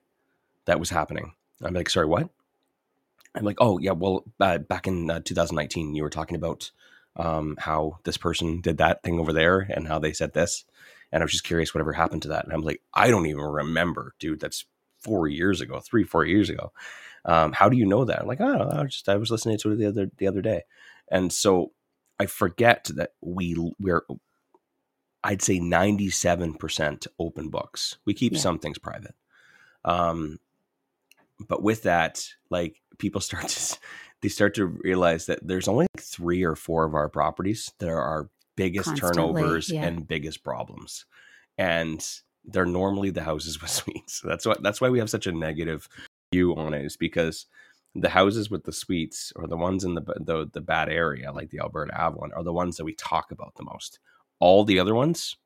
that 0.66 0.78
was 0.80 0.90
happening? 0.90 1.32
I'm 1.62 1.74
like 1.74 1.88
sorry 1.90 2.06
what? 2.06 2.28
I'm 3.34 3.44
like, 3.44 3.58
oh 3.60 3.78
yeah, 3.78 3.92
well, 3.92 4.24
uh, 4.40 4.58
back 4.58 4.86
in 4.88 5.08
uh, 5.10 5.20
2019, 5.20 5.94
you 5.94 6.02
were 6.02 6.10
talking 6.10 6.36
about 6.36 6.70
um, 7.16 7.56
how 7.58 7.98
this 8.04 8.16
person 8.16 8.60
did 8.60 8.78
that 8.78 9.02
thing 9.02 9.20
over 9.20 9.32
there 9.32 9.60
and 9.60 9.86
how 9.86 9.98
they 9.98 10.12
said 10.12 10.32
this, 10.32 10.64
and 11.12 11.22
I 11.22 11.24
was 11.24 11.32
just 11.32 11.44
curious 11.44 11.74
whatever 11.74 11.92
happened 11.92 12.22
to 12.22 12.28
that. 12.28 12.44
And 12.44 12.52
I'm 12.52 12.62
like, 12.62 12.82
I 12.94 13.08
don't 13.08 13.26
even 13.26 13.42
remember, 13.42 14.14
dude. 14.18 14.40
That's 14.40 14.64
four 15.00 15.28
years 15.28 15.60
ago, 15.60 15.80
three, 15.80 16.04
four 16.04 16.24
years 16.24 16.50
ago. 16.50 16.72
Um, 17.24 17.52
how 17.52 17.68
do 17.68 17.76
you 17.76 17.86
know 17.86 18.04
that? 18.04 18.20
I'm 18.20 18.26
like, 18.26 18.40
I 18.40 18.56
don't 18.56 18.68
know. 18.70 18.78
I 18.78 18.82
was 18.82 18.92
just 18.92 19.08
I 19.08 19.16
was 19.16 19.30
listening 19.30 19.58
to 19.58 19.72
it 19.72 19.76
the 19.76 19.86
other 19.86 20.10
the 20.18 20.26
other 20.26 20.40
day, 20.42 20.62
and 21.10 21.32
so 21.32 21.72
I 22.18 22.26
forget 22.26 22.90
that 22.94 23.10
we 23.20 23.56
we're 23.78 24.02
I'd 25.22 25.42
say 25.42 25.60
97% 25.60 27.06
open 27.18 27.50
books. 27.50 27.98
We 28.06 28.14
keep 28.14 28.32
Yeah. 28.32 28.38
some 28.38 28.58
things 28.58 28.78
private. 28.78 29.14
Um, 29.84 30.38
but 31.46 31.62
with 31.62 31.82
that, 31.82 32.26
like 32.48 32.80
people 32.98 33.20
start 33.20 33.48
to 33.48 33.78
they 34.22 34.28
start 34.28 34.54
to 34.54 34.66
realize 34.66 35.26
that 35.26 35.40
there's 35.46 35.68
only 35.68 35.86
like 35.96 36.02
three 36.04 36.42
or 36.42 36.54
four 36.56 36.84
of 36.84 36.94
our 36.94 37.08
properties 37.08 37.72
that 37.78 37.88
are 37.88 38.00
our 38.00 38.30
biggest 38.60 38.90
Constantly, 38.90 39.40
turnovers 39.42 39.70
yeah. 39.70 39.86
and 39.86 40.06
biggest 40.06 40.44
problems, 40.44 41.06
and 41.56 42.06
they're 42.44 42.66
normally 42.66 43.10
the 43.10 43.22
houses 43.22 43.60
with 43.60 43.70
suites. 43.80 44.20
That's 44.22 44.44
why 44.44 44.56
that's 44.60 44.80
why 44.80 44.90
we 44.90 44.98
have 44.98 45.10
such 45.10 45.26
a 45.26 45.32
negative 45.32 45.88
view 46.32 46.54
on 46.56 46.74
it 46.74 46.84
is 46.84 46.96
because 46.96 47.46
the 47.94 48.10
houses 48.10 48.50
with 48.50 48.64
the 48.64 48.72
suites 48.72 49.32
or 49.34 49.46
the 49.46 49.56
ones 49.56 49.84
in 49.84 49.94
the 49.94 50.02
the, 50.20 50.48
the 50.52 50.60
bad 50.60 50.88
area 50.90 51.32
like 51.32 51.50
the 51.50 51.60
Alberta 51.60 51.98
Ave 51.98 52.16
one 52.16 52.32
are 52.34 52.44
the 52.44 52.52
ones 52.52 52.76
that 52.76 52.84
we 52.84 52.94
talk 52.94 53.32
about 53.32 53.54
the 53.54 53.64
most. 53.64 53.98
All 54.40 54.64
the 54.64 54.78
other 54.78 54.94
ones 54.94 55.36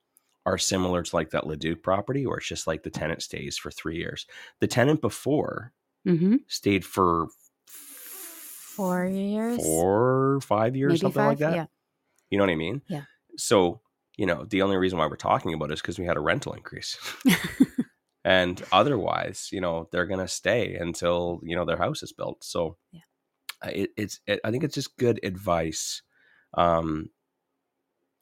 are 0.47 0.59
similar 0.59 1.03
to 1.03 1.17
like 1.17 1.31
that 1.31 1.47
Leduc 1.47 1.83
property 1.83 2.27
where 2.27 2.39
it's 2.39 2.49
just 2.49 2.67
like 2.67 2.83
the 2.83 2.91
tenant 2.91 3.23
stays 3.23 3.57
for 3.57 3.71
three 3.71 3.97
years. 3.97 4.27
The 4.61 4.67
tenant 4.67 5.01
before 5.01 5.73
hmm 6.05 6.37
stayed 6.49 6.85
for 6.85 7.29
Four 8.75 9.07
years, 9.07 9.63
four, 9.63 10.41
five 10.41 10.75
years, 10.75 10.89
maybe 10.91 10.99
something 10.99 11.23
five. 11.23 11.29
like 11.29 11.39
that. 11.39 11.55
Yeah. 11.55 11.67
You 12.35 12.39
know 12.39 12.43
what 12.43 12.51
I 12.51 12.57
mean? 12.57 12.83
Yeah. 12.89 13.03
So, 13.37 13.81
you 14.17 14.27
know, 14.27 14.45
the 14.45 14.63
only 14.63 14.77
reason 14.77 14.99
why 14.99 15.07
we're 15.07 15.15
talking 15.15 15.55
about 15.55 15.71
it 15.71 15.75
is 15.75 15.81
because 15.81 16.01
we 16.01 16.05
had 16.05 16.17
a 16.17 16.21
rental 16.21 16.53
increase. 16.53 16.99
and 18.25 18.61
otherwise, 18.73 19.51
you 19.53 19.61
know, 19.61 19.89
they're 19.93 20.05
going 20.05 20.19
to 20.19 20.27
stay 20.27 20.75
until, 20.75 21.39
you 21.45 21.55
know, 21.55 21.65
their 21.65 21.77
house 21.77 22.03
is 22.03 22.13
built. 22.13 22.43
So 22.43 22.77
Yeah. 22.91 23.03
it, 23.67 23.91
it's, 23.97 24.19
it, 24.27 24.41
I 24.45 24.51
think 24.51 24.65
it's 24.65 24.75
just 24.75 24.97
good 24.97 25.21
advice. 25.23 26.03
Um, 26.55 27.11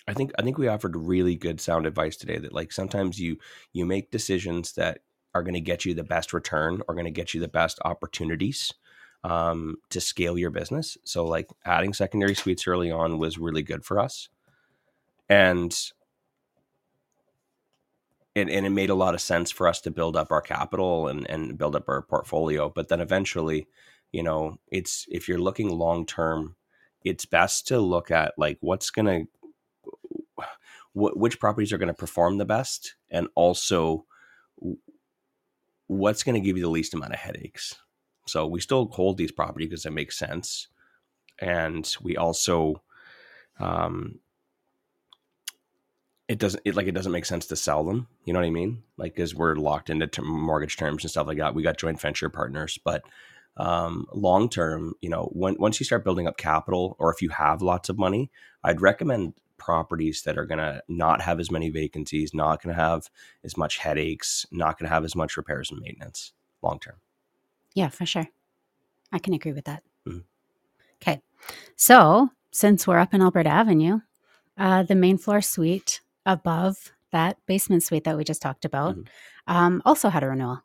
I 0.06 0.12
think, 0.12 0.32
I 0.38 0.42
think 0.42 0.58
we 0.58 0.68
offered 0.68 0.94
really 0.94 1.36
good 1.36 1.58
sound 1.58 1.86
advice 1.86 2.18
today 2.18 2.36
that 2.36 2.52
like 2.52 2.70
sometimes 2.70 3.18
you, 3.18 3.38
you 3.72 3.86
make 3.86 4.10
decisions 4.10 4.74
that 4.74 4.98
are 5.34 5.42
going 5.42 5.54
to 5.54 5.60
get 5.62 5.86
you 5.86 5.94
the 5.94 6.04
best 6.04 6.34
return 6.34 6.82
or 6.86 6.94
going 6.94 7.06
to 7.06 7.10
get 7.10 7.32
you 7.32 7.40
the 7.40 7.48
best 7.48 7.78
opportunities 7.82 8.74
um, 9.24 9.76
to 9.90 10.00
scale 10.00 10.36
your 10.38 10.50
business. 10.50 10.96
So 11.04 11.24
like 11.24 11.48
adding 11.64 11.92
secondary 11.92 12.34
suites 12.34 12.66
early 12.66 12.90
on 12.90 13.18
was 13.18 13.38
really 13.38 13.62
good 13.62 13.84
for 13.84 13.98
us. 13.98 14.28
And 15.28 15.74
and, 18.34 18.48
and 18.48 18.64
it 18.64 18.70
made 18.70 18.88
a 18.88 18.94
lot 18.94 19.14
of 19.14 19.20
sense 19.20 19.50
for 19.50 19.68
us 19.68 19.82
to 19.82 19.90
build 19.90 20.16
up 20.16 20.32
our 20.32 20.40
capital 20.40 21.08
and, 21.08 21.28
and 21.28 21.58
build 21.58 21.76
up 21.76 21.86
our 21.88 22.00
portfolio. 22.00 22.70
But 22.74 22.88
then 22.88 23.02
eventually, 23.02 23.68
you 24.10 24.22
know, 24.22 24.56
it's 24.70 25.04
if 25.10 25.28
you're 25.28 25.38
looking 25.38 25.68
long 25.68 26.06
term, 26.06 26.56
it's 27.04 27.26
best 27.26 27.68
to 27.68 27.78
look 27.78 28.10
at 28.10 28.32
like 28.38 28.56
what's 28.60 28.90
gonna 28.90 29.24
wh- 30.94 31.16
which 31.16 31.40
properties 31.40 31.72
are 31.72 31.78
going 31.78 31.88
to 31.88 31.94
perform 31.94 32.38
the 32.38 32.44
best 32.44 32.96
and 33.10 33.28
also 33.34 34.06
what's 35.86 36.22
going 36.22 36.34
to 36.34 36.40
give 36.40 36.56
you 36.56 36.62
the 36.62 36.70
least 36.70 36.94
amount 36.94 37.12
of 37.12 37.18
headaches 37.18 37.74
so 38.26 38.46
we 38.46 38.60
still 38.60 38.86
hold 38.86 39.18
these 39.18 39.32
properties 39.32 39.68
because 39.68 39.86
it 39.86 39.92
makes 39.92 40.18
sense. 40.18 40.68
And 41.38 41.88
we 42.02 42.16
also 42.16 42.82
um 43.58 44.18
it 46.28 46.38
doesn't 46.38 46.62
it 46.64 46.74
like 46.74 46.86
it 46.86 46.94
doesn't 46.94 47.12
make 47.12 47.24
sense 47.24 47.46
to 47.46 47.56
sell 47.56 47.84
them. 47.84 48.08
You 48.24 48.32
know 48.32 48.40
what 48.40 48.46
i 48.46 48.50
mean? 48.50 48.82
Like 48.96 49.14
because 49.14 49.34
we're 49.34 49.56
locked 49.56 49.90
into 49.90 50.22
mortgage 50.22 50.76
terms 50.76 51.04
and 51.04 51.10
stuff 51.10 51.26
like 51.26 51.38
that. 51.38 51.54
We 51.54 51.62
got 51.62 51.78
joint 51.78 52.00
venture 52.00 52.28
partners. 52.28 52.78
But 52.82 53.02
um, 53.56 54.06
long 54.14 54.48
term, 54.48 54.94
you 55.00 55.10
know, 55.10 55.28
when, 55.32 55.56
once 55.58 55.78
you 55.78 55.84
start 55.84 56.04
building 56.04 56.26
up 56.26 56.38
capital, 56.38 56.96
or 56.98 57.12
if 57.12 57.20
you 57.20 57.28
have 57.30 57.60
lots 57.60 57.88
of 57.88 57.98
money, 57.98 58.30
I'd 58.64 58.80
recommend 58.80 59.34
properties 59.58 60.22
that 60.22 60.38
are 60.38 60.46
going 60.46 60.58
to 60.58 60.82
not 60.88 61.20
have 61.20 61.38
as 61.38 61.50
many 61.50 61.70
vacancies, 61.70 62.32
not 62.32 62.62
going 62.62 62.74
to 62.74 62.80
have 62.80 63.10
as 63.44 63.56
much 63.56 63.78
headaches, 63.78 64.46
not 64.50 64.78
going 64.78 64.88
to 64.88 64.94
have 64.94 65.04
as 65.04 65.14
much 65.14 65.36
repairs 65.36 65.70
and 65.70 65.80
maintenance 65.80 66.32
long 66.62 66.78
term. 66.78 66.96
Yeah, 67.74 67.88
for 67.88 68.06
sure. 68.06 68.26
I 69.12 69.18
can 69.18 69.34
agree 69.34 69.52
with 69.52 69.66
that. 69.66 69.82
Mhm. 70.08 70.24
Okay. 71.02 71.22
So, 71.76 72.30
since 72.52 72.86
we're 72.86 72.98
up 72.98 73.14
in 73.14 73.22
Alberta 73.22 73.50
Avenue, 73.50 74.00
uh, 74.58 74.84
the 74.84 74.94
main 74.96 75.18
floor 75.18 75.42
suite 75.42 76.00
above 76.26 76.92
that 77.12 77.38
basement 77.46 77.82
suite 77.84 78.04
that 78.04 78.16
we 78.16 78.24
just 78.24 78.42
talked 78.42 78.64
about 78.66 78.96
Mhm. 78.96 79.08
um, 79.48 79.82
also 79.86 80.10
had 80.10 80.24
a 80.24 80.28
renewal. 80.28 80.62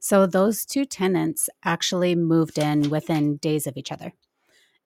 So, 0.00 0.26
those 0.26 0.64
two 0.66 0.84
tenants 0.86 1.50
actually 1.64 2.14
moved 2.16 2.58
in 2.58 2.90
within 2.90 3.38
days 3.38 3.66
of 3.66 3.76
each 3.76 3.92
other. 3.92 4.14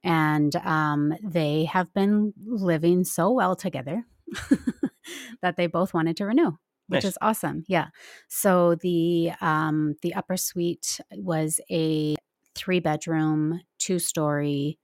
And 0.04 0.56
um, 0.56 1.14
they 1.22 1.66
have 1.66 1.92
been 1.94 2.34
living 2.44 3.04
so 3.04 3.32
well 3.32 3.56
together 3.56 4.06
that 5.42 5.56
they 5.56 5.66
both 5.66 5.94
wanted 5.94 6.16
to 6.18 6.26
renew 6.26 6.52
which 6.92 7.04
Nice. 7.04 7.12
is 7.12 7.18
awesome. 7.22 7.64
Yeah. 7.68 7.88
So 8.28 8.76
the 8.76 9.32
um 9.40 9.96
the 10.02 10.14
upper 10.14 10.36
suite 10.36 11.00
was 11.12 11.60
a 11.70 12.16
three 12.54 12.80
bedroom, 12.80 13.60
two 13.78 13.98
story 13.98 14.78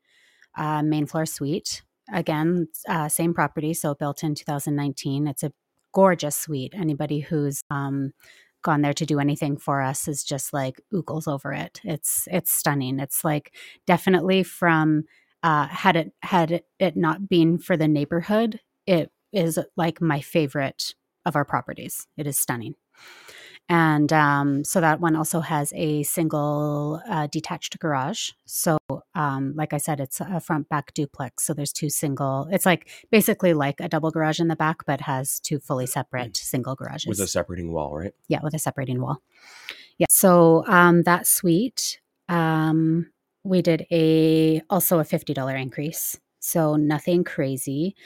uh, 0.57 0.83
main 0.83 1.07
floor 1.07 1.27
suite. 1.27 1.83
Again, 2.13 2.69
uh, 2.89 3.09
same 3.09 3.35
property, 3.35 3.75
so 3.75 3.95
built 3.95 4.23
in 4.25 4.35
2019. 4.35 5.27
It's 5.29 5.43
a 5.43 5.53
gorgeous 5.93 6.37
suite. 6.37 6.75
Anybody 6.77 7.21
who's 7.21 7.63
um 7.71 8.13
gone 8.63 8.83
there 8.83 8.95
to 8.95 9.07
do 9.07 9.21
anything 9.21 9.57
for 9.57 9.83
us 9.83 10.09
is 10.09 10.25
just 10.25 10.53
like 10.53 10.81
oogles 10.93 11.29
over 11.29 11.53
it. 11.53 11.81
It's 11.85 12.27
it's 12.31 12.51
stunning. 12.51 12.99
It's 12.99 13.25
like 13.25 13.55
definitely 13.87 14.43
from 14.43 15.05
uh 15.43 15.67
had 15.69 15.97
it 15.97 16.13
had 16.23 16.63
it 16.79 16.97
not 16.97 17.29
been 17.29 17.59
for 17.59 17.77
the 17.77 17.89
neighborhood, 17.89 18.61
it 18.87 19.11
is 19.33 19.59
like 19.77 20.01
my 20.01 20.21
favorite 20.21 20.95
of 21.29 21.37
our 21.37 21.45
properties. 21.45 22.09
It 22.17 22.27
is 22.27 22.39
stunning. 22.39 22.75
And 23.71 24.11
um, 24.15 24.65
so 24.65 24.81
that 24.81 24.99
one 24.99 25.15
also 25.15 25.41
has 25.41 25.75
a 25.77 26.03
single 26.03 27.03
uh, 27.07 27.27
detached 27.31 27.79
garage. 27.79 28.31
So, 28.47 28.79
um, 29.15 29.53
like 29.57 29.75
I 29.75 29.77
said, 29.77 30.01
it's 30.01 30.21
a 30.21 30.41
front 30.41 30.71
back 30.71 30.95
duplex. 30.95 31.45
So 31.45 31.53
there's 31.53 31.73
two 31.73 31.91
single, 31.91 32.49
it's 32.51 32.65
like 32.65 32.89
basically 33.11 33.53
like 33.53 33.79
a 33.81 33.89
double 33.89 34.11
garage 34.11 34.41
in 34.41 34.49
the 34.49 34.57
back, 34.57 34.87
but 34.87 35.03
has 35.03 35.39
two 35.41 35.59
fully 35.59 35.87
separate 35.87 36.37
single 36.39 36.77
garages. 36.77 37.07
With 37.07 37.21
a 37.21 37.27
separating 37.27 37.71
wall, 37.71 37.95
right? 37.95 38.15
Yeah, 38.27 38.41
with 38.43 38.55
a 38.55 38.59
separating 38.59 39.03
wall. 39.03 39.19
Yeah. 39.99 40.07
So 40.09 40.65
um, 40.67 41.03
that 41.03 41.27
suite, 41.27 42.01
um, 42.31 43.11
we 43.45 43.61
did 43.61 43.87
a 43.91 44.63
also 44.71 44.99
a 44.99 45.05
fifty 45.05 45.35
dollar 45.35 45.57
increase. 45.57 46.19
So 46.41 46.77
nothing 46.77 47.25
crazy, 47.25 47.97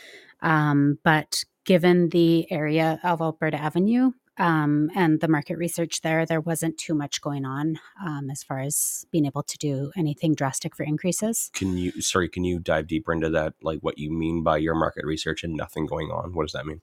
um, 0.41 0.99
but 1.05 1.45
given 1.65 2.09
the 2.11 2.51
area 2.51 3.01
of 3.03 3.21
Alberta 3.21 3.61
Avenue 3.61 4.13
um, 4.39 4.91
and 4.97 5.21
the 5.21 5.29
market 5.29 5.59
research 5.59 6.01
there, 6.01 6.25
there 6.25 6.41
wasn't 6.41 6.79
too 6.79 6.95
much 6.95 7.21
going 7.21 7.45
on 7.45 7.79
um, 8.05 8.31
as 8.31 8.43
far 8.43 8.61
as 8.61 9.05
being 9.13 9.27
able 9.27 9.43
to 9.43 9.59
do 9.59 9.93
anything 9.95 10.35
drastic 10.35 10.75
for 10.75 10.85
increases. 10.85 11.51
Can 11.53 11.77
you, 11.77 12.01
sorry, 12.01 12.29
can 12.29 12.43
you 12.43 12.59
dive 12.59 12.87
deeper 12.87 13.13
into 13.13 13.29
that? 13.31 13.55
Like 13.63 13.81
what 13.81 13.99
you 13.99 14.11
mean 14.11 14.43
by 14.43 14.57
your 14.57 14.75
market 14.75 15.05
research 15.05 15.45
and 15.45 15.55
nothing 15.55 15.87
going 15.87 16.11
on? 16.11 16.33
What 16.33 16.45
does 16.45 16.53
that 16.53 16.67
mean? 16.67 16.81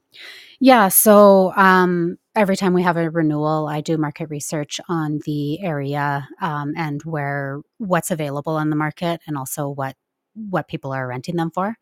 Yeah. 0.59 0.89
So 0.89 1.53
um, 1.55 2.17
every 2.35 2.55
time 2.55 2.73
we 2.73 2.83
have 2.83 2.97
a 2.97 3.09
renewal, 3.09 3.67
I 3.67 3.81
do 3.81 3.97
market 3.97 4.29
research 4.29 4.79
on 4.87 5.19
the 5.25 5.61
area 5.61 6.27
um, 6.41 6.73
and 6.77 7.01
where 7.03 7.61
what's 7.79 8.11
available 8.11 8.55
on 8.55 8.69
the 8.69 8.75
market, 8.75 9.21
and 9.25 9.37
also 9.37 9.67
what 9.69 9.95
what 10.35 10.67
people 10.67 10.93
are 10.93 11.07
renting 11.07 11.35
them 11.35 11.51
for. 11.51 11.75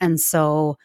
And 0.00 0.20
so 0.20 0.76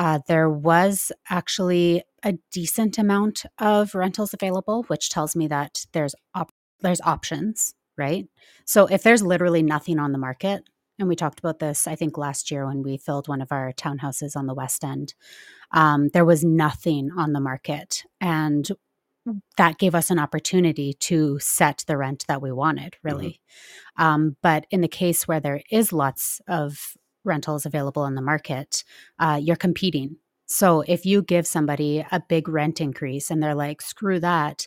uh, 0.00 0.18
there 0.28 0.48
was 0.48 1.12
actually 1.28 2.02
a 2.24 2.32
decent 2.50 2.96
amount 2.96 3.44
of 3.58 3.94
rentals 3.94 4.32
available, 4.32 4.82
which 4.84 5.10
tells 5.10 5.36
me 5.36 5.46
that 5.46 5.84
there's 5.92 6.14
op- 6.34 6.54
there's 6.80 7.02
options, 7.02 7.74
right? 7.98 8.26
So 8.64 8.86
if 8.86 9.02
there's 9.02 9.22
literally 9.22 9.62
nothing 9.62 9.98
on 9.98 10.12
the 10.12 10.18
market, 10.18 10.62
and 10.98 11.06
we 11.06 11.16
talked 11.16 11.38
about 11.38 11.58
this, 11.58 11.86
I 11.86 11.96
think 11.96 12.16
last 12.16 12.50
year 12.50 12.66
when 12.66 12.82
we 12.82 12.96
filled 12.96 13.28
one 13.28 13.42
of 13.42 13.52
our 13.52 13.74
townhouses 13.74 14.36
on 14.36 14.46
the 14.46 14.54
West 14.54 14.84
End, 14.84 15.12
um, 15.72 16.08
there 16.14 16.24
was 16.24 16.42
nothing 16.42 17.10
on 17.14 17.34
the 17.34 17.40
market, 17.40 18.02
and 18.22 18.66
that 19.58 19.76
gave 19.76 19.94
us 19.94 20.10
an 20.10 20.18
opportunity 20.18 20.94
to 20.94 21.38
set 21.40 21.84
the 21.86 21.98
rent 21.98 22.24
that 22.26 22.40
we 22.40 22.50
wanted, 22.50 22.96
really. 23.02 23.42
Um, 23.98 24.38
but 24.42 24.64
in 24.70 24.80
the 24.80 24.88
case 24.88 25.28
where 25.28 25.40
there 25.40 25.60
is 25.70 25.92
lots 25.92 26.40
of 26.48 26.96
rentals 27.24 27.66
available 27.66 28.06
in 28.06 28.14
the 28.14 28.22
market, 28.22 28.84
uh, 29.18 29.38
you're 29.40 29.56
competing. 29.56 30.16
So 30.46 30.82
if 30.88 31.06
you 31.06 31.22
give 31.22 31.46
somebody 31.46 32.04
a 32.10 32.20
big 32.28 32.48
rent 32.48 32.80
increase 32.80 33.30
and 33.30 33.42
they're 33.42 33.54
like, 33.54 33.80
screw 33.80 34.18
that, 34.20 34.66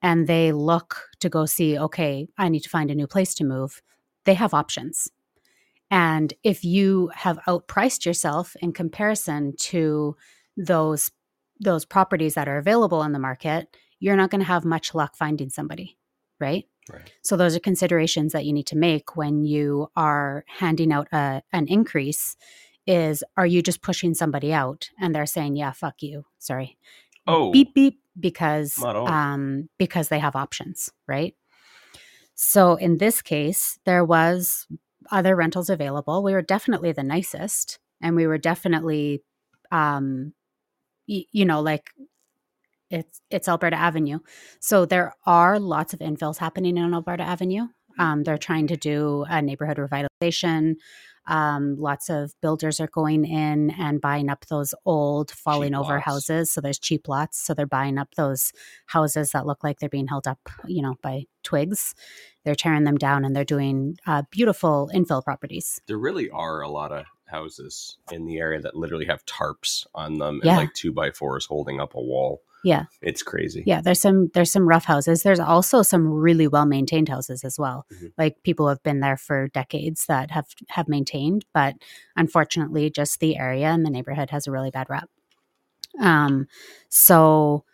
and 0.00 0.26
they 0.26 0.52
look 0.52 1.08
to 1.20 1.28
go 1.28 1.44
see, 1.44 1.78
okay, 1.78 2.28
I 2.38 2.48
need 2.48 2.60
to 2.60 2.70
find 2.70 2.90
a 2.90 2.94
new 2.94 3.06
place 3.06 3.34
to 3.34 3.44
move, 3.44 3.82
they 4.24 4.34
have 4.34 4.54
options. 4.54 5.10
And 5.90 6.34
if 6.44 6.64
you 6.64 7.10
have 7.14 7.38
outpriced 7.46 8.04
yourself 8.04 8.54
in 8.60 8.72
comparison 8.72 9.54
to 9.58 10.16
those 10.56 11.10
those 11.60 11.84
properties 11.84 12.34
that 12.34 12.46
are 12.46 12.58
available 12.58 13.02
in 13.02 13.10
the 13.10 13.18
market, 13.18 13.76
you're 13.98 14.14
not 14.14 14.30
going 14.30 14.40
to 14.40 14.46
have 14.46 14.64
much 14.64 14.94
luck 14.94 15.16
finding 15.16 15.50
somebody, 15.50 15.98
right? 16.38 16.66
Right. 16.92 17.12
So 17.22 17.36
those 17.36 17.56
are 17.56 17.60
considerations 17.60 18.32
that 18.32 18.44
you 18.44 18.52
need 18.52 18.66
to 18.68 18.76
make 18.76 19.16
when 19.16 19.44
you 19.44 19.88
are 19.96 20.44
handing 20.46 20.92
out 20.92 21.08
a, 21.12 21.42
an 21.52 21.66
increase 21.68 22.36
is 22.86 23.22
are 23.36 23.46
you 23.46 23.62
just 23.62 23.82
pushing 23.82 24.14
somebody 24.14 24.52
out 24.52 24.88
and 24.98 25.14
they're 25.14 25.26
saying, 25.26 25.56
"Yeah, 25.56 25.72
fuck 25.72 26.02
you." 26.02 26.24
Sorry. 26.38 26.78
Oh, 27.26 27.52
Beep 27.52 27.74
beep 27.74 28.00
because 28.18 28.78
um 29.06 29.68
because 29.78 30.08
they 30.08 30.18
have 30.18 30.34
options, 30.36 30.90
right? 31.06 31.34
So 32.34 32.76
in 32.76 32.98
this 32.98 33.20
case, 33.20 33.78
there 33.84 34.04
was 34.04 34.66
other 35.10 35.34
rentals 35.36 35.70
available. 35.70 36.22
We 36.22 36.32
were 36.32 36.42
definitely 36.42 36.92
the 36.92 37.02
nicest 37.02 37.78
and 38.00 38.16
we 38.16 38.26
were 38.26 38.38
definitely 38.38 39.22
um 39.70 40.32
y- 41.08 41.26
you 41.32 41.44
know 41.44 41.60
like 41.60 41.90
it's 42.90 43.20
it's 43.30 43.48
Alberta 43.48 43.76
Avenue. 43.76 44.18
So 44.60 44.84
there 44.86 45.14
are 45.26 45.58
lots 45.58 45.92
of 45.94 46.00
infills 46.00 46.38
happening 46.38 46.78
on 46.78 46.94
Alberta 46.94 47.22
Avenue. 47.24 47.66
Um, 47.98 48.22
they're 48.22 48.38
trying 48.38 48.68
to 48.68 48.76
do 48.76 49.24
a 49.28 49.42
neighborhood 49.42 49.78
revitalization. 49.78 50.74
Um, 51.26 51.76
lots 51.78 52.08
of 52.08 52.32
builders 52.40 52.80
are 52.80 52.86
going 52.86 53.26
in 53.26 53.70
and 53.72 54.00
buying 54.00 54.30
up 54.30 54.46
those 54.46 54.74
old, 54.86 55.30
falling 55.30 55.72
Cheap 55.72 55.78
over 55.80 55.94
lots. 55.94 56.04
houses. 56.06 56.50
So 56.50 56.62
there's 56.62 56.78
cheap 56.78 57.06
lots. 57.06 57.38
So 57.44 57.52
they're 57.52 57.66
buying 57.66 57.98
up 57.98 58.14
those 58.16 58.50
houses 58.86 59.32
that 59.32 59.44
look 59.44 59.62
like 59.62 59.78
they're 59.78 59.90
being 59.90 60.06
held 60.06 60.26
up, 60.26 60.38
you 60.66 60.80
know, 60.80 60.94
by 61.02 61.24
twigs. 61.42 61.94
They're 62.44 62.54
tearing 62.54 62.84
them 62.84 62.96
down 62.96 63.26
and 63.26 63.36
they're 63.36 63.44
doing 63.44 63.98
uh, 64.06 64.22
beautiful 64.30 64.90
infill 64.94 65.22
properties. 65.22 65.78
there 65.86 65.98
really 65.98 66.30
are 66.30 66.62
a 66.62 66.68
lot 66.70 66.92
of 66.92 67.04
houses 67.26 67.98
in 68.10 68.24
the 68.24 68.38
area 68.38 68.60
that 68.60 68.74
literally 68.74 69.04
have 69.04 69.26
tarps 69.26 69.86
on 69.94 70.14
them 70.18 70.40
Yeah. 70.42 70.52
and 70.52 70.58
like 70.60 70.72
two 70.72 70.92
by 70.92 71.10
fours 71.10 71.44
holding 71.44 71.78
up 71.78 71.94
a 71.94 72.00
wall. 72.00 72.40
Yeah. 72.68 72.84
It's 73.00 73.22
crazy. 73.22 73.62
Yeah, 73.64 73.80
there's 73.80 73.98
some 74.00 74.28
there's 74.34 74.52
some 74.52 74.68
rough 74.68 74.84
houses. 74.84 75.22
There's 75.22 75.40
also 75.40 75.80
some 75.80 76.06
really 76.06 76.46
well 76.46 76.66
maintained 76.66 77.08
houses 77.08 77.42
as 77.42 77.58
well. 77.58 77.86
Mhm. 77.90 78.12
Like 78.18 78.42
people 78.42 78.68
have 78.68 78.82
been 78.82 79.00
there 79.00 79.16
for 79.16 79.48
decades 79.48 80.04
that 80.06 80.30
have 80.32 80.48
have 80.68 80.86
maintained, 80.86 81.46
but 81.54 81.76
unfortunately, 82.14 82.90
just 82.90 83.20
the 83.20 83.38
area 83.38 83.68
and 83.68 83.86
the 83.86 83.90
neighborhood 83.90 84.28
has 84.28 84.46
a 84.46 84.50
really 84.52 84.70
bad 84.70 84.90
rep. 84.90 85.08
Um, 85.98 86.46
so 86.90 87.64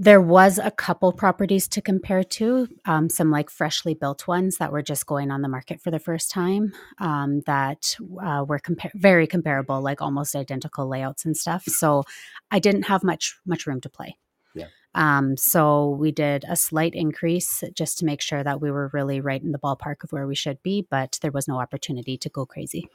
there 0.00 0.20
was 0.20 0.58
a 0.58 0.70
couple 0.70 1.12
properties 1.12 1.68
to 1.68 1.82
compare 1.82 2.24
to, 2.24 2.66
um, 2.86 3.10
some 3.10 3.30
like 3.30 3.50
freshly 3.50 3.92
built 3.92 4.26
ones 4.26 4.56
that 4.56 4.72
were 4.72 4.80
just 4.80 5.04
going 5.04 5.30
on 5.30 5.42
the 5.42 5.48
market 5.48 5.78
for 5.78 5.90
the 5.90 5.98
first 5.98 6.30
time. 6.30 6.72
Um, 6.98 7.42
that 7.44 7.94
uh, 8.24 8.42
were 8.48 8.58
compar- 8.58 8.94
very 8.94 9.26
comparable, 9.26 9.82
like 9.82 10.00
almost 10.00 10.34
identical 10.34 10.88
layouts 10.88 11.26
and 11.26 11.36
stuff. 11.36 11.64
So 11.66 12.04
I 12.50 12.60
didn't 12.60 12.84
have 12.84 13.04
much 13.04 13.38
much 13.44 13.66
room 13.66 13.82
to 13.82 13.90
play. 13.90 14.16
Yeah. 14.54 14.68
Um, 14.94 15.36
so 15.36 15.90
we 15.90 16.12
did 16.12 16.46
a 16.48 16.56
slight 16.56 16.94
increase 16.94 17.62
just 17.74 17.98
to 17.98 18.06
make 18.06 18.22
sure 18.22 18.42
that 18.42 18.62
we 18.62 18.70
were 18.70 18.90
really 18.94 19.20
right 19.20 19.42
in 19.42 19.52
the 19.52 19.58
ballpark 19.58 20.02
of 20.02 20.12
where 20.12 20.26
we 20.26 20.34
should 20.34 20.62
be, 20.62 20.86
but 20.88 21.18
there 21.20 21.30
was 21.30 21.46
no 21.46 21.60
opportunity 21.60 22.16
to 22.16 22.28
go 22.30 22.46
crazy. 22.46 22.88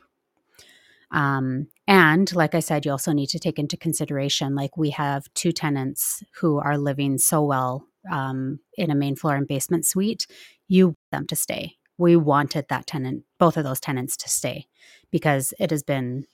Um, 1.16 1.68
and 1.88 2.36
like 2.36 2.54
I 2.54 2.60
said, 2.60 2.86
you 2.86 2.92
also 2.92 3.14
need 3.14 3.30
to 3.30 3.40
take 3.40 3.58
into 3.58 3.78
consideration 3.78 4.54
like 4.54 4.76
we 4.76 4.90
have 4.90 5.34
two 5.34 5.54
tenants 5.54 6.22
who 6.42 6.60
are 6.60 6.78
living 6.78 7.18
so 7.18 7.42
well 7.42 7.88
um, 8.12 8.60
in 8.78 8.92
a 8.92 8.96
main 8.96 9.16
floor 9.16 9.36
and 9.36 9.48
basement 9.48 9.86
suite. 9.86 10.28
You 10.68 10.88
want 10.88 10.98
them 11.12 11.28
to 11.28 11.36
stay. 11.36 11.78
We 11.98 12.18
wanted 12.18 12.66
that 12.68 12.86
tenant, 12.86 13.24
both 13.40 13.56
of 13.56 13.64
those 13.64 13.80
tenants, 13.80 14.18
to 14.18 14.30
stay 14.30 14.68
because 15.10 15.54
it 15.58 15.72
has 15.72 15.84
been. 15.84 16.26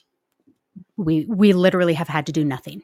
We 0.97 1.25
we 1.29 1.53
literally 1.53 1.93
have 1.93 2.07
had 2.07 2.25
to 2.25 2.31
do 2.31 2.43
nothing. 2.43 2.81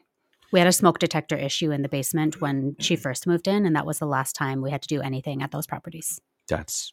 We 0.52 0.60
had 0.60 0.68
a 0.68 0.72
smoke 0.72 1.00
detector 1.00 1.36
issue 1.36 1.72
in 1.72 1.82
the 1.82 1.88
basement 1.88 2.40
when 2.40 2.76
she 2.78 2.94
first 2.94 3.26
moved 3.26 3.48
in, 3.48 3.66
and 3.66 3.74
that 3.74 3.86
was 3.86 3.98
the 3.98 4.06
last 4.06 4.36
time 4.36 4.62
we 4.62 4.70
had 4.70 4.82
to 4.82 4.88
do 4.88 5.00
anything 5.00 5.42
at 5.42 5.50
those 5.50 5.66
properties. 5.66 6.20
That's 6.46 6.92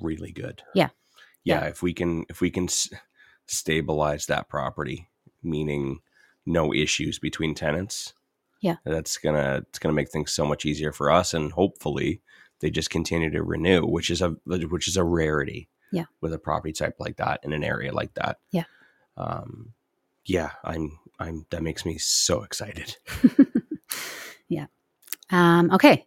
really 0.00 0.30
good. 0.30 0.62
Yeah. 0.74 0.90
yeah. 1.44 1.62
Yeah. 1.62 1.68
If 1.68 1.82
we 1.82 1.92
can, 1.92 2.24
if 2.28 2.40
we 2.40 2.50
can 2.50 2.68
stabilize 3.50 4.26
that 4.26 4.48
property, 4.48 5.08
meaning 5.42 6.00
no 6.46 6.72
issues 6.72 7.18
between 7.18 7.54
tenants. 7.54 8.14
Yeah. 8.62 8.76
that's 8.84 9.16
gonna 9.16 9.62
it's 9.68 9.78
gonna 9.78 9.94
make 9.94 10.10
things 10.10 10.32
so 10.32 10.44
much 10.44 10.66
easier 10.66 10.92
for 10.92 11.10
us, 11.10 11.32
and 11.34 11.50
hopefully 11.52 12.20
they 12.60 12.70
just 12.70 12.90
continue 12.90 13.30
to 13.30 13.42
renew, 13.42 13.82
which 13.86 14.10
is 14.10 14.20
a 14.20 14.36
which 14.46 14.86
is 14.88 14.96
a 14.96 15.04
rarity. 15.04 15.68
Yeah. 15.92 16.04
with 16.20 16.32
a 16.32 16.38
property 16.38 16.72
type 16.72 16.96
like 17.00 17.16
that 17.16 17.40
in 17.42 17.52
an 17.52 17.64
area 17.64 17.92
like 17.92 18.14
that. 18.14 18.38
Yeah. 18.52 18.62
um, 19.16 19.72
yeah. 20.24 20.50
I'm 20.62 20.98
I'm 21.18 21.46
that 21.50 21.62
makes 21.64 21.84
me 21.84 21.98
so 21.98 22.42
excited. 22.44 22.96
yeah. 24.48 24.66
Um, 25.30 25.70
okay. 25.72 26.06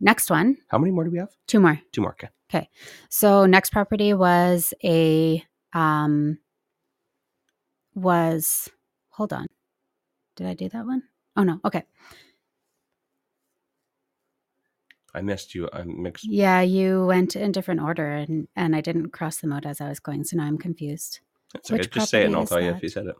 Next 0.00 0.28
one, 0.30 0.58
How 0.68 0.76
many 0.78 0.90
more 0.92 1.04
do 1.04 1.10
we 1.10 1.18
have? 1.18 1.30
two 1.46 1.60
more. 1.60 1.80
Two 1.92 2.02
more. 2.02 2.10
Okay. 2.12 2.28
Okay. 2.50 2.68
So 3.08 3.46
next 3.46 3.70
property 3.70 4.12
was 4.12 4.74
a 4.84 5.42
um 5.72 6.38
was 7.94 8.68
hold 9.10 9.32
on. 9.32 9.46
Did 10.36 10.46
I 10.46 10.54
do 10.54 10.68
that 10.70 10.86
one? 10.86 11.02
Oh 11.36 11.42
no. 11.44 11.60
Okay. 11.64 11.84
I 15.14 15.20
missed 15.20 15.54
you. 15.54 15.68
I 15.72 15.84
mixed. 15.84 16.24
Yeah, 16.26 16.60
you 16.60 17.06
went 17.06 17.36
in 17.36 17.52
different 17.52 17.80
order 17.80 18.10
and 18.10 18.48
and 18.56 18.74
I 18.74 18.80
didn't 18.80 19.10
cross 19.10 19.38
them 19.38 19.52
out 19.52 19.66
as 19.66 19.80
I 19.80 19.88
was 19.88 20.00
going, 20.00 20.24
so 20.24 20.36
now 20.36 20.44
I'm 20.44 20.58
confused. 20.58 21.20
It's 21.54 21.70
okay. 21.70 21.86
Just 21.86 22.10
say 22.10 22.22
it, 22.22 22.26
and 22.26 22.36
I'll 22.36 22.46
tell 22.46 22.60
you 22.60 22.70
if 22.70 22.82
you 22.82 22.88
said 22.88 23.06
it. 23.06 23.16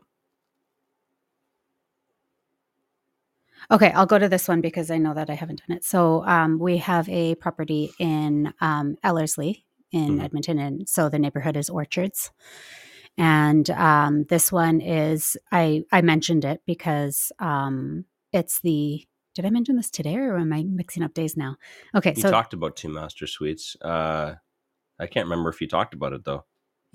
Okay, 3.71 3.91
I'll 3.91 4.05
go 4.05 4.19
to 4.19 4.29
this 4.29 4.47
one 4.47 4.61
because 4.61 4.91
I 4.91 4.97
know 4.97 5.13
that 5.13 5.29
I 5.29 5.33
haven't 5.33 5.61
done 5.67 5.77
it. 5.77 5.83
So 5.83 6.23
um, 6.25 6.59
we 6.59 6.77
have 6.77 7.09
a 7.09 7.35
property 7.35 7.91
in 7.99 8.53
um, 8.61 8.97
Ellerslie 9.03 9.65
in 9.91 10.17
Mhm. 10.19 10.23
Edmonton, 10.23 10.59
and 10.59 10.87
so 10.89 11.09
the 11.09 11.17
neighborhood 11.17 11.57
is 11.57 11.69
Orchards. 11.69 12.31
And 13.17 13.69
um, 13.69 14.25
this 14.25 14.51
one 14.51 14.81
is 14.81 15.37
I 15.51 15.83
I 15.91 16.01
mentioned 16.01 16.43
it 16.43 16.61
because 16.65 17.31
um, 17.39 18.05
it's 18.33 18.59
the 18.59 19.05
did 19.35 19.45
I 19.45 19.49
mention 19.49 19.75
this 19.75 19.89
today 19.89 20.15
or 20.15 20.37
am 20.37 20.53
I 20.53 20.63
mixing 20.63 21.03
up 21.03 21.13
days 21.13 21.35
now? 21.35 21.57
Okay, 21.93 22.13
You 22.15 22.21
so 22.21 22.31
talked 22.31 22.53
about 22.53 22.75
two 22.75 22.89
master 22.89 23.27
suites. 23.27 23.75
Uh, 23.81 24.35
I 24.97 25.07
can't 25.07 25.25
remember 25.25 25.49
if 25.49 25.59
you 25.59 25.67
talked 25.67 25.93
about 25.93 26.13
it 26.13 26.23
though. 26.23 26.45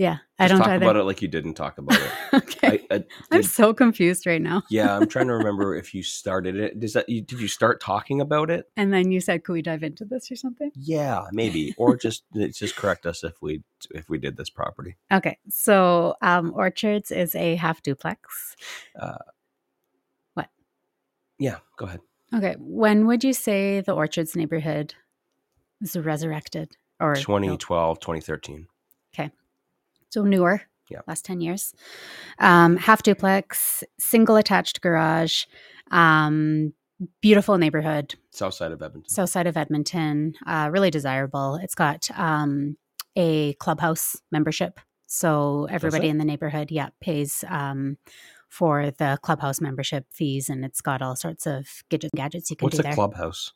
Yeah, 0.00 0.14
Just 0.14 0.24
I 0.38 0.48
don't 0.48 0.58
talk 0.60 0.68
either. 0.68 0.82
about 0.82 0.96
it 0.96 1.02
like 1.02 1.20
you 1.20 1.28
didn't 1.28 1.52
talk 1.52 1.76
about 1.76 2.00
it. 2.00 2.10
okay, 2.32 2.86
I, 2.90 2.94
I 2.94 3.04
I'm 3.30 3.42
so 3.42 3.74
confused 3.74 4.24
right 4.24 4.40
now. 4.40 4.62
yeah, 4.70 4.96
I'm 4.96 5.06
trying 5.06 5.26
to 5.26 5.34
remember 5.40 5.74
if 5.74 5.92
you 5.92 6.02
started 6.02 6.56
it. 6.56 6.80
Does 6.80 6.94
that 6.94 7.06
you, 7.06 7.20
did 7.20 7.38
you 7.38 7.48
start 7.48 7.82
talking 7.82 8.18
about 8.18 8.48
it? 8.48 8.64
And 8.78 8.94
then 8.94 9.12
you 9.12 9.20
said, 9.20 9.44
"Could 9.44 9.52
we 9.52 9.60
dive 9.60 9.82
into 9.82 10.06
this 10.06 10.30
or 10.30 10.36
something?" 10.36 10.70
Yeah, 10.74 11.24
maybe, 11.32 11.74
or 11.76 11.98
just 11.98 12.22
just 12.54 12.76
correct 12.76 13.04
us 13.04 13.22
if 13.24 13.34
we 13.42 13.62
if 13.90 14.08
we 14.08 14.16
did 14.16 14.38
this 14.38 14.48
property. 14.48 14.96
Okay, 15.12 15.36
so 15.50 16.14
um, 16.22 16.54
Orchards 16.56 17.10
is 17.10 17.34
a 17.34 17.56
half 17.56 17.82
duplex. 17.82 18.56
Uh, 18.98 19.18
what? 20.32 20.48
Yeah, 21.38 21.58
go 21.76 21.84
ahead. 21.84 22.00
Okay, 22.34 22.56
when 22.58 23.06
would 23.06 23.22
you 23.22 23.34
say 23.34 23.82
the 23.82 23.92
Orchards 23.92 24.34
neighborhood 24.34 24.94
was 25.78 25.94
resurrected 25.94 26.78
or 26.98 27.12
built? 27.12 27.26
2012, 27.26 28.00
2013. 28.00 28.66
So 30.10 30.22
newer, 30.22 30.62
Yeah. 30.88 31.00
last 31.06 31.24
ten 31.24 31.40
years. 31.40 31.72
Um, 32.38 32.76
half 32.76 33.02
duplex, 33.02 33.82
single 33.98 34.36
attached 34.36 34.80
garage, 34.80 35.44
um, 35.90 36.72
beautiful 37.22 37.56
neighborhood, 37.58 38.16
South 38.32 38.54
side 38.54 38.72
of 38.72 38.82
Edmonton. 38.82 39.08
south 39.08 39.30
side 39.30 39.46
of 39.46 39.56
Edmonton. 39.56 40.34
Uh, 40.46 40.68
really 40.72 40.90
desirable. 40.90 41.54
It's 41.62 41.74
got 41.76 42.10
um, 42.18 42.76
a 43.16 43.54
clubhouse 43.54 44.16
membership, 44.30 44.80
so 45.06 45.66
everybody 45.70 46.08
in 46.08 46.18
the 46.18 46.24
neighborhood, 46.24 46.70
yeah, 46.70 46.88
pays 47.00 47.44
um, 47.48 47.96
for 48.48 48.90
the 48.90 49.16
clubhouse 49.22 49.60
membership 49.60 50.06
fees, 50.12 50.48
and 50.48 50.64
it's 50.64 50.80
got 50.80 51.02
all 51.02 51.14
sorts 51.16 51.46
of 51.46 51.84
gadgets, 51.88 52.12
gadgets 52.16 52.50
you 52.50 52.56
can 52.56 52.66
What's 52.66 52.76
do 52.76 52.80
a 52.80 52.82
there. 52.82 52.94
clubhouse? 52.94 53.52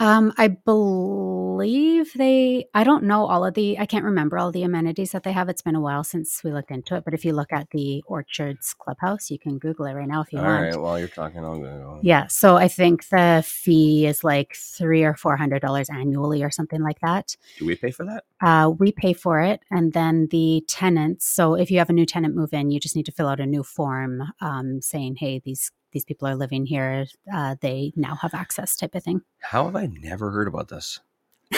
Um, 0.00 0.32
I 0.38 0.48
believe 0.48 2.12
they. 2.14 2.66
I 2.74 2.84
don't 2.84 3.04
know 3.04 3.26
all 3.26 3.44
of 3.44 3.54
the. 3.54 3.78
I 3.78 3.86
can't 3.86 4.04
remember 4.04 4.38
all 4.38 4.50
the 4.50 4.62
amenities 4.62 5.12
that 5.12 5.24
they 5.24 5.32
have. 5.32 5.50
It's 5.50 5.62
been 5.62 5.76
a 5.76 5.80
while 5.80 6.04
since 6.04 6.42
we 6.42 6.52
looked 6.52 6.70
into 6.70 6.96
it. 6.96 7.04
But 7.04 7.14
if 7.14 7.24
you 7.24 7.34
look 7.34 7.52
at 7.52 7.68
the 7.70 8.02
Orchards 8.06 8.74
Clubhouse, 8.74 9.30
you 9.30 9.38
can 9.38 9.58
Google 9.58 9.86
it 9.86 9.94
right 9.94 10.08
now 10.08 10.22
if 10.22 10.32
you 10.32 10.40
All 10.40 10.46
want. 10.46 10.62
right, 10.62 10.80
while 10.80 10.98
you're 10.98 11.08
talking, 11.08 11.44
I'll 11.44 11.58
go. 11.60 12.00
Yeah. 12.02 12.28
So 12.28 12.56
I 12.56 12.68
think 12.68 13.08
the 13.10 13.44
fee 13.46 14.06
is 14.06 14.24
like 14.24 14.56
three 14.56 15.04
or 15.04 15.14
four 15.14 15.36
hundred 15.36 15.60
dollars 15.62 15.90
annually 15.90 16.42
or 16.42 16.50
something 16.50 16.82
like 16.82 17.00
that. 17.00 17.36
Do 17.58 17.66
we 17.66 17.76
pay 17.76 17.90
for 17.92 18.06
that? 18.06 18.24
Uh, 18.40 18.70
we 18.70 18.92
pay 18.92 19.12
for 19.12 19.40
it, 19.40 19.60
and 19.70 19.92
then 19.92 20.28
the 20.30 20.64
tenants. 20.66 21.28
So 21.28 21.54
if 21.54 21.70
you 21.70 21.78
have 21.78 21.90
a 21.90 21.94
new 21.94 22.06
tenant 22.06 22.34
move 22.34 22.54
in, 22.54 22.70
you 22.70 22.80
just 22.80 22.96
need 22.96 23.06
to 23.06 23.12
fill 23.12 23.28
out 23.28 23.40
a 23.40 23.46
new 23.46 23.62
form 23.62 24.22
um, 24.40 24.80
saying, 24.80 25.16
"Hey, 25.16 25.40
these 25.44 25.70
these 25.92 26.04
people 26.04 26.26
are 26.28 26.36
living 26.36 26.66
here. 26.66 27.06
Uh, 27.32 27.56
they 27.60 27.92
now 27.96 28.14
have 28.16 28.34
access," 28.34 28.76
type 28.76 28.94
of 28.94 29.02
thing. 29.04 29.22
How 29.40 29.64
have 29.64 29.76
I 29.76 29.86
never 29.86 30.30
heard 30.30 30.48
about 30.48 30.68
this? 30.68 31.00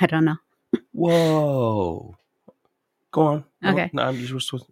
I 0.00 0.06
don't 0.06 0.24
know. 0.24 0.36
Whoa. 0.92 2.16
Go 3.12 3.22
on. 3.22 3.44
Okay. 3.64 3.90
No, 3.92 4.02
I'm 4.02 4.16
just. 4.16 4.52
was- 4.52 4.64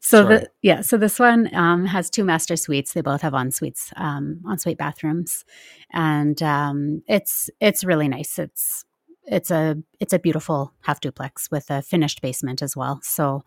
So 0.00 0.22
Sorry. 0.22 0.36
the 0.38 0.50
yeah, 0.62 0.80
so 0.82 0.96
this 0.98 1.18
one 1.18 1.54
um, 1.54 1.86
has 1.86 2.10
two 2.10 2.24
master 2.24 2.56
suites. 2.56 2.92
They 2.92 3.00
both 3.00 3.22
have 3.22 3.34
en 3.34 3.50
suites, 3.50 3.92
um, 3.96 4.40
ensuite 4.50 4.76
bathrooms, 4.78 5.44
and 5.92 6.42
um, 6.42 7.02
it's 7.06 7.48
it's 7.60 7.84
really 7.84 8.08
nice. 8.08 8.38
It's 8.38 8.84
it's 9.26 9.50
a 9.50 9.76
it's 10.00 10.12
a 10.12 10.18
beautiful 10.18 10.72
half 10.82 11.00
duplex 11.00 11.50
with 11.50 11.70
a 11.70 11.82
finished 11.82 12.20
basement 12.20 12.62
as 12.62 12.76
well. 12.76 13.00
So 13.02 13.44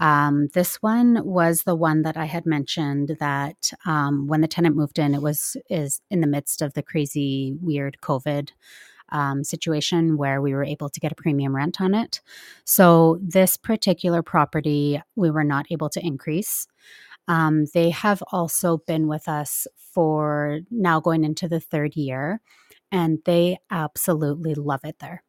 um, 0.00 0.48
this 0.54 0.76
one 0.82 1.24
was 1.24 1.62
the 1.62 1.76
one 1.76 2.02
that 2.02 2.16
I 2.16 2.24
had 2.24 2.46
mentioned 2.46 3.16
that 3.20 3.72
um, 3.86 4.26
when 4.26 4.40
the 4.40 4.48
tenant 4.48 4.76
moved 4.76 4.98
in, 4.98 5.14
it 5.14 5.22
was 5.22 5.56
is 5.70 6.00
in 6.10 6.20
the 6.20 6.26
midst 6.26 6.62
of 6.62 6.74
the 6.74 6.82
crazy 6.82 7.56
weird 7.60 7.98
COVID 8.02 8.50
um, 9.10 9.44
situation 9.44 10.16
where 10.16 10.40
we 10.40 10.54
were 10.54 10.64
able 10.64 10.88
to 10.88 11.00
get 11.00 11.12
a 11.12 11.16
premium 11.16 11.54
rent 11.54 11.80
on 11.80 11.94
it. 11.94 12.20
So 12.64 13.18
this 13.22 13.56
particular 13.56 14.22
property, 14.22 15.00
we 15.14 15.30
were 15.30 15.44
not 15.44 15.66
able 15.70 15.90
to 15.90 16.04
increase. 16.04 16.66
Um, 17.28 17.66
they 17.72 17.90
have 17.90 18.22
also 18.32 18.78
been 18.78 19.06
with 19.06 19.28
us 19.28 19.66
for 19.76 20.60
now 20.70 20.98
going 20.98 21.24
into 21.24 21.46
the 21.46 21.60
third 21.60 21.94
year, 21.94 22.40
and 22.92 23.18
they 23.24 23.58
absolutely 23.70 24.54
love 24.54 24.80
it 24.84 24.98
there. 25.00 25.24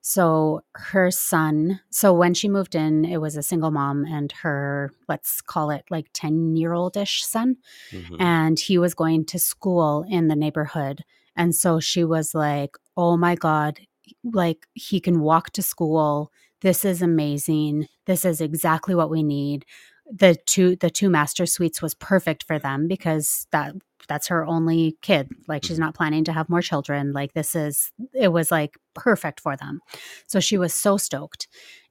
So 0.00 0.62
her 0.74 1.12
son, 1.12 1.80
so 1.90 2.12
when 2.12 2.34
she 2.34 2.48
moved 2.48 2.74
in, 2.74 3.04
it 3.04 3.18
was 3.20 3.36
a 3.36 3.42
single 3.42 3.70
mom 3.70 4.04
and 4.04 4.32
her, 4.42 4.90
let's 5.08 5.40
call 5.40 5.70
it 5.70 5.84
like 5.90 6.08
10 6.12 6.56
year 6.56 6.72
old 6.72 6.96
ish 6.96 7.24
son 7.24 7.56
Mhm. 7.92 8.16
and 8.20 8.58
he 8.58 8.78
was 8.78 8.94
going 8.94 9.24
to 9.26 9.38
school 9.38 10.04
in 10.08 10.26
the 10.26 10.34
neighborhood. 10.36 11.04
And 11.36 11.54
so 11.54 11.78
she 11.78 12.02
was 12.04 12.34
like, 12.34 12.76
Oh 12.96 13.16
my 13.16 13.36
God, 13.36 13.80
like 14.24 14.66
he 14.74 15.00
can 15.00 15.20
walk 15.20 15.50
to 15.50 15.62
school. 15.62 16.32
This 16.62 16.84
is 16.84 17.00
amazing. 17.00 17.86
This 18.06 18.24
is 18.24 18.40
exactly 18.40 18.94
what 18.96 19.10
we 19.10 19.22
need. 19.22 19.64
The 20.10 20.36
two 20.46 20.74
the 20.76 20.90
two 20.90 21.10
master 21.10 21.46
suites 21.46 21.80
was 21.80 21.94
perfect 21.94 22.42
for 22.42 22.58
them 22.58 22.88
because 22.88 23.46
that 23.52 23.74
that's 24.08 24.28
her 24.28 24.44
only 24.46 24.96
kid. 25.02 25.30
Like 25.48 25.64
she's 25.64 25.78
not 25.78 25.94
planning 25.94 26.24
to 26.24 26.32
have 26.32 26.48
more 26.48 26.62
children. 26.62 27.12
Like 27.12 27.32
this 27.34 27.54
is 27.54 27.90
it 28.14 28.28
was 28.28 28.50
like 28.50 28.78
perfect 28.94 29.40
for 29.40 29.56
them. 29.56 29.80
So 30.26 30.40
she 30.40 30.58
was 30.58 30.72
so 30.74 30.96
stoked. 30.96 31.48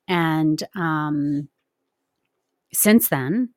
And 0.07 0.61
um 0.75 1.49
since 2.73 3.09
then, 3.09 3.49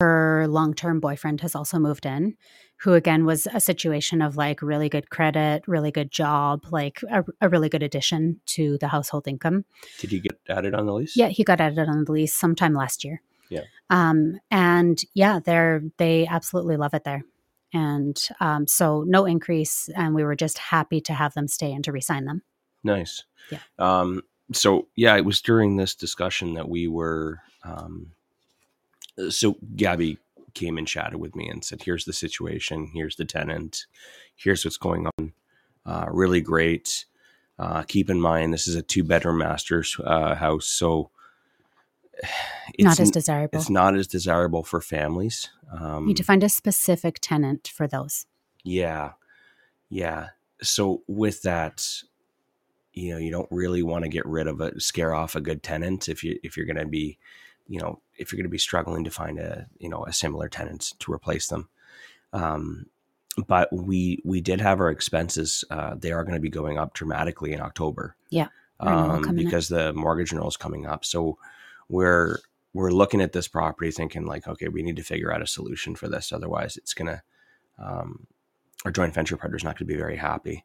her 0.00 0.46
long-term 0.48 1.00
boyfriend 1.00 1.40
has 1.40 1.54
also 1.56 1.78
moved 1.78 2.06
in 2.06 2.36
who 2.82 2.94
again 2.94 3.24
was 3.24 3.48
a 3.52 3.58
situation 3.58 4.22
of 4.22 4.36
like 4.36 4.62
really 4.62 4.88
good 4.88 5.10
credit 5.10 5.66
really 5.66 5.90
good 5.90 6.12
job 6.12 6.64
like 6.70 7.00
a, 7.10 7.24
a 7.40 7.48
really 7.48 7.68
good 7.68 7.82
addition 7.82 8.40
to 8.46 8.78
the 8.78 8.86
household 8.86 9.26
income 9.26 9.64
Did 9.98 10.10
he 10.10 10.20
get 10.20 10.38
added 10.48 10.72
on 10.74 10.86
the 10.86 10.94
lease? 10.94 11.16
yeah 11.16 11.26
he 11.30 11.42
got 11.42 11.60
added 11.60 11.88
on 11.88 12.04
the 12.04 12.12
lease 12.12 12.32
sometime 12.32 12.74
last 12.74 13.02
year 13.02 13.20
Yeah. 13.48 13.62
um 13.90 14.38
and 14.52 15.02
yeah 15.14 15.40
they're 15.44 15.82
they 15.96 16.28
absolutely 16.28 16.76
love 16.76 16.94
it 16.94 17.02
there 17.02 17.24
and 17.72 18.28
um 18.40 18.66
so 18.66 19.04
no 19.06 19.24
increase 19.24 19.88
and 19.96 20.14
we 20.14 20.24
were 20.24 20.36
just 20.36 20.58
happy 20.58 21.00
to 21.00 21.12
have 21.12 21.34
them 21.34 21.48
stay 21.48 21.72
and 21.72 21.84
to 21.84 21.92
resign 21.92 22.24
them 22.24 22.42
Nice. 22.84 23.24
Yeah. 23.50 23.58
Um, 23.78 24.22
so 24.52 24.88
yeah, 24.96 25.16
it 25.16 25.24
was 25.24 25.40
during 25.40 25.76
this 25.76 25.94
discussion 25.94 26.54
that 26.54 26.68
we 26.68 26.88
were. 26.88 27.40
Um, 27.64 28.12
so 29.30 29.56
Gabby 29.76 30.18
came 30.54 30.78
and 30.78 30.86
chatted 30.86 31.20
with 31.20 31.34
me 31.34 31.48
and 31.48 31.64
said, 31.64 31.82
"Here's 31.82 32.04
the 32.04 32.12
situation. 32.12 32.90
Here's 32.94 33.16
the 33.16 33.24
tenant. 33.24 33.86
Here's 34.36 34.64
what's 34.64 34.76
going 34.76 35.08
on. 35.18 35.32
Uh, 35.84 36.06
really 36.10 36.40
great. 36.40 37.04
Uh, 37.58 37.82
keep 37.82 38.08
in 38.08 38.20
mind, 38.20 38.52
this 38.52 38.68
is 38.68 38.76
a 38.76 38.82
two 38.82 39.02
bedroom 39.02 39.38
master's 39.38 39.96
uh, 40.04 40.34
house, 40.36 40.66
so 40.66 41.10
it's 42.74 42.84
not 42.84 43.00
as 43.00 43.10
desirable 43.10 43.58
it's 43.58 43.70
not 43.70 43.94
as 43.94 44.06
desirable 44.06 44.62
for 44.62 44.80
families. 44.80 45.50
Um, 45.72 46.02
you 46.02 46.08
need 46.08 46.16
to 46.18 46.24
find 46.24 46.42
a 46.42 46.48
specific 46.48 47.18
tenant 47.20 47.68
for 47.68 47.86
those 47.86 48.26
Yeah. 48.64 49.12
Yeah. 49.90 50.28
So 50.62 51.02
with 51.06 51.42
that, 51.42 52.02
you 52.98 53.12
know 53.12 53.18
you 53.18 53.30
don't 53.30 53.48
really 53.50 53.82
want 53.82 54.02
to 54.04 54.08
get 54.08 54.26
rid 54.26 54.46
of 54.46 54.60
a 54.60 54.78
scare 54.80 55.14
off 55.14 55.36
a 55.36 55.40
good 55.40 55.62
tenant 55.62 56.08
if 56.08 56.24
you 56.24 56.38
if 56.42 56.56
you're 56.56 56.66
going 56.66 56.76
to 56.78 56.86
be 56.86 57.18
you 57.68 57.78
know 57.80 58.00
if 58.16 58.32
you're 58.32 58.36
going 58.38 58.44
to 58.44 58.50
be 58.50 58.58
struggling 58.58 59.04
to 59.04 59.10
find 59.10 59.38
a 59.38 59.66
you 59.78 59.88
know 59.88 60.04
a 60.04 60.12
similar 60.12 60.48
tenant 60.48 60.94
to 60.98 61.12
replace 61.12 61.46
them 61.46 61.68
um, 62.32 62.86
but 63.46 63.72
we 63.72 64.20
we 64.24 64.40
did 64.40 64.60
have 64.60 64.80
our 64.80 64.90
expenses 64.90 65.64
uh, 65.70 65.94
they 65.94 66.10
are 66.12 66.24
going 66.24 66.34
to 66.34 66.40
be 66.40 66.50
going 66.50 66.76
up 66.78 66.92
dramatically 66.94 67.52
in 67.52 67.60
october 67.60 68.16
Yeah, 68.30 68.48
um, 68.80 69.22
coming 69.22 69.28
up. 69.28 69.50
because 69.50 69.68
the 69.68 69.92
mortgage 69.92 70.32
renewal 70.32 70.48
is 70.48 70.56
coming 70.56 70.86
up 70.86 71.04
so 71.04 71.38
we're 71.88 72.38
we're 72.74 72.90
looking 72.90 73.20
at 73.20 73.32
this 73.32 73.48
property 73.48 73.90
thinking 73.90 74.24
like 74.26 74.46
okay 74.46 74.68
we 74.68 74.82
need 74.82 74.96
to 74.96 75.02
figure 75.02 75.32
out 75.32 75.42
a 75.42 75.46
solution 75.46 75.94
for 75.94 76.08
this 76.08 76.32
otherwise 76.32 76.76
it's 76.76 76.94
to 76.94 77.22
um, 77.78 78.26
our 78.84 78.90
joint 78.90 79.14
venture 79.14 79.36
partner's 79.36 79.64
not 79.64 79.78
to 79.78 79.84
be 79.84 79.96
very 79.96 80.16
happy. 80.16 80.64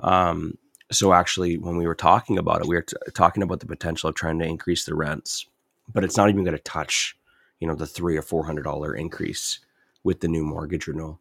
Um, 0.00 0.56
so 0.90 1.12
actually 1.12 1.58
when 1.58 1.76
we 1.76 1.86
were 1.86 1.94
talking 1.94 2.38
about 2.38 2.60
it 2.60 2.68
we 2.68 2.76
were 2.76 2.82
t- 2.82 2.96
talking 3.14 3.42
about 3.42 3.60
the 3.60 3.66
potential 3.66 4.08
of 4.08 4.14
trying 4.14 4.38
to 4.38 4.46
increase 4.46 4.84
the 4.84 4.94
rents 4.94 5.46
but 5.92 6.04
it's 6.04 6.16
not 6.16 6.30
even 6.30 6.44
going 6.44 6.56
to 6.56 6.62
touch 6.62 7.16
you 7.60 7.66
know 7.66 7.74
the 7.74 7.86
three 7.86 8.16
or 8.16 8.22
four 8.22 8.44
hundred 8.44 8.62
dollar 8.62 8.94
increase 8.94 9.60
with 10.04 10.20
the 10.20 10.28
new 10.28 10.44
mortgage 10.44 10.86
renewal. 10.86 11.20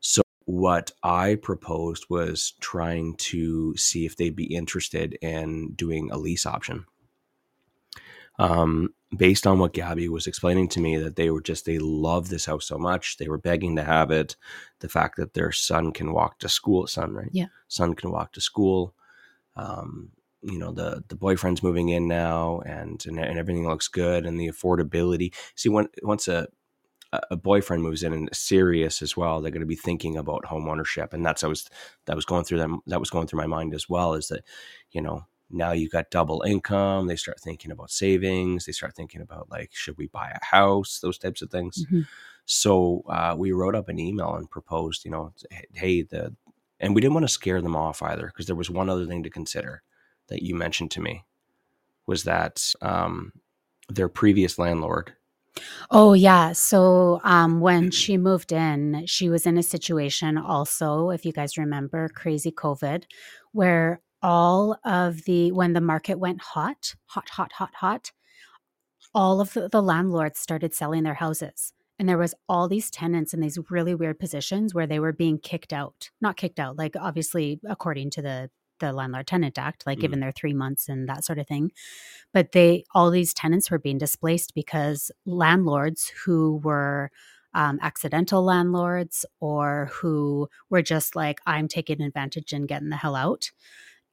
So 0.00 0.22
what 0.46 0.90
i 1.04 1.36
proposed 1.36 2.06
was 2.08 2.54
trying 2.60 3.14
to 3.16 3.76
see 3.76 4.04
if 4.06 4.16
they'd 4.16 4.34
be 4.34 4.54
interested 4.54 5.16
in 5.22 5.72
doing 5.74 6.10
a 6.10 6.16
lease 6.16 6.46
option 6.46 6.86
um, 8.40 8.94
based 9.16 9.46
on 9.46 9.58
what 9.58 9.72
gabby 9.72 10.08
was 10.08 10.26
explaining 10.26 10.68
to 10.68 10.80
me 10.80 10.96
that 10.96 11.16
they 11.16 11.30
were 11.30 11.42
just 11.42 11.66
they 11.66 11.78
love 11.78 12.28
this 12.28 12.46
house 12.46 12.66
so 12.66 12.78
much 12.78 13.16
they 13.18 13.28
were 13.28 13.38
begging 13.38 13.76
to 13.76 13.84
have 13.84 14.10
it 14.10 14.36
the 14.80 14.88
fact 14.88 15.16
that 15.16 15.34
their 15.34 15.52
son 15.52 15.92
can 15.92 16.12
walk 16.12 16.38
to 16.38 16.48
school 16.48 16.86
son 16.86 17.12
right 17.14 17.30
Yeah. 17.32 17.46
son 17.68 17.94
can 17.94 18.10
walk 18.10 18.32
to 18.32 18.40
school 18.40 18.94
um, 19.56 20.10
you 20.42 20.58
know 20.58 20.72
the 20.72 21.04
the 21.08 21.16
boyfriend's 21.16 21.62
moving 21.62 21.90
in 21.90 22.08
now 22.08 22.60
and, 22.64 23.04
and 23.06 23.18
and 23.18 23.38
everything 23.38 23.66
looks 23.66 23.88
good 23.88 24.24
and 24.24 24.40
the 24.40 24.48
affordability 24.48 25.34
see 25.54 25.68
when 25.68 25.88
once 26.02 26.28
a 26.28 26.48
a 27.30 27.36
boyfriend 27.36 27.82
moves 27.82 28.04
in 28.04 28.12
and 28.12 28.28
serious 28.32 29.02
as 29.02 29.16
well 29.16 29.40
they're 29.40 29.50
going 29.50 29.60
to 29.60 29.66
be 29.66 29.74
thinking 29.74 30.16
about 30.16 30.44
home 30.44 30.68
ownership 30.68 31.12
and 31.12 31.26
that's 31.26 31.42
I 31.42 31.48
was 31.48 31.68
that 32.06 32.14
was 32.16 32.24
going 32.24 32.44
through 32.44 32.58
them 32.58 32.80
that 32.86 33.00
was 33.00 33.10
going 33.10 33.26
through 33.26 33.40
my 33.40 33.48
mind 33.48 33.74
as 33.74 33.88
well 33.88 34.14
is 34.14 34.28
that 34.28 34.44
you 34.92 35.02
know 35.02 35.26
now 35.50 35.72
you've 35.72 35.92
got 35.92 36.10
double 36.10 36.42
income 36.42 37.06
they 37.06 37.16
start 37.16 37.40
thinking 37.40 37.70
about 37.70 37.90
savings 37.90 38.64
they 38.66 38.72
start 38.72 38.94
thinking 38.94 39.20
about 39.20 39.50
like 39.50 39.70
should 39.72 39.96
we 39.98 40.06
buy 40.08 40.30
a 40.30 40.44
house 40.44 41.00
those 41.00 41.18
types 41.18 41.42
of 41.42 41.50
things 41.50 41.86
Mhm. 41.90 42.06
so 42.44 43.02
uh, 43.08 43.34
we 43.36 43.52
wrote 43.52 43.74
up 43.74 43.88
an 43.88 43.98
email 43.98 44.34
and 44.36 44.50
proposed 44.50 45.04
you 45.04 45.10
know 45.10 45.32
hey 45.72 46.02
the 46.02 46.34
and 46.80 46.94
we 46.94 47.00
didn't 47.00 47.14
want 47.14 47.24
to 47.24 47.32
scare 47.32 47.60
them 47.60 47.76
off 47.76 48.02
either 48.02 48.26
because 48.26 48.46
there 48.46 48.56
was 48.56 48.70
one 48.70 48.88
other 48.88 49.06
thing 49.06 49.22
to 49.22 49.30
consider 49.30 49.82
that 50.28 50.42
you 50.42 50.54
mentioned 50.54 50.90
to 50.92 51.00
me 51.00 51.24
was 52.06 52.24
that 52.24 52.72
um, 52.80 53.32
their 53.88 54.08
previous 54.08 54.58
landlord 54.58 55.14
Oh 55.90 56.12
yeah. 56.12 56.52
So 56.52 57.20
um 57.24 57.60
when 57.60 57.90
she 58.00 58.16
moved 58.16 58.52
in, 58.52 59.02
she 59.06 59.28
was 59.28 59.46
in 59.46 59.58
a 59.58 59.62
situation 59.64 60.38
also, 60.38 61.10
if 61.10 61.24
you 61.26 61.32
guys 61.32 61.58
remember, 61.58 62.08
crazy 62.08 62.52
COVID, 62.52 63.02
where 63.52 64.00
all 64.22 64.78
of 64.84 65.24
the 65.24 65.52
when 65.52 65.72
the 65.72 65.80
market 65.80 66.18
went 66.18 66.40
hot, 66.42 66.94
hot, 67.06 67.30
hot, 67.30 67.52
hot, 67.52 67.74
hot, 67.76 68.12
all 69.14 69.40
of 69.40 69.52
the, 69.54 69.68
the 69.68 69.82
landlords 69.82 70.38
started 70.38 70.74
selling 70.74 71.02
their 71.02 71.14
houses. 71.14 71.72
And 71.98 72.08
there 72.08 72.18
was 72.18 72.34
all 72.48 72.66
these 72.68 72.90
tenants 72.90 73.34
in 73.34 73.40
these 73.40 73.58
really 73.68 73.94
weird 73.94 74.18
positions 74.18 74.74
where 74.74 74.86
they 74.86 74.98
were 75.00 75.12
being 75.12 75.38
kicked 75.38 75.72
out. 75.72 76.10
Not 76.20 76.36
kicked 76.36 76.58
out, 76.58 76.76
like 76.78 76.94
obviously 76.98 77.60
according 77.68 78.10
to 78.10 78.22
the 78.22 78.50
the 78.78 78.92
landlord 78.94 79.26
tenant 79.26 79.58
act, 79.58 79.84
like 79.86 79.98
Mhm. 79.98 80.00
given 80.02 80.20
their 80.20 80.32
three 80.32 80.54
months 80.54 80.88
and 80.88 81.06
that 81.06 81.22
sort 81.24 81.38
of 81.38 81.46
thing 81.46 81.70
but 82.32 82.52
they 82.52 82.84
all 82.94 83.10
these 83.10 83.34
tenants 83.34 83.70
were 83.70 83.78
being 83.78 83.98
displaced 83.98 84.54
because 84.54 85.10
landlords 85.26 86.12
who 86.24 86.56
were 86.64 87.10
um, 87.54 87.78
accidental 87.82 88.44
landlords 88.44 89.26
or 89.40 89.90
who 89.92 90.48
were 90.70 90.82
just 90.82 91.16
like 91.16 91.40
i'm 91.46 91.68
taking 91.68 92.02
advantage 92.02 92.52
and 92.52 92.68
getting 92.68 92.90
the 92.90 92.96
hell 92.96 93.16
out 93.16 93.50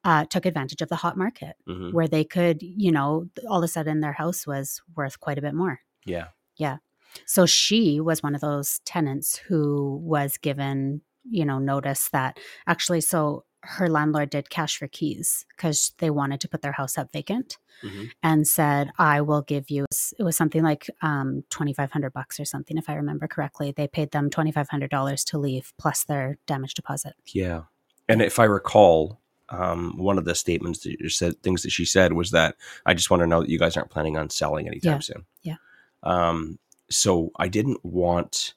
uh, 0.10 0.24
took 0.34 0.46
advantage 0.46 0.82
of 0.82 0.90
the 0.90 0.96
hot 1.04 1.16
market 1.18 1.54
Mhm. 1.68 1.94
where 1.96 2.08
they 2.08 2.24
could 2.24 2.60
you 2.86 2.92
know 2.92 3.10
all 3.50 3.60
of 3.62 3.64
a 3.64 3.68
sudden 3.76 4.00
their 4.00 4.14
house 4.24 4.42
was 4.48 4.82
worth 4.96 5.20
quite 5.26 5.38
a 5.38 5.42
bit 5.48 5.54
more 5.62 5.76
yeah 6.06 6.28
Yeah. 6.66 6.78
so 7.26 7.46
she 7.46 8.00
was 8.10 8.24
one 8.24 8.36
of 8.36 8.42
those 8.42 8.70
tenants 8.94 9.30
who 9.48 9.98
was 10.16 10.38
given, 10.38 11.02
you 11.40 11.46
know, 11.50 11.60
notice 11.60 12.04
that 12.10 12.32
actually, 12.74 13.02
so 13.02 13.44
her 13.76 13.88
landlord 13.90 14.30
did 14.30 14.50
cash 14.58 14.78
for 14.78 14.88
keys 14.88 15.46
because 15.54 15.94
they 16.00 16.10
wanted 16.10 16.40
to 16.42 16.48
put 16.48 16.62
their 16.62 16.74
house 16.82 16.96
up 16.98 17.12
vacant 17.12 17.58
Mhm. 17.84 18.04
and 18.24 18.48
said, 18.48 18.92
I 18.98 19.22
will 19.22 19.42
give 19.54 19.66
you, 19.70 19.86
it 20.20 20.24
was 20.24 20.38
something 20.38 20.64
like 20.64 20.84
um, 21.02 21.44
2,500 21.50 22.14
bucks 22.14 22.40
or 22.40 22.46
something, 22.46 22.78
if 22.78 22.88
I 22.90 22.96
remember 22.96 23.28
correctly. 23.28 23.72
They 23.72 23.88
paid 23.88 24.12
them 24.12 24.30
$2,500 24.30 25.24
to 25.26 25.38
leave 25.38 25.74
plus 25.78 26.04
their 26.06 26.38
damage 26.46 26.74
deposit. 26.76 27.14
Yeah. 27.34 27.64
And 28.08 28.22
if 28.22 28.40
I 28.40 28.46
recall, 28.46 29.20
um, 29.50 29.98
one 29.98 30.18
of 30.18 30.26
the 30.26 30.36
statements 30.36 30.80
that 30.80 31.00
you 31.00 31.10
said, 31.10 31.42
things 31.42 31.64
that 31.64 31.70
she 31.72 31.86
said 31.86 32.14
was 32.14 32.32
that 32.32 32.56
I 32.86 32.94
just 32.94 33.10
want 33.10 33.22
to 33.22 33.28
know 33.28 33.42
that 33.42 33.50
you 33.50 33.60
guys 33.60 33.78
aren't 33.78 33.90
planning 33.90 34.18
on 34.18 34.30
selling 34.30 34.68
anytime 34.68 34.94
Yeah. 34.94 35.00
soon. 35.00 35.26
Yeah. 35.44 35.56
Um, 36.04 36.60
so 36.90 37.32
I 37.38 37.48
didn't 37.48 37.84
want 37.84 38.54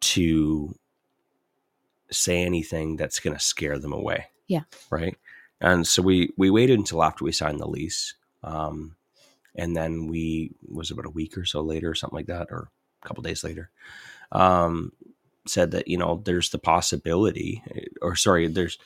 to 0.00 0.74
say 2.10 2.42
anything 2.42 2.96
that's 2.96 3.20
going 3.20 3.36
to 3.36 3.42
scare 3.42 3.78
them 3.78 3.92
away. 3.92 4.26
Yeah. 4.46 4.62
Right. 4.90 5.16
And 5.60 5.86
so 5.86 6.02
we 6.02 6.32
we 6.36 6.50
waited 6.50 6.78
until 6.78 7.02
after 7.02 7.24
we 7.24 7.32
signed 7.32 7.58
the 7.60 7.66
lease, 7.68 8.14
um, 8.42 8.96
and 9.54 9.74
then 9.76 10.08
we 10.08 10.50
was 10.68 10.90
about 10.90 11.06
a 11.06 11.10
week 11.10 11.38
or 11.38 11.44
so 11.44 11.60
later, 11.62 11.90
or 11.90 11.94
something 11.94 12.16
like 12.16 12.26
that, 12.26 12.48
or 12.50 12.68
a 13.02 13.06
couple 13.08 13.22
days 13.22 13.42
later. 13.44 13.70
Um, 14.32 14.92
said 15.46 15.70
that 15.70 15.88
you 15.88 15.96
know 15.96 16.20
there's 16.24 16.50
the 16.50 16.58
possibility 16.58 17.62
or 18.02 18.16
sorry 18.16 18.48
there's 18.48 18.78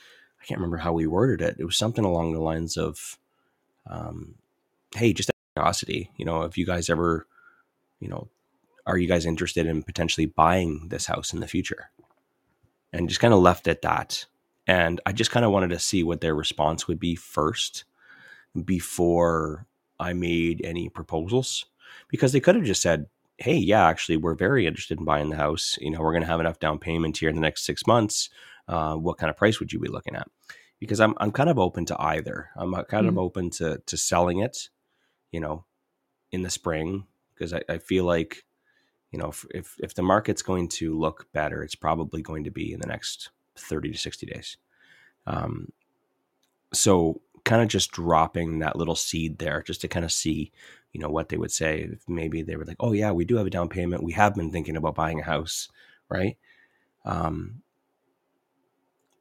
can't 0.49 0.61
remember 0.61 0.79
how 0.79 0.93
we 0.93 1.07
worded 1.07 1.43
it 1.47 1.57
it 1.59 1.65
was 1.65 1.77
something 1.77 2.05
along 2.05 2.33
the 2.33 2.41
lines 2.41 2.77
of 2.77 3.19
um, 3.87 4.35
hey 4.95 5.13
just 5.13 5.31
curiosity 5.55 6.11
you 6.17 6.25
know 6.25 6.43
if 6.43 6.57
you 6.57 6.65
guys 6.65 6.89
ever 6.89 7.27
you 8.01 8.09
know 8.09 8.29
are 8.87 8.97
you 8.97 9.07
guys 9.07 9.27
interested 9.27 9.67
in 9.67 9.83
potentially 9.83 10.25
buying 10.25 10.89
this 10.89 11.07
house 11.07 11.35
in 11.35 11.41
the 11.41 11.47
future 11.47 11.91
and 12.93 13.09
just 13.09 13.21
kind 13.21 13.35
of 13.35 13.41
left 13.41 13.67
it 13.67 13.73
at 13.73 13.83
that 13.83 14.25
and 14.67 15.01
i 15.05 15.13
just 15.13 15.31
kind 15.31 15.45
of 15.45 15.53
wanted 15.53 15.69
to 15.69 15.79
see 15.79 16.03
what 16.03 16.23
their 16.23 16.35
response 16.35 16.89
would 16.89 16.99
be 16.99 17.15
first 17.15 17.85
before 18.65 19.67
i 20.01 20.15
made 20.15 20.65
any 20.65 20.89
proposals 20.89 21.67
because 22.09 22.33
they 22.33 22.41
could 22.41 22.55
have 22.55 22.65
just 22.65 22.83
said 22.83 23.07
hey, 23.39 23.57
yeah, 23.57 23.87
actually, 23.87 24.17
we're 24.17 24.35
very 24.35 24.67
interested 24.67 24.99
in 24.99 25.05
buying 25.05 25.31
the 25.31 25.37
house. 25.37 25.79
You 25.81 25.91
know, 25.91 26.01
we're 26.01 26.13
going 26.13 26.23
to 26.23 26.29
have 26.29 26.41
enough 26.41 26.59
down 26.59 26.79
payment 26.79 27.17
here 27.17 27.29
in 27.29 27.37
the 27.37 27.41
next 27.41 27.65
six 27.65 27.87
months. 27.87 28.29
Uh, 28.69 28.95
what 28.97 29.19
kind 29.19 29.31
of 29.31 29.37
price 29.37 29.59
would 29.61 29.73
you 29.73 29.81
be 29.81 29.89
looking 29.89 30.15
at? 30.15 30.29
Because 30.79 31.01
I'm 31.01 31.15
I'm 31.19 31.33
kind 31.33 31.49
of 31.51 31.59
open 31.59 31.85
to 31.87 32.01
either. 32.01 32.51
I'm 32.57 32.75
uh, 32.75 32.85
kind 32.85 33.09
of 33.09 33.15
Mhm. 33.15 33.19
open 33.19 33.51
to 33.51 33.79
to 33.87 33.97
selling 33.97 34.39
it, 34.41 34.69
you 35.33 35.41
know, 35.41 35.65
in 36.31 36.43
the 36.43 36.51
spring 36.51 37.07
because 37.35 37.53
I, 37.55 37.63
I 37.69 37.79
feel 37.79 38.05
like, 38.05 38.45
you 39.11 39.19
know, 39.19 39.29
if, 39.29 39.47
if 39.51 39.77
if 39.81 39.95
the 39.95 40.03
market's 40.03 40.43
going 40.43 40.69
to 40.69 40.99
look 40.99 41.27
better, 41.33 41.63
it's 41.63 41.75
probably 41.75 42.23
going 42.23 42.45
to 42.45 42.51
be 42.51 42.73
in 42.73 42.81
the 42.81 42.87
next 42.87 43.31
thirty 43.57 43.91
to 43.91 43.99
sixty 43.99 44.27
days. 44.27 44.57
Um, 45.27 45.73
so 46.73 47.21
kind 47.45 47.63
of 47.63 47.69
just 47.69 47.93
dropping 47.93 48.59
that 48.59 48.77
little 48.77 48.95
seed 48.95 49.39
there 49.39 49.63
just 49.63 49.81
to 49.81 49.89
kind 49.89 50.05
of 50.05 50.13
see 50.13 50.53
you 50.93 51.01
know 51.01 51.09
what 51.09 51.29
they 51.29 51.37
would 51.37 51.53
say 51.53 51.81
if 51.93 52.07
maybe 52.09 52.43
they 52.43 52.57
were 52.57 52.65
like 52.65 52.77
oh 52.81 52.93
yeah 52.93 53.11
we 53.11 53.25
do 53.25 53.37
have 53.37 53.47
a 53.47 53.51
down 53.51 53.69
payment 53.69 54.03
we 54.03 54.13
have 54.13 54.35
been 54.35 54.51
thinking 54.51 54.77
about 54.77 54.95
buying 54.95 55.21
a 55.21 55.25
house 55.25 55.69
right 56.09 56.37
um 57.05 57.63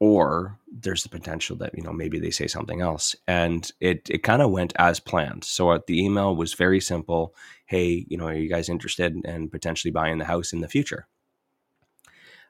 or 0.00 0.58
there's 0.70 1.02
the 1.02 1.08
potential 1.08 1.56
that 1.56 1.76
you 1.76 1.82
know 1.82 1.92
maybe 1.92 2.18
they 2.18 2.30
say 2.30 2.46
something 2.46 2.80
else. 2.80 3.16
And 3.26 3.70
it 3.80 4.08
it 4.10 4.22
kind 4.22 4.42
of 4.42 4.50
went 4.50 4.72
as 4.78 5.00
planned. 5.00 5.44
So 5.44 5.70
uh, 5.70 5.80
the 5.86 6.02
email 6.02 6.36
was 6.36 6.54
very 6.54 6.80
simple. 6.80 7.34
Hey 7.66 8.06
you 8.08 8.16
know 8.16 8.26
are 8.26 8.34
you 8.34 8.48
guys 8.48 8.68
interested 8.68 9.16
in 9.24 9.48
potentially 9.48 9.92
buying 9.92 10.18
the 10.18 10.24
house 10.24 10.52
in 10.52 10.60
the 10.60 10.68
future? 10.68 11.06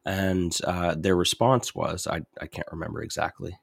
And 0.05 0.57
uh, 0.65 0.95
their 0.99 1.17
response 1.17 1.75
was 1.75 2.07
I, 2.07 2.23
I 2.41 2.47
can't 2.47 2.69
remember 2.71 3.03
exactly. 3.03 3.59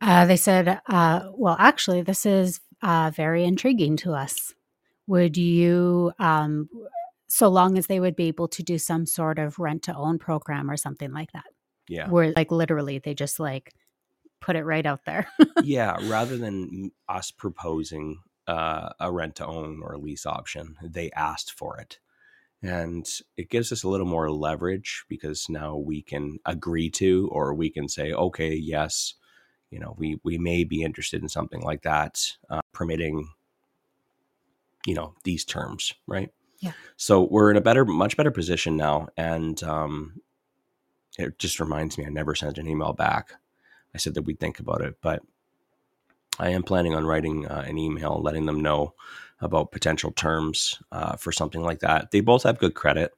Uh, 0.00 0.24
they 0.24 0.36
said, 0.36 0.80
uh, 0.86 1.28
well, 1.32 1.56
actually, 1.58 2.02
this 2.02 2.24
is 2.24 2.60
uh, 2.82 3.10
very 3.14 3.44
intriguing 3.44 3.96
to 3.98 4.12
us. 4.12 4.54
Would 5.06 5.36
you, 5.36 6.12
um, 6.18 6.68
so 7.28 7.48
long 7.48 7.76
as 7.76 7.86
they 7.86 8.00
would 8.00 8.16
be 8.16 8.28
able 8.28 8.48
to 8.48 8.62
do 8.62 8.78
some 8.78 9.04
sort 9.06 9.38
of 9.38 9.58
rent 9.58 9.82
to 9.84 9.94
own 9.94 10.18
program 10.18 10.70
or 10.70 10.76
something 10.76 11.12
like 11.12 11.32
that, 11.32 11.44
yeah 11.90 12.08
where 12.08 12.32
like 12.34 12.50
literally 12.50 12.98
they 12.98 13.14
just 13.14 13.38
like 13.38 13.74
put 14.40 14.56
it 14.56 14.64
right 14.64 14.86
out 14.86 15.04
there. 15.04 15.26
yeah 15.62 15.96
rather 16.08 16.38
than 16.38 16.90
us 17.08 17.30
proposing 17.30 18.20
uh, 18.46 18.88
a 18.98 19.12
rent 19.12 19.36
to 19.36 19.46
own 19.46 19.80
or 19.82 19.92
a 19.92 19.98
lease 19.98 20.24
option 20.24 20.76
they 20.82 21.10
asked 21.12 21.52
for 21.52 21.78
it 21.78 21.98
and 22.62 23.06
it 23.36 23.50
gives 23.50 23.70
us 23.72 23.82
a 23.82 23.88
little 23.88 24.06
more 24.06 24.30
leverage 24.30 25.04
because 25.08 25.48
now 25.48 25.76
we 25.76 26.02
can 26.02 26.38
agree 26.46 26.90
to 26.90 27.28
or 27.32 27.54
we 27.54 27.68
can 27.70 27.88
say 27.88 28.12
okay 28.12 28.54
yes 28.54 29.14
you 29.70 29.78
know, 29.78 29.94
we 29.96 30.20
we 30.24 30.36
may 30.36 30.64
be 30.64 30.82
interested 30.82 31.22
in 31.22 31.28
something 31.28 31.60
like 31.60 31.82
that, 31.82 32.32
uh, 32.48 32.60
permitting, 32.72 33.28
you 34.86 34.94
know, 34.94 35.14
these 35.24 35.44
terms, 35.44 35.94
right? 36.06 36.30
Yeah. 36.58 36.72
So 36.96 37.26
we're 37.30 37.50
in 37.50 37.56
a 37.56 37.62
better, 37.62 37.84
much 37.84 38.16
better 38.16 38.32
position 38.32 38.76
now, 38.76 39.08
and 39.16 39.62
um, 39.62 40.20
it 41.18 41.38
just 41.38 41.60
reminds 41.60 41.98
me 41.98 42.06
I 42.06 42.10
never 42.10 42.34
sent 42.34 42.58
an 42.58 42.68
email 42.68 42.92
back. 42.92 43.34
I 43.94 43.98
said 43.98 44.14
that 44.14 44.22
we'd 44.22 44.40
think 44.40 44.60
about 44.60 44.82
it, 44.82 44.96
but 45.02 45.22
I 46.38 46.50
am 46.50 46.62
planning 46.62 46.94
on 46.94 47.04
writing 47.04 47.46
uh, 47.46 47.64
an 47.66 47.78
email 47.78 48.20
letting 48.22 48.46
them 48.46 48.60
know 48.60 48.94
about 49.40 49.72
potential 49.72 50.12
terms 50.12 50.80
uh, 50.92 51.16
for 51.16 51.32
something 51.32 51.62
like 51.62 51.80
that. 51.80 52.10
They 52.10 52.20
both 52.20 52.44
have 52.44 52.58
good 52.58 52.74
credit. 52.74 53.12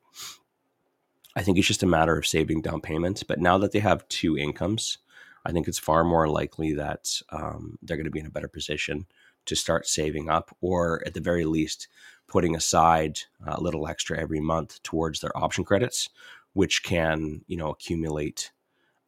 I 1.34 1.43
think 1.43 1.59
it's 1.59 1.66
just 1.66 1.82
a 1.82 1.86
matter 1.86 2.16
of 2.16 2.26
saving 2.26 2.62
down 2.62 2.80
payments. 2.80 3.22
But 3.22 3.40
now 3.40 3.59
that 3.59 3.72
they 3.72 3.80
have 3.80 4.07
two 4.09 4.36
incomes, 4.36 4.99
I 5.45 5.53
think 5.53 5.66
it's 5.66 5.78
far 5.78 6.05
more 6.05 6.28
likely 6.28 6.74
that 6.74 7.20
um, 7.30 7.78
they're 7.82 7.97
going 7.97 8.05
to 8.05 8.11
be 8.11 8.20
in 8.20 8.26
a 8.26 8.30
better 8.30 8.49
position 8.49 9.07
to 9.47 9.57
start 9.57 9.86
saving 9.88 10.30
up, 10.30 10.57
or 10.61 11.03
at 11.05 11.14
the 11.14 11.20
very 11.20 11.45
least, 11.45 11.88
putting 12.28 12.55
aside 12.55 13.18
a 13.45 13.61
little 13.61 13.88
extra 13.88 14.18
every 14.18 14.40
month 14.40 14.82
towards 14.82 15.20
their 15.20 15.36
option 15.36 15.64
credits, 15.64 16.09
which 16.53 16.82
can 16.82 17.42
you 17.46 17.57
know 17.57 17.70
accumulate 17.70 18.53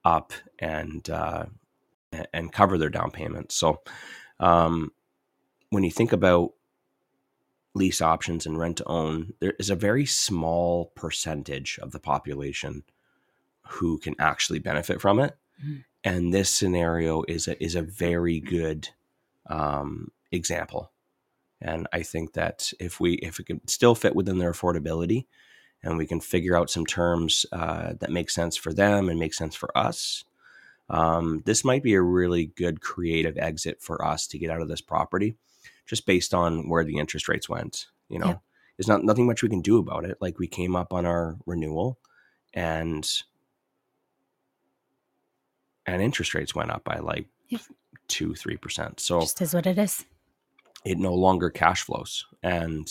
up 0.05 0.33
and 0.59 1.09
uh, 1.11 1.47
and 2.33 2.53
cover 2.53 2.79
their 2.79 2.91
down 2.91 3.11
payment. 3.11 3.53
So 3.53 3.83
um, 4.41 4.93
when 5.71 5.85
you 5.85 5.91
think 5.91 6.13
about 6.13 6.53
lease 7.75 8.01
options 8.01 8.47
and 8.47 8.59
rent 8.59 8.79
to 8.79 8.89
own, 8.89 9.35
there 9.41 9.55
is 9.59 9.71
a 9.71 9.75
very 9.75 10.07
small 10.07 10.93
percentage 10.95 11.79
of 11.83 11.91
the 11.91 11.99
population 11.99 12.85
who 13.67 13.99
can 13.99 14.15
actually 14.19 14.59
benefit 14.59 15.01
from 15.01 15.19
it. 15.19 15.37
Mm-hmm. 15.63 15.81
And 16.05 16.35
this 16.35 16.51
scenario 16.51 17.25
is 17.27 17.49
a, 17.49 17.63
is 17.63 17.75
a 17.75 17.83
very 17.83 18.39
good 18.39 18.91
um, 19.47 20.13
example. 20.31 20.93
And 21.61 21.89
I 21.93 22.03
think 22.03 22.35
that 22.35 22.73
if 22.79 23.01
we 23.01 23.15
if 23.15 23.41
it 23.41 23.47
can 23.47 23.67
still 23.67 23.95
fit 23.95 24.15
within 24.15 24.39
their 24.39 24.53
affordability, 24.53 25.27
and 25.85 25.99
we 25.99 26.07
can 26.07 26.21
figure 26.21 26.57
out 26.57 26.71
some 26.71 26.87
terms 26.87 27.45
uh, 27.53 27.93
that 28.01 28.11
make 28.11 28.31
sense 28.31 28.57
for 28.57 28.73
them 28.73 29.09
and 29.09 29.21
make 29.21 29.35
sense 29.35 29.55
for 29.55 29.77
us, 29.77 30.25
um, 30.89 31.43
this 31.45 31.65
might 31.65 31.83
be 31.83 31.95
a 31.95 32.03
really 32.03 32.47
good 32.47 32.81
creative 32.81 33.37
exit 33.39 33.81
for 33.81 34.05
us 34.05 34.27
to 34.29 34.39
get 34.39 34.51
out 34.51 34.63
of 34.63 34.69
this 34.69 34.81
property 34.81 35.37
just 35.87 36.07
based 36.07 36.33
on 36.33 36.69
where 36.69 36.85
the 36.85 36.97
interest 36.99 37.29
rates 37.29 37.49
went. 37.49 37.87
You 38.09 38.19
know, 38.19 38.27
yeah. 38.27 38.37
there's 38.77 38.89
not 38.89 39.05
nothing 39.05 39.27
much 39.27 39.43
we 39.43 39.49
can 39.49 39.61
do 39.61 39.79
about 39.79 40.05
it. 40.05 40.19
Like 40.21 40.39
we 40.39 40.47
came 40.47 40.75
up 40.75 40.93
on 40.93 41.07
our 41.07 41.37
renewal 41.47 41.99
and 42.53 43.09
and 45.87 46.01
interest 46.01 46.35
rates 46.35 46.55
went 46.55 46.71
up 46.71 46.85
by 46.85 46.99
like 46.99 47.27
yeah. 47.49 47.59
two, 48.09 48.35
three 48.35 48.57
percent. 48.57 49.01
So 49.01 49.21
just 49.21 49.43
is 49.43 49.55
what 49.55 49.67
it 49.67 49.79
is. 49.79 50.05
It 50.85 50.99
no 50.99 51.15
longer 51.15 51.51
cash 51.51 51.83
flows. 51.83 52.27
And 52.43 52.89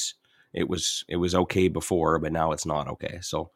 it 0.54 0.70
was 0.70 1.04
it 1.08 1.18
was 1.18 1.36
okay 1.36 1.68
before, 1.68 2.20
but 2.20 2.32
now 2.32 2.52
it's 2.52 2.66
not 2.66 2.88
okay. 2.88 3.20
So 3.22 3.52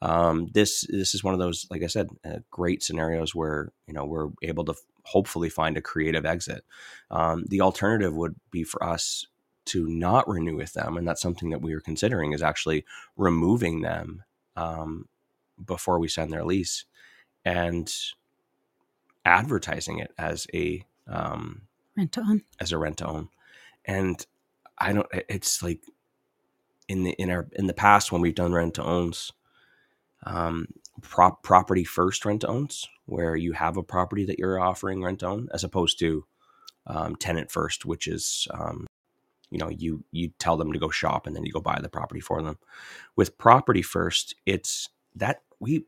um, 0.00 0.48
this 0.52 0.86
this 0.88 1.14
is 1.14 1.24
one 1.24 1.34
of 1.34 1.40
those, 1.40 1.66
like 1.70 1.82
I 1.82 1.88
said, 1.88 2.08
uh, 2.24 2.38
great 2.50 2.82
scenarios 2.82 3.34
where 3.34 3.72
you 3.86 3.94
know 3.94 4.04
we're 4.04 4.28
able 4.42 4.64
to 4.66 4.72
f- 4.72 4.78
hopefully 5.02 5.48
find 5.48 5.76
a 5.76 5.82
creative 5.82 6.24
exit. 6.24 6.64
Um, 7.10 7.44
the 7.48 7.60
alternative 7.60 8.14
would 8.14 8.36
be 8.50 8.62
for 8.64 8.82
us 8.82 9.26
to 9.66 9.86
not 9.88 10.28
renew 10.28 10.56
with 10.56 10.72
them, 10.72 10.96
and 10.96 11.06
that's 11.06 11.20
something 11.20 11.50
that 11.50 11.62
we 11.62 11.74
are 11.74 11.80
considering 11.80 12.32
is 12.32 12.42
actually 12.42 12.84
removing 13.16 13.82
them 13.82 14.22
um, 14.56 15.08
before 15.64 15.98
we 15.98 16.08
send 16.08 16.32
their 16.32 16.44
lease 16.44 16.84
and 17.44 17.92
advertising 19.24 19.98
it 19.98 20.12
as 20.16 20.46
a 20.54 20.84
um, 21.08 21.62
rent 21.96 22.12
to 22.12 22.20
own 22.20 22.42
as 22.60 22.72
a 22.72 22.78
rent 22.78 22.98
to 22.98 23.06
own. 23.06 23.28
And 23.84 24.24
I 24.78 24.92
don't. 24.92 25.08
It's 25.12 25.62
like 25.62 25.82
in 26.88 27.04
the 27.04 27.12
in 27.12 27.30
our 27.30 27.48
in 27.52 27.66
the 27.66 27.74
past 27.74 28.12
when 28.12 28.20
we've 28.22 28.34
done 28.34 28.52
rent 28.52 28.74
to 28.74 28.84
owns 28.84 29.32
um, 30.24 30.66
prop 31.00 31.42
property 31.42 31.84
first 31.84 32.24
rent 32.24 32.42
to 32.42 32.48
owns, 32.48 32.86
where 33.06 33.36
you 33.36 33.52
have 33.52 33.76
a 33.76 33.82
property 33.82 34.24
that 34.26 34.38
you're 34.38 34.60
offering 34.60 35.02
rent 35.02 35.22
own, 35.22 35.48
as 35.52 35.64
opposed 35.64 35.98
to 36.00 36.24
um, 36.86 37.16
tenant 37.16 37.50
first, 37.50 37.84
which 37.84 38.06
is 38.06 38.48
um, 38.52 38.86
you 39.50 39.58
know 39.58 39.68
you 39.68 40.04
you 40.10 40.30
tell 40.38 40.56
them 40.56 40.72
to 40.72 40.78
go 40.78 40.90
shop 40.90 41.26
and 41.26 41.34
then 41.34 41.44
you 41.44 41.52
go 41.52 41.60
buy 41.60 41.78
the 41.80 41.88
property 41.88 42.20
for 42.20 42.42
them. 42.42 42.58
With 43.16 43.38
property 43.38 43.82
first, 43.82 44.34
it's 44.46 44.88
that 45.14 45.42
we 45.60 45.86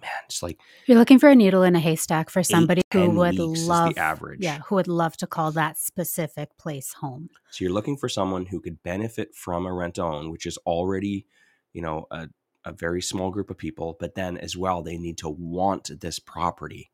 man, 0.00 0.10
it's 0.26 0.42
like 0.42 0.58
you're 0.86 0.98
looking 0.98 1.18
for 1.18 1.28
a 1.28 1.34
needle 1.34 1.62
in 1.62 1.76
a 1.76 1.80
haystack 1.80 2.30
for 2.30 2.42
somebody 2.42 2.82
eight, 2.92 2.98
who 2.98 3.10
would 3.10 3.38
love 3.38 3.94
the 3.94 4.00
average. 4.00 4.40
Yeah, 4.42 4.60
who 4.66 4.74
would 4.76 4.88
love 4.88 5.16
to 5.18 5.26
call 5.26 5.52
that 5.52 5.78
specific 5.78 6.56
place 6.58 6.94
home. 6.94 7.30
So 7.50 7.64
you're 7.64 7.72
looking 7.72 7.96
for 7.96 8.08
someone 8.08 8.46
who 8.46 8.60
could 8.60 8.82
benefit 8.82 9.34
from 9.34 9.66
a 9.66 9.72
rent 9.72 9.98
own, 9.98 10.30
which 10.30 10.46
is 10.46 10.56
already, 10.66 11.26
you 11.72 11.82
know, 11.82 12.06
a 12.10 12.28
a 12.64 12.72
very 12.72 13.00
small 13.00 13.30
group 13.30 13.50
of 13.50 13.58
people, 13.58 13.96
but 13.98 14.14
then 14.14 14.36
as 14.36 14.56
well, 14.56 14.82
they 14.82 14.98
need 14.98 15.18
to 15.18 15.28
want 15.28 15.90
this 16.00 16.18
property. 16.18 16.90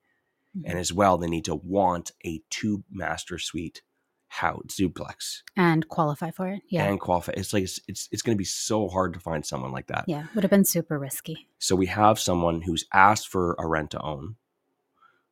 Mm-hmm. 0.57 0.71
And 0.71 0.79
as 0.79 0.93
well, 0.93 1.19
they 1.19 1.29
need 1.29 1.45
to 1.47 1.55
want 1.55 2.13
a 2.25 2.41
two 2.51 2.85
master 2.91 3.39
suite 3.39 3.83
house 4.29 4.75
duplex 4.77 5.43
and 5.57 5.89
qualify 5.89 6.31
for 6.31 6.49
it. 6.49 6.63
Yeah. 6.69 6.85
And 6.85 7.01
qualify. 7.01 7.33
It's 7.37 7.53
like, 7.53 7.65
it's, 7.65 7.81
it's, 7.89 8.09
it's 8.13 8.23
going 8.23 8.37
to 8.37 8.39
be 8.39 8.45
so 8.45 8.89
hard 8.89 9.15
to 9.15 9.21
find 9.21 9.47
someone 9.47 9.73
like 9.73 9.87
that. 9.87 10.05
Yeah. 10.07 10.27
Would 10.35 10.45
have 10.45 10.51
been 10.51 10.65
super 10.65 10.99
risky. 10.99 11.49
So 11.59 11.77
we 11.77 11.87
have 11.87 12.19
someone 12.19 12.63
who's 12.63 12.87
asked 12.93 13.29
for 13.29 13.55
a 13.59 13.67
rent 13.67 13.93
to 13.93 14.01
own, 14.01 14.37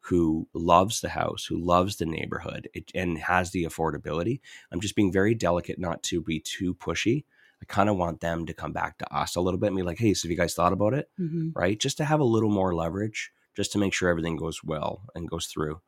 who 0.00 0.48
loves 0.54 1.00
the 1.00 1.10
house, 1.10 1.46
who 1.46 1.58
loves 1.58 1.96
the 1.96 2.06
neighborhood 2.06 2.68
it, 2.72 2.90
and 2.94 3.18
has 3.18 3.50
the 3.50 3.64
affordability. 3.64 4.40
I'm 4.70 4.80
just 4.80 4.96
being 4.96 5.12
very 5.12 5.34
delicate 5.34 5.78
not 5.78 6.02
to 6.04 6.22
be 6.22 6.40
too 6.40 6.74
pushy 6.74 7.24
I 7.64 7.72
kind 7.72 7.88
of 7.88 7.96
want 7.96 8.20
them 8.20 8.44
to 8.44 8.52
come 8.52 8.72
back 8.72 8.98
to 8.98 9.14
us 9.14 9.36
a 9.36 9.40
little 9.40 9.58
bit 9.58 9.68
and 9.68 9.76
be 9.76 9.82
like, 9.82 9.98
hey, 9.98 10.12
so 10.12 10.26
have 10.26 10.30
you 10.30 10.36
guys 10.36 10.54
thought 10.54 10.74
about 10.74 10.92
it? 10.92 11.08
Mm-hmm. 11.18 11.50
Right? 11.54 11.80
Just 11.80 11.96
to 11.96 12.04
have 12.04 12.20
a 12.20 12.24
little 12.24 12.50
more 12.50 12.74
leverage, 12.74 13.32
just 13.56 13.72
to 13.72 13.78
make 13.78 13.94
sure 13.94 14.10
everything 14.10 14.36
goes 14.36 14.62
well 14.62 15.02
and 15.14 15.30
goes 15.30 15.46
through. 15.46 15.80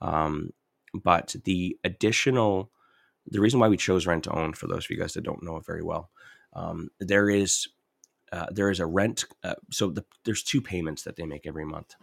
Um, 0.00 0.50
but 1.02 1.34
the 1.44 1.78
additional, 1.84 2.70
the 3.26 3.40
reason 3.40 3.60
why 3.60 3.68
we 3.68 3.76
chose 3.76 4.06
rent 4.06 4.24
to 4.24 4.32
own, 4.32 4.52
for 4.52 4.66
those 4.66 4.84
of 4.84 4.90
you 4.90 4.98
guys 4.98 5.14
that 5.14 5.24
don't 5.24 5.42
know 5.42 5.56
it 5.56 5.66
very 5.66 5.82
well, 5.82 6.10
um, 6.52 6.90
there 7.00 7.28
is 7.28 7.68
uh, 8.32 8.46
there 8.50 8.70
is 8.70 8.80
a 8.80 8.86
rent. 8.86 9.24
Uh, 9.44 9.54
so 9.70 9.90
the, 9.90 10.04
there's 10.24 10.42
two 10.42 10.60
payments 10.60 11.04
that 11.04 11.16
they 11.16 11.26
make 11.26 11.46
every 11.46 11.64
month. 11.64 11.94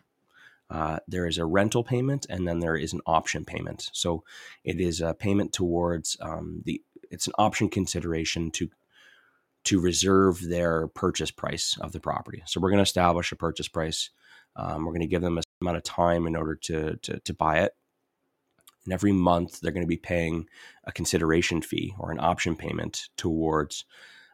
Uh, 0.70 0.98
there 1.08 1.28
is 1.28 1.38
a 1.38 1.46
rental 1.46 1.84
payment 1.84 2.26
and 2.30 2.48
then 2.48 2.60
there 2.60 2.78
is 2.78 2.94
an 2.94 3.02
option 3.06 3.44
payment. 3.44 3.90
So 3.92 4.24
it 4.64 4.80
is 4.80 5.02
a 5.02 5.14
payment 5.14 5.54
towards 5.54 6.18
um, 6.22 6.62
the. 6.66 6.82
It's 7.12 7.28
an 7.28 7.34
option 7.38 7.70
consideration 7.70 8.50
to 8.52 8.70
to 9.66 9.80
reserve 9.80 10.42
their 10.42 10.88
purchase 10.88 11.32
price 11.32 11.78
of 11.80 11.92
the 11.92 12.00
property. 12.00 12.44
So 12.46 12.60
we're 12.60 12.70
going 12.70 12.80
to 12.80 12.84
establish 12.84 13.32
a 13.32 13.36
purchase 13.36 13.68
price. 13.68 14.10
Um, 14.56 14.86
we're 14.86 14.92
going 14.92 15.02
to 15.02 15.08
give 15.08 15.22
them 15.22 15.38
a 15.38 15.42
amount 15.64 15.78
of 15.78 15.84
time 15.84 16.28
in 16.28 16.36
order 16.36 16.56
to, 16.56 16.98
to, 16.98 17.20
to 17.20 17.34
buy 17.34 17.60
it. 17.60 17.74
And 18.86 18.94
every 18.94 19.12
month 19.12 19.60
they're 19.60 19.72
going 19.72 19.84
to 19.84 19.88
be 19.88 19.98
paying 19.98 20.48
a 20.84 20.92
consideration 20.92 21.62
fee 21.62 21.94
or 21.98 22.12
an 22.12 22.20
option 22.20 22.56
payment 22.56 23.10
towards 23.18 23.86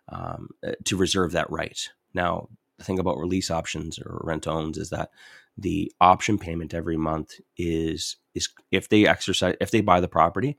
um, 0.09 0.49
uh, 0.65 0.71
to 0.85 0.97
reserve 0.97 1.33
that 1.33 1.49
right. 1.49 1.89
Now, 2.13 2.49
the 2.77 2.83
thing 2.83 2.99
about 2.99 3.19
release 3.19 3.51
options 3.51 3.99
or 3.99 4.21
rent 4.23 4.47
owns 4.47 4.77
is 4.77 4.89
that 4.89 5.11
the 5.57 5.91
option 5.99 6.37
payment 6.37 6.73
every 6.73 6.97
month 6.97 7.33
is 7.57 8.15
is 8.33 8.49
if 8.71 8.87
they 8.89 9.05
exercise 9.05 9.55
if 9.59 9.71
they 9.71 9.81
buy 9.81 9.99
the 9.99 10.07
property, 10.07 10.57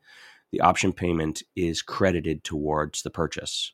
the 0.53 0.61
option 0.61 0.93
payment 0.93 1.43
is 1.57 1.83
credited 1.83 2.45
towards 2.45 3.03
the 3.03 3.11
purchase 3.11 3.73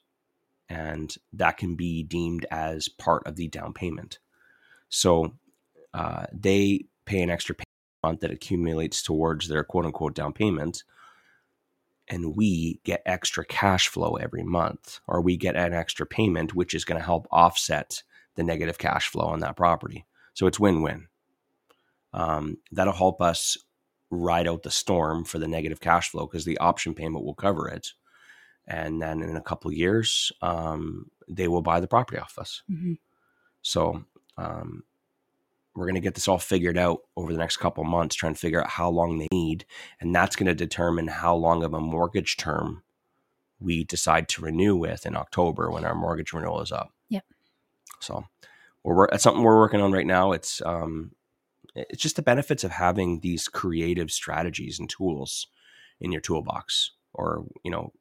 and 0.68 1.16
that 1.32 1.56
can 1.56 1.74
be 1.74 2.02
deemed 2.02 2.46
as 2.50 2.88
part 2.88 3.26
of 3.26 3.36
the 3.36 3.48
down 3.48 3.72
payment. 3.72 4.18
So 4.88 5.34
uh, 5.94 6.26
they 6.32 6.86
pay 7.04 7.22
an 7.22 7.30
extra 7.30 7.54
payment 7.54 7.65
that 8.14 8.30
accumulates 8.30 9.02
towards 9.02 9.48
their 9.48 9.64
quote 9.64 9.86
unquote 9.86 10.14
down 10.14 10.32
payment. 10.32 10.84
And 12.08 12.36
we 12.36 12.80
get 12.84 13.02
extra 13.04 13.44
cash 13.44 13.88
flow 13.88 14.14
every 14.14 14.44
month, 14.44 15.00
or 15.08 15.20
we 15.20 15.36
get 15.36 15.56
an 15.56 15.74
extra 15.74 16.06
payment, 16.06 16.54
which 16.54 16.72
is 16.72 16.84
going 16.84 17.00
to 17.00 17.04
help 17.04 17.26
offset 17.32 18.02
the 18.36 18.44
negative 18.44 18.78
cash 18.78 19.08
flow 19.08 19.26
on 19.26 19.40
that 19.40 19.56
property. 19.56 20.06
So 20.34 20.46
it's 20.46 20.60
win 20.60 20.82
win. 20.82 21.08
Um, 22.12 22.58
that'll 22.70 22.92
help 22.92 23.20
us 23.20 23.56
ride 24.10 24.46
out 24.46 24.62
the 24.62 24.70
storm 24.70 25.24
for 25.24 25.38
the 25.38 25.48
negative 25.48 25.80
cash 25.80 26.10
flow 26.10 26.26
because 26.26 26.44
the 26.44 26.58
option 26.58 26.94
payment 26.94 27.24
will 27.24 27.34
cover 27.34 27.68
it 27.68 27.92
and 28.66 29.00
then 29.00 29.22
in 29.22 29.36
a 29.36 29.40
couple 29.40 29.72
years 29.72 30.32
um, 30.42 31.10
they 31.28 31.48
will 31.48 31.62
buy 31.62 31.80
the 31.80 31.88
property 31.88 32.18
off 32.18 32.38
us 32.38 32.62
mm-hmm. 32.70 32.94
so 33.62 34.04
um, 34.38 34.84
we're 35.76 35.84
going 35.84 35.94
to 35.94 36.00
get 36.00 36.14
this 36.14 36.28
all 36.28 36.38
figured 36.38 36.78
out 36.78 37.00
over 37.16 37.32
the 37.32 37.38
next 37.38 37.58
couple 37.58 37.84
months 37.84 38.16
trying 38.16 38.34
to 38.34 38.40
figure 38.40 38.62
out 38.62 38.70
how 38.70 38.88
long 38.88 39.18
they 39.18 39.28
need 39.30 39.64
and 40.00 40.14
that's 40.14 40.36
going 40.36 40.46
to 40.46 40.54
determine 40.54 41.08
how 41.08 41.34
long 41.34 41.62
of 41.62 41.74
a 41.74 41.80
mortgage 41.80 42.36
term 42.36 42.82
we 43.58 43.84
decide 43.84 44.28
to 44.28 44.42
renew 44.42 44.76
with 44.76 45.06
in 45.06 45.16
october 45.16 45.70
when 45.70 45.84
our 45.84 45.94
mortgage 45.94 46.32
renewal 46.32 46.60
is 46.60 46.72
up. 46.72 46.92
Yep. 47.08 47.24
So 48.00 48.24
we're 48.84 49.08
that's 49.10 49.22
something 49.22 49.42
we're 49.42 49.58
working 49.58 49.80
on 49.80 49.92
right 49.92 50.06
now. 50.06 50.32
It's 50.32 50.62
um, 50.64 51.12
it's 51.74 52.02
just 52.02 52.16
the 52.16 52.22
benefits 52.22 52.64
of 52.64 52.70
having 52.70 53.20
these 53.20 53.48
creative 53.48 54.10
strategies 54.10 54.78
and 54.78 54.88
tools 54.88 55.48
in 56.00 56.12
your 56.12 56.20
toolbox 56.20 56.92
or 57.12 57.44
you 57.64 57.70
know 57.70 57.92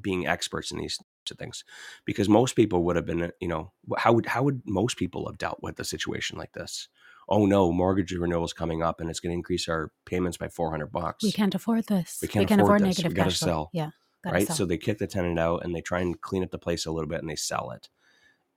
being 0.00 0.26
experts 0.26 0.70
in 0.72 0.78
these 0.78 0.98
of 1.30 1.38
things 1.38 1.64
because 2.04 2.28
most 2.28 2.54
people 2.56 2.84
would 2.84 2.96
have 2.96 3.06
been 3.06 3.32
you 3.40 3.48
know 3.48 3.72
how 3.98 4.12
would 4.12 4.26
how 4.26 4.42
would 4.42 4.62
most 4.66 4.96
people 4.96 5.26
have 5.26 5.38
dealt 5.38 5.58
with 5.62 5.78
a 5.80 5.84
situation 5.84 6.36
like 6.38 6.52
this 6.52 6.88
oh 7.28 7.46
no 7.46 7.72
mortgage 7.72 8.12
renewal 8.12 8.44
is 8.44 8.52
coming 8.52 8.82
up 8.82 9.00
and 9.00 9.08
it's 9.10 9.20
going 9.20 9.30
to 9.32 9.36
increase 9.36 9.68
our 9.68 9.90
payments 10.04 10.36
by 10.36 10.48
400 10.48 10.86
bucks 10.92 11.24
We 11.24 11.32
can't 11.32 11.54
afford 11.54 11.86
this. 11.86 12.18
We 12.22 12.28
can't 12.28 12.50
afford 12.50 12.80
this. 12.82 12.98
negative 12.98 13.12
We 13.12 13.16
gotta 13.16 13.30
flow. 13.30 13.46
sell. 13.46 13.70
Yeah. 13.72 13.90
gotta 14.22 14.34
right 14.34 14.46
sell. 14.46 14.56
so 14.56 14.64
they 14.66 14.76
kick 14.78 14.98
the 14.98 15.06
tenant 15.06 15.38
out 15.38 15.64
and 15.64 15.74
they 15.74 15.80
try 15.80 16.00
and 16.00 16.20
clean 16.20 16.42
up 16.44 16.50
the 16.50 16.58
place 16.58 16.84
a 16.86 16.92
little 16.92 17.08
bit 17.08 17.20
and 17.20 17.30
they 17.30 17.36
sell 17.36 17.70
it 17.70 17.88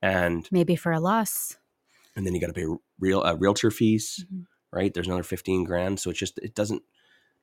and 0.02 0.48
maybe 0.52 0.76
for 0.76 0.92
a 0.92 1.00
loss. 1.00 1.58
and 2.16 2.26
then 2.26 2.34
you 2.36 2.42
got 2.42 2.48
to 2.48 2.54
pay 2.54 2.68
real 3.00 3.22
uh, 3.22 3.34
realtor 3.36 3.72
fees 3.72 4.26
Mhm. 4.32 4.46
right 4.72 4.94
there's 4.94 5.08
another 5.08 5.24
15 5.24 5.64
grand 5.64 6.00
so 6.00 6.10
it's 6.10 6.20
just 6.20 6.38
it 6.40 6.54
doesn't 6.56 6.84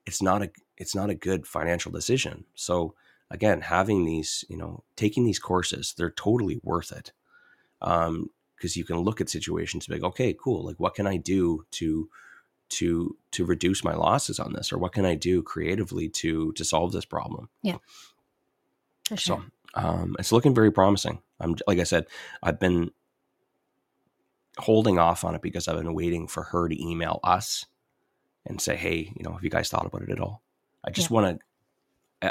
it's 0.06 0.20
not 0.22 0.42
a 0.42 0.50
it's 0.76 0.94
not 0.94 1.10
a 1.10 1.14
good 1.14 1.46
financial 1.46 1.90
decision 1.90 2.44
so 2.54 2.94
again 3.35 3.61
having 3.61 4.05
these 4.05 4.45
you 4.49 4.57
know 4.57 4.82
taking 4.97 5.24
these 5.24 5.39
courses 5.39 5.95
they're 5.97 6.11
totally 6.11 6.59
worth 6.62 6.91
it 6.93 7.12
um 7.82 8.30
because 8.57 8.76
you 8.76 8.85
can 8.85 8.99
look 8.99 9.20
at 9.20 9.28
situations 9.28 9.87
and 9.87 9.95
be 9.95 10.01
like 10.01 10.09
okay 10.11 10.35
cool 10.43 10.64
like 10.64 10.76
what 10.78 10.95
can 10.95 11.07
i 11.07 11.16
do 11.16 11.66
to 11.70 12.09
to 12.68 13.16
to 13.30 13.45
reduce 13.45 13.85
my 13.85 13.95
losses 13.95 14.39
on 14.39 14.53
this 14.53 14.72
or 14.72 14.78
what 14.78 14.93
can 14.93 15.05
i 15.05 15.14
do 15.14 15.43
creatively 15.43 16.09
to 16.09 16.53
to 16.53 16.64
solve 16.64 16.93
this 16.93 17.05
problem 17.05 17.49
Yeah. 17.62 17.78
sure. 19.18 19.18
so 19.18 19.45
um, 19.76 20.14
it's 20.20 20.30
looking 20.30 20.55
very 20.55 20.70
promising. 20.70 21.20
I'm 21.41 21.57
like 21.66 21.80
I 21.80 21.82
said, 21.82 22.07
I've 22.41 22.61
been 22.61 22.93
holding 24.59 25.01
off 25.01 25.24
on 25.24 25.35
it 25.35 25.43
because 25.43 25.66
I've 25.66 25.76
been 25.76 25.95
waiting 25.95 26.28
for 26.28 26.45
her 26.45 26.68
to 26.68 26.80
email 26.80 27.18
us 27.24 27.66
and 28.47 28.61
say, 28.61 28.76
"Hey, 28.76 29.12
you 29.16 29.24
know, 29.24 29.32
have 29.32 29.43
you 29.43 29.51
guys 29.51 29.68
thought 29.68 29.85
about 29.87 30.03
it 30.03 30.11
at 30.11 30.20
all?" 30.20 30.43
I 30.85 30.91
just 30.91 31.11
want 31.11 31.26
to. 31.41 31.45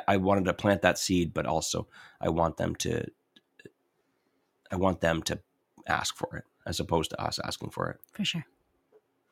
I 0.08 0.18
wanted 0.18 0.46
to 0.46 0.54
plant 0.54 0.82
that 0.82 0.98
seed, 0.98 1.34
but 1.34 1.46
also 1.46 1.88
I 2.22 2.30
want 2.30 2.58
them 2.58 2.76
to. 2.78 3.06
I 4.72 4.76
want 4.76 5.02
them 5.02 5.22
to 5.24 5.40
ask 5.88 6.16
for 6.16 6.38
it 6.38 6.46
as 6.66 6.80
opposed 6.80 7.12
to 7.12 7.22
us 7.22 7.40
asking 7.44 7.70
for 7.70 7.90
it. 7.90 8.00
for 8.14 8.26
sure. 8.26 8.46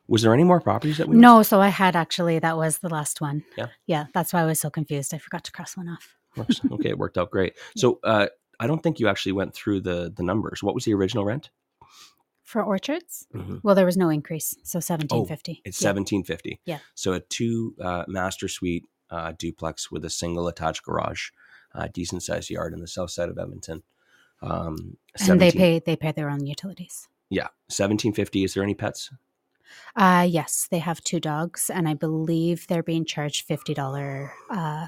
Was 0.07 0.21
there 0.23 0.33
any 0.33 0.43
more 0.43 0.59
properties 0.59 0.97
that 0.97 1.07
we? 1.07 1.15
No, 1.15 1.41
so 1.41 1.61
I 1.61 1.69
had 1.69 1.95
actually 1.95 2.39
that 2.39 2.57
was 2.57 2.79
the 2.79 2.89
last 2.89 3.21
one. 3.21 3.43
Yeah. 3.57 3.67
Yeah. 3.87 4.05
That's 4.13 4.33
why 4.33 4.41
I 4.41 4.45
was 4.45 4.59
so 4.59 4.69
confused. 4.69 5.13
I 5.13 5.17
forgot 5.17 5.43
to 5.45 5.51
cross 5.51 5.77
one 5.77 5.87
off. 5.87 6.15
Okay, 6.71 6.89
it 6.89 6.97
worked 6.97 7.17
out 7.17 7.29
great. 7.31 7.53
So 7.75 7.99
uh, 8.03 8.27
I 8.59 8.67
don't 8.67 8.81
think 8.81 8.99
you 8.99 9.07
actually 9.09 9.33
went 9.33 9.53
through 9.53 9.81
the 9.81 10.11
the 10.15 10.23
numbers. 10.23 10.61
What 10.63 10.75
was 10.75 10.85
the 10.85 10.93
original 10.93 11.25
rent? 11.25 11.49
For 12.43 12.61
orchards? 12.63 13.27
Mhm. 13.33 13.61
Well, 13.63 13.75
there 13.75 13.85
was 13.85 13.97
no 13.97 14.09
increase. 14.09 14.55
So 14.63 14.79
seventeen 14.79 15.25
fifty. 15.25 15.61
It's 15.65 15.81
yeah. 15.81 15.87
seventeen 15.89 16.23
fifty. 16.23 16.59
Yeah. 16.65 16.79
So 16.95 17.13
a 17.13 17.19
two 17.21 17.75
uh, 17.81 18.03
master 18.07 18.47
suite 18.47 18.85
uh, 19.11 19.33
duplex 19.37 19.91
with 19.91 20.03
a 20.05 20.09
single 20.09 20.47
attached 20.47 20.83
garage, 20.83 21.29
uh, 21.75 21.87
decent 21.93 22.23
sized 22.23 22.49
yard 22.49 22.73
in 22.73 22.79
the 22.79 22.87
south 22.87 23.11
side 23.11 23.29
of 23.29 23.37
Edmonton. 23.37 23.83
Um, 24.41 24.97
And 25.27 25.39
they 25.39 25.51
pay 25.51 25.79
they 25.79 25.95
pay 25.95 26.11
their 26.11 26.29
own 26.29 26.45
utilities. 26.45 27.07
Yeah, 27.29 27.47
seventeen 27.69 28.13
fifty. 28.13 28.43
Is 28.43 28.53
there 28.53 28.63
any 28.63 28.73
pets? 28.73 29.11
Uh 29.95 30.27
yes, 30.29 30.67
they 30.69 30.79
have 30.79 31.01
two 31.03 31.19
dogs 31.19 31.69
and 31.69 31.87
I 31.87 31.93
believe 31.93 32.67
they're 32.67 32.83
being 32.83 33.05
charged 33.05 33.45
fifty 33.45 33.73
dollar 33.73 34.33
uh 34.49 34.87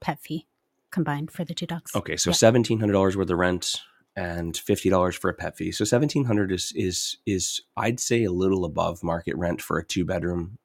pet 0.00 0.20
fee 0.20 0.46
combined 0.90 1.30
for 1.30 1.44
the 1.44 1.54
two 1.54 1.66
dogs. 1.66 1.94
Okay, 1.94 2.16
so 2.16 2.30
Yeah. 2.30 2.34
seventeen 2.34 2.78
hundred 2.80 2.92
dollars 2.94 3.16
worth 3.16 3.28
of 3.30 3.38
rent 3.38 3.82
and 4.16 4.56
fifty 4.56 4.88
dollars 4.88 5.16
for 5.16 5.28
a 5.28 5.34
pet 5.34 5.56
fee. 5.56 5.72
So 5.72 5.84
seventeen 5.84 6.24
hundred 6.24 6.52
is 6.52 6.72
is 6.74 7.18
is 7.26 7.60
I'd 7.76 8.00
say 8.00 8.24
a 8.24 8.32
little 8.32 8.64
above 8.64 9.02
market 9.02 9.36
rent 9.36 9.60
for 9.60 9.78
a 9.78 9.84
two 9.84 10.04
bedroom. 10.04 10.58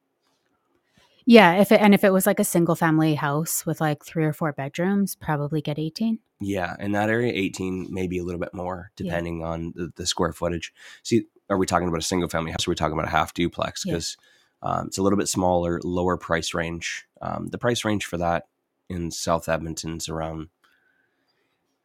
Yeah, 1.26 1.54
if 1.54 1.72
it 1.72 1.80
and 1.80 1.94
if 1.94 2.04
it 2.04 2.12
was 2.12 2.26
like 2.26 2.38
a 2.40 2.44
single 2.44 2.74
family 2.76 3.14
house 3.14 3.64
with 3.64 3.80
like 3.80 4.04
three 4.04 4.24
or 4.24 4.32
four 4.32 4.52
bedrooms, 4.52 5.14
probably 5.16 5.62
get 5.62 5.78
eighteen. 5.78 6.18
Yeah, 6.40 6.76
in 6.78 6.92
that 6.92 7.08
area, 7.08 7.32
eighteen, 7.34 7.86
maybe 7.90 8.18
a 8.18 8.24
little 8.24 8.40
bit 8.40 8.52
more, 8.52 8.90
Yeah. 8.98 9.04
depending 9.10 9.42
on 9.42 9.72
the, 9.74 9.90
the 9.96 10.06
square 10.06 10.32
footage. 10.32 10.72
See, 11.02 11.24
are 11.48 11.56
we 11.56 11.64
talking 11.66 11.88
about 11.88 12.00
a 12.00 12.02
single 12.02 12.28
family 12.28 12.50
house? 12.50 12.66
Or 12.66 12.70
are 12.70 12.72
we 12.72 12.76
talking 12.76 12.92
about 12.92 13.06
a 13.06 13.10
half 13.10 13.32
duplex? 13.32 13.84
Yeah. 13.86 13.92
Because 13.92 14.16
um, 14.62 14.86
it's 14.88 14.98
a 14.98 15.02
little 15.02 15.18
bit 15.18 15.28
smaller, 15.28 15.80
lower 15.82 16.16
price 16.18 16.52
range. 16.54 17.06
Um, 17.22 17.48
the 17.48 17.58
price 17.58 17.84
range 17.84 18.04
for 18.04 18.18
that 18.18 18.48
in 18.90 19.10
South 19.10 19.48
Edmonton's 19.48 20.08
around. 20.08 20.48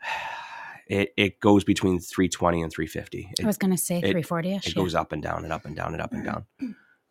It, 0.91 1.13
it 1.17 1.39
goes 1.39 1.63
between 1.63 1.99
320 1.99 2.63
and 2.63 2.71
350. 2.73 3.29
It, 3.37 3.43
I 3.43 3.45
was 3.45 3.59
gonna 3.59 3.77
say 3.77 4.01
three 4.01 4.23
forty 4.23 4.55
ish. 4.55 4.65
it 4.69 4.73
goes 4.73 4.95
up 4.95 5.11
and 5.11 5.21
down 5.21 5.43
and 5.43 5.53
up 5.53 5.63
and 5.65 5.75
down 5.75 5.93
and 5.93 6.01
up 6.01 6.11
and 6.13 6.25
down. 6.25 6.45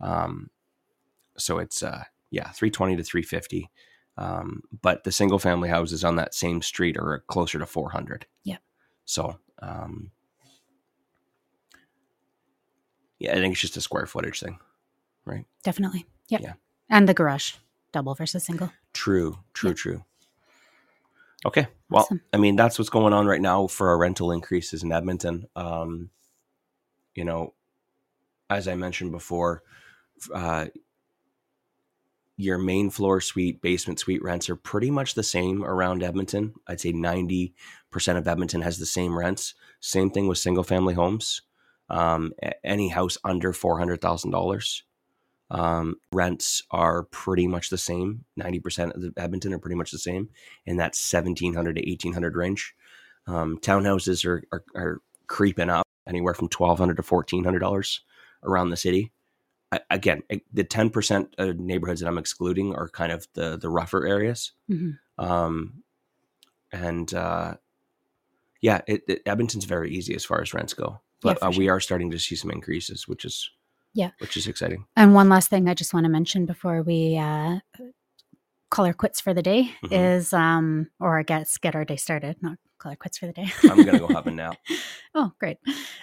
Um, 0.01 0.51
so 1.37 1.59
it's 1.59 1.81
uh, 1.85 2.03
yeah, 2.31 2.51
three 2.51 2.71
twenty 2.71 2.97
to 2.97 3.03
three 3.03 3.23
fifty. 3.23 3.71
Um, 4.17 4.63
but 4.83 5.05
the 5.05 5.13
single 5.13 5.39
family 5.39 5.69
houses 5.69 6.03
on 6.05 6.17
that 6.17 6.35
same 6.35 6.61
street 6.63 6.97
are 6.97 7.23
closer 7.29 7.59
to 7.59 7.67
four 7.67 7.91
hundred. 7.91 8.27
Yeah. 8.45 8.57
So 9.05 9.39
um, 9.63 10.11
yeah, 13.19 13.33
I 13.33 13.37
think 13.37 13.53
it's 13.53 13.61
just 13.61 13.77
a 13.77 13.81
square 13.81 14.07
footage 14.07 14.41
thing. 14.41 14.59
Right? 15.25 15.45
Definitely. 15.63 16.07
Yep. 16.29 16.41
Yeah. 16.41 16.53
And 16.89 17.09
the 17.09 17.15
garage, 17.15 17.55
double 17.93 18.15
versus 18.15 18.45
single. 18.45 18.73
True, 18.93 19.39
true, 19.53 19.71
Yeah. 19.71 19.75
true. 19.75 20.05
Okay. 21.47 21.67
Well, 21.91 22.03
Awesome. 22.05 22.21
I 22.33 22.37
mean, 22.39 22.57
that's 22.57 22.79
what's 22.79 22.89
going 22.91 23.13
on 23.13 23.27
right 23.27 23.41
now 23.41 23.67
for 23.67 23.89
our 23.91 23.99
rental 23.99 24.33
increases 24.33 24.83
in 24.83 24.91
Edmonton. 24.93 25.47
Um, 25.55 26.11
you 27.15 27.25
know, 27.25 27.55
as 28.51 28.67
I 28.69 28.75
mentioned 28.75 29.13
before, 29.13 29.63
uh, 30.35 30.67
your 32.39 32.57
main 32.57 32.89
floor 32.89 33.21
suite, 33.21 33.61
basement 33.61 33.99
suite 33.99 34.23
rents 34.23 34.49
are 34.49 34.57
pretty 34.57 34.93
much 34.93 35.15
the 35.15 35.25
same 35.25 35.65
around 35.65 36.05
Edmonton. 36.05 36.55
I'd 36.69 36.81
say 36.81 36.93
90% 36.93 37.53
of 38.17 38.29
Edmonton 38.29 38.63
has 38.63 38.79
the 38.79 38.87
same 38.87 39.19
rents. 39.19 39.55
Same 39.81 40.09
thing 40.09 40.29
with 40.29 40.39
single 40.39 40.63
family 40.63 40.95
homes. 40.95 41.43
Um, 41.91 42.33
any 42.63 42.89
house 42.89 43.19
under 43.25 43.53
$400,000 43.53 44.83
um, 45.51 45.97
rents 46.13 46.63
are 46.71 47.05
pretty 47.05 47.49
much 47.49 47.71
the 47.71 47.79
same. 47.79 48.25
90% 48.39 48.95
of 48.95 49.13
Edmonton 49.17 49.53
are 49.53 49.59
pretty 49.59 49.77
much 49.77 49.91
the 49.91 49.99
same 49.99 50.29
in 50.65 50.77
that 50.77 50.95
1700 50.95 51.75
to 51.75 51.91
1800 51.91 52.37
range. 52.37 52.75
Um, 53.27 53.59
townhouses 53.59 54.25
are, 54.25 54.45
are, 54.53 54.65
are 54.77 55.01
creeping 55.27 55.71
up 55.71 55.87
anywhere 56.07 56.35
from 56.35 56.47
1200 56.47 56.97
to 56.97 57.03
$1,400 57.03 57.99
around 58.45 58.71
the 58.71 58.77
city. 58.77 59.11
Again, 59.91 60.23
the 60.53 60.65
10% 60.65 61.29
of 61.39 61.59
neighborhoods 61.59 62.01
that 62.01 62.07
I'm 62.09 62.17
excluding 62.19 62.75
are 62.75 62.89
kind 62.89 63.13
of 63.13 63.27
the, 63.35 63.57
the 63.59 63.69
rougher 63.69 64.07
areas. 64.07 64.53
hmm 64.69 64.93
Um, 65.19 65.83
and 66.73 67.13
uh, 67.13 67.55
yeah, 68.61 68.81
it, 68.87 69.03
it, 69.09 69.23
Edmonton's 69.27 69.65
very 69.65 69.91
easy 69.91 70.15
as 70.15 70.25
far 70.25 70.41
as 70.41 70.55
rents 70.55 70.75
go. 70.75 71.01
But 71.21 71.39
for 71.41 71.47
uh, 71.47 71.51
we 71.57 71.69
are 71.69 71.81
starting 71.81 72.11
to 72.13 72.19
see 72.19 72.35
some 72.37 72.51
increases, 72.51 73.07
which 73.09 73.25
is 73.25 73.51
Yeah. 73.95 74.11
which 74.21 74.37
is 74.37 74.47
exciting. 74.47 74.87
And 74.97 75.15
one 75.15 75.29
last 75.29 75.51
thing 75.51 75.69
I 75.69 75.75
just 75.75 75.93
want 75.93 76.05
to 76.05 76.11
mention 76.11 76.47
before 76.47 76.83
we 76.83 77.19
uh, 77.19 77.59
call 78.71 78.87
our 78.87 78.95
quits 78.95 79.21
for 79.21 79.35
the 79.35 79.43
day 79.43 79.73
Mhm. 79.85 79.93
is, 79.93 80.33
um, 80.33 80.91
or 81.01 81.19
I 81.19 81.23
guess 81.25 81.59
get 81.59 81.75
our 81.75 81.85
day 81.85 81.97
started, 81.97 82.37
not 82.43 82.59
call 82.79 82.91
our 82.91 82.97
quits 82.97 83.19
for 83.19 83.27
the 83.27 83.33
day. 83.33 83.51
I'm 83.65 83.85
gonna 83.85 83.99
go 83.99 84.09
have 84.09 84.27
a 84.27 84.31
nap. 84.31 84.57
oh, 85.15 85.33
great. 85.39 85.59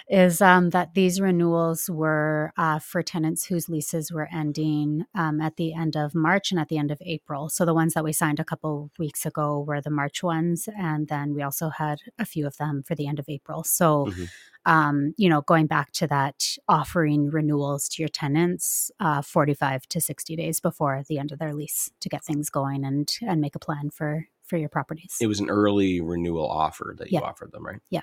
Is 0.10 0.42
um, 0.42 0.70
that 0.72 0.94
these 0.94 1.20
renewals 1.20 1.90
were 1.90 2.54
uh, 2.58 2.80
for 2.80 3.02
tenants 3.02 3.46
whose 3.46 3.70
leases 3.70 4.12
were 4.12 4.28
ending 4.34 5.06
um, 5.16 5.42
at 5.42 5.56
the 5.56 5.74
end 5.74 5.96
of 5.96 6.14
March 6.14 6.52
and 6.52 6.60
at 6.60 6.70
the 6.70 6.78
end 6.78 6.92
of 6.92 7.02
April. 7.06 7.50
So 7.50 7.66
the 7.66 7.74
ones 7.74 7.94
that 7.94 8.04
we 8.04 8.14
signed 8.14 8.40
a 8.40 8.46
couple 8.46 8.92
weeks 9.00 9.26
ago 9.26 9.64
were 9.68 9.82
the 9.82 9.90
March 9.90 10.22
ones, 10.22 10.70
and 10.78 11.08
then 11.08 11.34
we 11.34 11.42
also 11.42 11.70
had 11.70 12.00
a 12.20 12.26
few 12.26 12.46
of 12.46 12.58
them 12.58 12.84
for 12.86 12.94
the 12.96 13.08
end 13.08 13.20
of 13.20 13.26
April. 13.28 13.64
So 13.64 14.06
Mhm. 14.08 14.30
um, 14.68 15.14
you 15.18 15.30
know, 15.30 15.42
going 15.42 15.68
back 15.68 15.92
to 15.94 16.08
that, 16.08 16.58
offering 16.68 17.30
renewals 17.30 17.88
to 17.90 18.02
your 18.02 18.10
tenants 18.10 18.90
uh, 19.00 19.22
45 19.22 19.88
to 19.90 20.02
60 20.02 20.36
days 20.36 20.60
before 20.60 21.04
the 21.08 21.20
end 21.20 21.32
of 21.32 21.38
their 21.38 21.54
lease 21.54 21.92
to 22.02 22.10
get 22.10 22.24
things 22.24 22.50
going 22.50 22.84
and 22.84 23.12
and 23.22 23.40
make 23.42 23.56
a 23.56 23.60
plan 23.60 23.90
for 23.92 24.26
for 24.46 24.58
your 24.58 24.70
properties. 24.70 25.18
It 25.20 25.28
was 25.28 25.40
an 25.40 25.50
early 25.50 26.02
renewal 26.02 26.48
offer 26.50 26.96
that 27.00 27.12
you 27.12 27.20
Yeah. 27.20 27.26
offered 27.28 27.52
them, 27.52 27.66
right? 27.66 27.82
Yeah. 27.90 28.02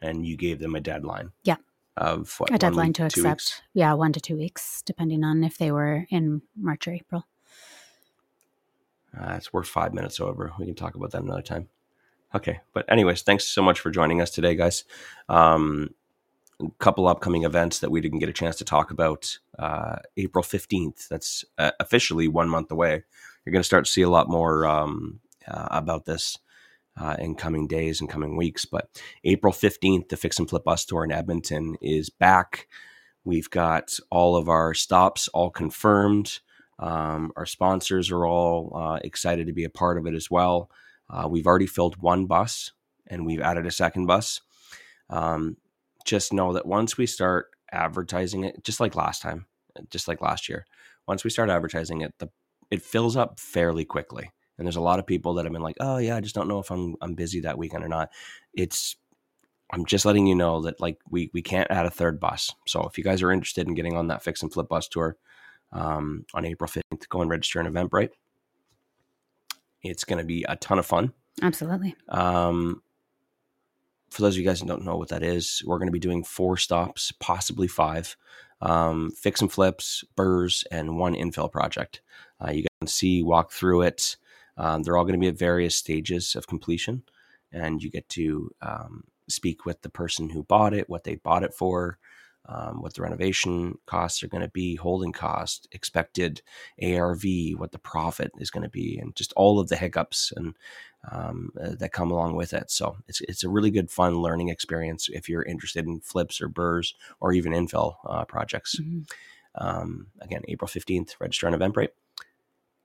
And 0.00 0.26
you 0.26 0.36
gave 0.36 0.58
them 0.58 0.74
a 0.74 0.80
deadline. 0.80 1.32
Yeah. 1.44 1.56
Of 1.96 2.34
what? 2.40 2.52
a 2.52 2.58
deadline 2.58 2.88
week, 2.88 2.96
to 2.96 3.04
accept, 3.04 3.62
yeah, 3.74 3.92
one 3.92 4.12
to 4.14 4.20
two 4.20 4.36
weeks, 4.36 4.82
depending 4.82 5.22
on 5.24 5.44
if 5.44 5.58
they 5.58 5.70
were 5.70 6.06
in 6.10 6.40
March 6.56 6.88
or 6.88 6.92
April. 6.92 7.26
Uh, 9.18 9.34
it's 9.36 9.52
worth 9.52 9.68
five 9.68 9.92
minutes 9.92 10.18
over. 10.20 10.52
We 10.58 10.64
can 10.66 10.74
talk 10.74 10.94
about 10.94 11.10
that 11.10 11.22
another 11.22 11.42
time. 11.42 11.68
Okay. 12.34 12.60
But 12.72 12.90
anyways, 12.90 13.22
thanks 13.22 13.44
so 13.46 13.62
much 13.62 13.78
for 13.78 13.90
joining 13.90 14.22
us 14.22 14.30
today, 14.30 14.54
guys. 14.54 14.84
Um, 15.28 15.90
a 16.60 16.70
couple 16.78 17.06
upcoming 17.06 17.42
events 17.44 17.80
that 17.80 17.90
we 17.90 18.00
didn't 18.00 18.20
get 18.20 18.30
a 18.30 18.32
chance 18.32 18.56
to 18.56 18.64
talk 18.64 18.90
about. 18.90 19.38
Uh, 19.58 19.96
April 20.16 20.42
15th, 20.42 21.08
that's 21.08 21.44
uh, 21.58 21.72
officially 21.78 22.26
one 22.26 22.48
month 22.48 22.70
away. 22.70 23.02
You're 23.44 23.52
going 23.52 23.60
to 23.62 23.66
start 23.66 23.84
to 23.84 23.90
see 23.90 24.02
a 24.02 24.08
lot 24.08 24.30
more 24.30 24.64
um, 24.64 25.20
uh, 25.48 25.68
about 25.70 26.04
this 26.04 26.38
uh, 27.00 27.16
in 27.18 27.34
coming 27.34 27.66
days 27.66 28.00
and 28.00 28.10
coming 28.10 28.36
weeks. 28.36 28.64
But 28.64 28.88
April 29.24 29.52
15th, 29.52 30.08
the 30.08 30.16
Fix 30.16 30.38
and 30.38 30.48
Flip 30.48 30.64
Bus 30.64 30.84
Tour 30.84 31.04
in 31.04 31.12
Edmonton 31.12 31.76
is 31.80 32.10
back 32.10 32.68
We've 33.24 33.50
got 33.50 33.98
all 34.10 34.36
of 34.36 34.48
our 34.48 34.74
stops 34.74 35.28
all 35.28 35.50
confirmed. 35.50 36.40
Um, 36.78 37.32
our 37.36 37.46
sponsors 37.46 38.10
are 38.10 38.26
all 38.26 38.76
uh, 38.76 38.98
excited 39.04 39.46
to 39.46 39.52
be 39.52 39.64
a 39.64 39.70
part 39.70 39.98
of 39.98 40.06
it 40.06 40.14
as 40.14 40.30
well. 40.30 40.70
Uh, 41.08 41.28
we've 41.28 41.46
already 41.46 41.66
filled 41.66 41.96
one 42.02 42.26
bus 42.26 42.72
and 43.06 43.24
we've 43.24 43.40
added 43.40 43.66
a 43.66 43.70
second 43.70 44.06
bus. 44.06 44.40
Um, 45.08 45.56
just 46.04 46.32
know 46.32 46.52
that 46.54 46.66
once 46.66 46.96
we 46.96 47.06
start 47.06 47.50
advertising 47.70 48.44
it, 48.44 48.64
just 48.64 48.80
like 48.80 48.96
last 48.96 49.22
time, 49.22 49.46
just 49.90 50.08
like 50.08 50.20
last 50.20 50.48
year, 50.48 50.66
once 51.06 51.22
we 51.22 51.30
start 51.30 51.50
advertising 51.50 52.00
it, 52.00 52.14
the 52.18 52.28
it 52.70 52.82
fills 52.82 53.16
up 53.16 53.38
fairly 53.38 53.84
quickly. 53.84 54.30
And 54.62 54.66
there's 54.68 54.76
a 54.76 54.80
lot 54.80 55.00
of 55.00 55.06
people 55.08 55.34
that 55.34 55.44
have 55.44 55.52
been 55.52 55.60
like, 55.60 55.76
"Oh 55.80 55.98
yeah, 55.98 56.14
I 56.14 56.20
just 56.20 56.36
don't 56.36 56.46
know 56.46 56.60
if 56.60 56.70
I'm 56.70 56.94
I'm 57.00 57.14
busy 57.14 57.40
that 57.40 57.58
weekend 57.58 57.82
or 57.82 57.88
not." 57.88 58.10
It's 58.54 58.94
I'm 59.72 59.84
just 59.84 60.04
letting 60.04 60.28
you 60.28 60.36
know 60.36 60.62
that 60.62 60.80
like 60.80 60.98
we 61.10 61.32
we 61.34 61.42
can't 61.42 61.68
add 61.68 61.84
a 61.84 61.90
third 61.90 62.20
bus. 62.20 62.54
So 62.68 62.82
if 62.84 62.96
you 62.96 63.02
guys 63.02 63.22
are 63.22 63.32
interested 63.32 63.66
in 63.66 63.74
getting 63.74 63.96
on 63.96 64.06
that 64.06 64.22
fix 64.22 64.40
and 64.40 64.52
flip 64.52 64.68
bus 64.68 64.86
tour 64.86 65.16
um, 65.72 66.26
on 66.32 66.44
April 66.44 66.70
15th, 66.70 67.08
go 67.08 67.22
and 67.22 67.28
register 67.28 67.60
in 67.60 67.66
Eventbrite. 67.66 68.10
It's 69.82 70.04
going 70.04 70.20
to 70.20 70.24
be 70.24 70.44
a 70.48 70.54
ton 70.54 70.78
of 70.78 70.86
fun. 70.86 71.12
Absolutely. 71.42 71.96
Um, 72.08 72.84
for 74.10 74.22
those 74.22 74.34
of 74.36 74.38
you 74.38 74.46
guys 74.46 74.60
who 74.60 74.66
don't 74.68 74.84
know 74.84 74.96
what 74.96 75.08
that 75.08 75.24
is, 75.24 75.60
we're 75.66 75.78
going 75.78 75.88
to 75.88 75.92
be 75.92 75.98
doing 75.98 76.22
four 76.22 76.56
stops, 76.56 77.12
possibly 77.18 77.66
five, 77.66 78.16
um, 78.60 79.10
fix 79.10 79.40
and 79.40 79.50
flips, 79.50 80.04
burrs, 80.14 80.64
and 80.70 80.98
one 80.98 81.14
infill 81.14 81.50
project. 81.50 82.00
Uh, 82.40 82.52
you 82.52 82.64
can 82.78 82.86
see, 82.86 83.24
walk 83.24 83.50
through 83.50 83.82
it. 83.82 84.16
Um, 84.56 84.82
they're 84.82 84.96
all 84.96 85.04
going 85.04 85.14
to 85.14 85.24
be 85.24 85.28
at 85.28 85.38
various 85.38 85.76
stages 85.76 86.34
of 86.34 86.46
completion, 86.46 87.02
and 87.50 87.82
you 87.82 87.90
get 87.90 88.08
to 88.10 88.50
um, 88.60 89.04
speak 89.28 89.64
with 89.64 89.82
the 89.82 89.88
person 89.88 90.30
who 90.30 90.42
bought 90.42 90.74
it, 90.74 90.88
what 90.88 91.04
they 91.04 91.16
bought 91.16 91.44
it 91.44 91.54
for, 91.54 91.98
um, 92.46 92.82
what 92.82 92.94
the 92.94 93.02
renovation 93.02 93.78
costs 93.86 94.22
are 94.22 94.28
going 94.28 94.42
to 94.42 94.50
be, 94.50 94.74
holding 94.74 95.12
cost, 95.12 95.68
expected 95.70 96.42
ARV, 96.82 97.22
what 97.56 97.72
the 97.72 97.78
profit 97.78 98.32
is 98.38 98.50
going 98.50 98.64
to 98.64 98.68
be, 98.68 98.98
and 98.98 99.14
just 99.14 99.32
all 99.36 99.60
of 99.60 99.68
the 99.68 99.76
hiccups 99.76 100.32
and 100.36 100.56
um, 101.10 101.50
uh, 101.60 101.76
that 101.78 101.92
come 101.92 102.10
along 102.10 102.34
with 102.36 102.52
it. 102.52 102.70
So 102.70 102.96
it's 103.08 103.20
it's 103.22 103.44
a 103.44 103.48
really 103.48 103.70
good, 103.70 103.90
fun 103.90 104.20
learning 104.20 104.48
experience 104.48 105.08
if 105.08 105.28
you're 105.28 105.44
interested 105.44 105.86
in 105.86 106.00
flips 106.00 106.40
or 106.42 106.48
burrs 106.48 106.94
or 107.20 107.32
even 107.32 107.52
infill 107.52 107.94
uh, 108.04 108.24
projects. 108.24 108.76
Mm-hmm. 108.78 109.02
Um, 109.54 110.06
again, 110.20 110.42
April 110.48 110.68
fifteenth, 110.68 111.14
register 111.20 111.46
on 111.46 111.54
Eventbrite. 111.54 111.90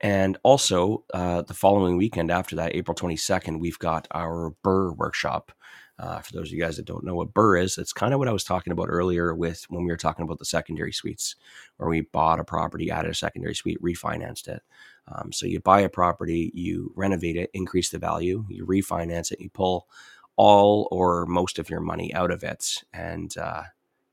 And 0.01 0.37
also, 0.43 1.03
uh, 1.13 1.41
the 1.41 1.53
following 1.53 1.97
weekend 1.97 2.29
after 2.29 2.55
that, 2.57 2.75
April 2.75 2.93
22nd, 2.93 3.59
we've 3.59 3.79
got 3.79 4.07
our 4.11 4.51
Burr 4.63 4.91
workshop. 4.91 5.51
Uh, 5.99 6.19
for 6.19 6.33
those 6.33 6.49
of 6.49 6.53
you 6.53 6.61
guys 6.61 6.77
that 6.77 6.85
don't 6.85 7.03
know 7.03 7.15
what 7.15 7.33
Burr 7.33 7.57
is, 7.57 7.79
it's 7.79 7.93
kind 7.93 8.13
of 8.13 8.19
what 8.19 8.27
I 8.27 8.31
was 8.33 8.43
talking 8.43 8.71
about 8.71 8.89
earlier 8.89 9.33
with 9.33 9.65
when 9.69 9.83
we 9.83 9.91
were 9.91 9.97
talking 9.97 10.23
about 10.23 10.37
the 10.37 10.45
secondary 10.45 10.93
suites, 10.93 11.35
where 11.77 11.89
we 11.89 12.01
bought 12.01 12.39
a 12.39 12.43
property, 12.43 12.91
added 12.91 13.09
a 13.09 13.15
secondary 13.15 13.55
suite, 13.55 13.81
refinanced 13.81 14.47
it. 14.47 14.61
Um, 15.07 15.31
so 15.31 15.47
you 15.47 15.59
buy 15.59 15.79
a 15.79 15.89
property, 15.89 16.51
you 16.53 16.93
renovate 16.95 17.35
it, 17.35 17.49
increase 17.55 17.89
the 17.89 17.97
value, 17.97 18.45
you 18.49 18.67
refinance 18.67 19.31
it, 19.31 19.41
you 19.41 19.49
pull 19.49 19.87
all 20.35 20.87
or 20.91 21.25
most 21.25 21.57
of 21.57 21.67
your 21.67 21.79
money 21.81 22.13
out 22.13 22.29
of 22.29 22.43
it, 22.43 22.83
and 22.93 23.35
uh, 23.37 23.63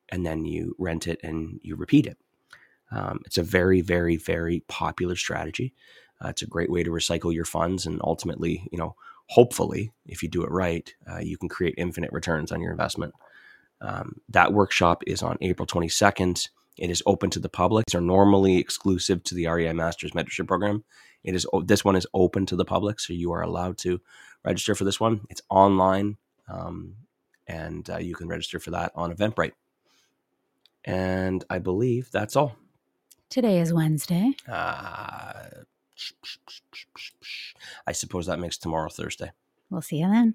and 0.09 0.25
then 0.25 0.47
you 0.47 0.75
rent 0.79 1.07
it 1.07 1.21
and 1.23 1.61
you 1.63 1.77
repeat 1.77 2.07
it. 2.07 2.17
Um, 2.91 3.21
it's 3.25 3.39
a 3.39 3.43
very, 3.43 3.81
very, 3.81 4.17
very 4.17 4.61
popular 4.69 5.17
strategy. 5.17 5.75
Uh, 6.25 6.29
it's 6.29 6.43
a 6.43 6.47
great 6.47 6.71
way 6.71 6.83
to 6.83 6.91
recycle 6.91 7.35
your 7.35 7.45
funds 7.45 7.87
and 7.87 8.01
ultimately, 8.05 8.67
you 8.71 8.79
know, 8.79 8.95
hopefully, 9.27 9.93
if 10.07 10.23
you 10.23 10.29
do 10.29 10.43
it 10.45 10.51
right, 10.51 10.93
uh, 11.11 11.19
you 11.19 11.37
can 11.37 11.49
create 11.49 11.75
infinite 11.77 12.13
returns 12.13 12.53
on 12.53 12.61
your 12.61 12.71
investment. 12.71 13.15
Um, 13.81 14.21
that 14.29 14.53
workshop 14.53 15.03
is 15.07 15.23
on 15.23 15.39
April 15.41 15.67
22nd. 15.67 16.49
It 16.77 16.91
is 16.91 17.03
open 17.07 17.31
to 17.31 17.41
the 17.41 17.49
public. 17.49 17.87
These 17.87 17.95
are 17.95 18.01
normally 18.01 18.59
exclusive 18.59 19.23
to 19.25 19.35
the 19.35 19.47
REI 19.47 19.73
Masters 19.73 20.13
Mentorship 20.13 20.49
Program. 20.49 20.85
It 21.23 21.35
is 21.35 21.47
this 21.65 21.85
one 21.85 21.97
is 21.97 22.07
open 22.13 22.47
to 22.47 22.57
the 22.57 22.65
public, 22.65 23.01
so 23.01 23.13
you 23.13 23.33
are 23.33 23.43
allowed 23.43 23.79
to 23.79 24.01
register 24.45 24.75
for 24.75 24.85
this 24.85 25.01
one. 25.01 25.23
It's 25.31 25.41
online, 25.49 26.17
um, 26.49 26.97
and 27.47 27.89
uh, 27.89 27.99
you 27.99 28.15
can 28.15 28.29
register 28.29 28.59
for 28.59 28.73
that 28.73 28.93
on 28.95 29.15
Eventbrite. 29.15 29.53
And 30.85 31.45
I 31.49 31.59
believe 31.61 32.11
that's 32.11 32.37
all. 32.37 32.57
Today 33.31 33.61
is 33.61 33.73
Wednesday. 33.73 34.33
Uh, 34.49 35.43
I 37.87 37.93
suppose 37.93 38.27
that 38.27 38.39
makes 38.39 38.59
tomorrow 38.59 38.89
Thursday. 38.89 39.33
We'll 39.71 39.83
see 39.83 39.97
you 39.97 40.09
then. 40.09 40.35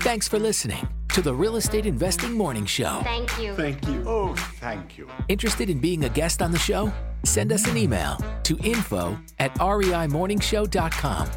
Thanks 0.00 0.28
for 0.28 0.38
listening 0.38 0.86
to 1.10 1.22
the 1.22 1.34
Real 1.34 1.56
Estate 1.56 1.86
Investing 1.86 2.32
Morning 2.32 2.66
Show. 2.66 3.00
Thank 3.02 3.38
you. 3.40 3.54
Thank 3.54 3.86
you. 3.88 4.04
Oh, 4.06 4.34
thank 4.60 4.98
you. 4.98 5.08
Interested 5.28 5.70
in 5.70 5.80
being 5.80 6.04
a 6.04 6.08
guest 6.08 6.42
on 6.42 6.52
the 6.52 6.58
show? 6.58 6.92
Send 7.24 7.52
us 7.52 7.66
an 7.66 7.76
email 7.76 8.18
to 8.44 8.56
info 8.58 9.18
at 9.38 9.52
reimorningshow.com. 9.54 11.28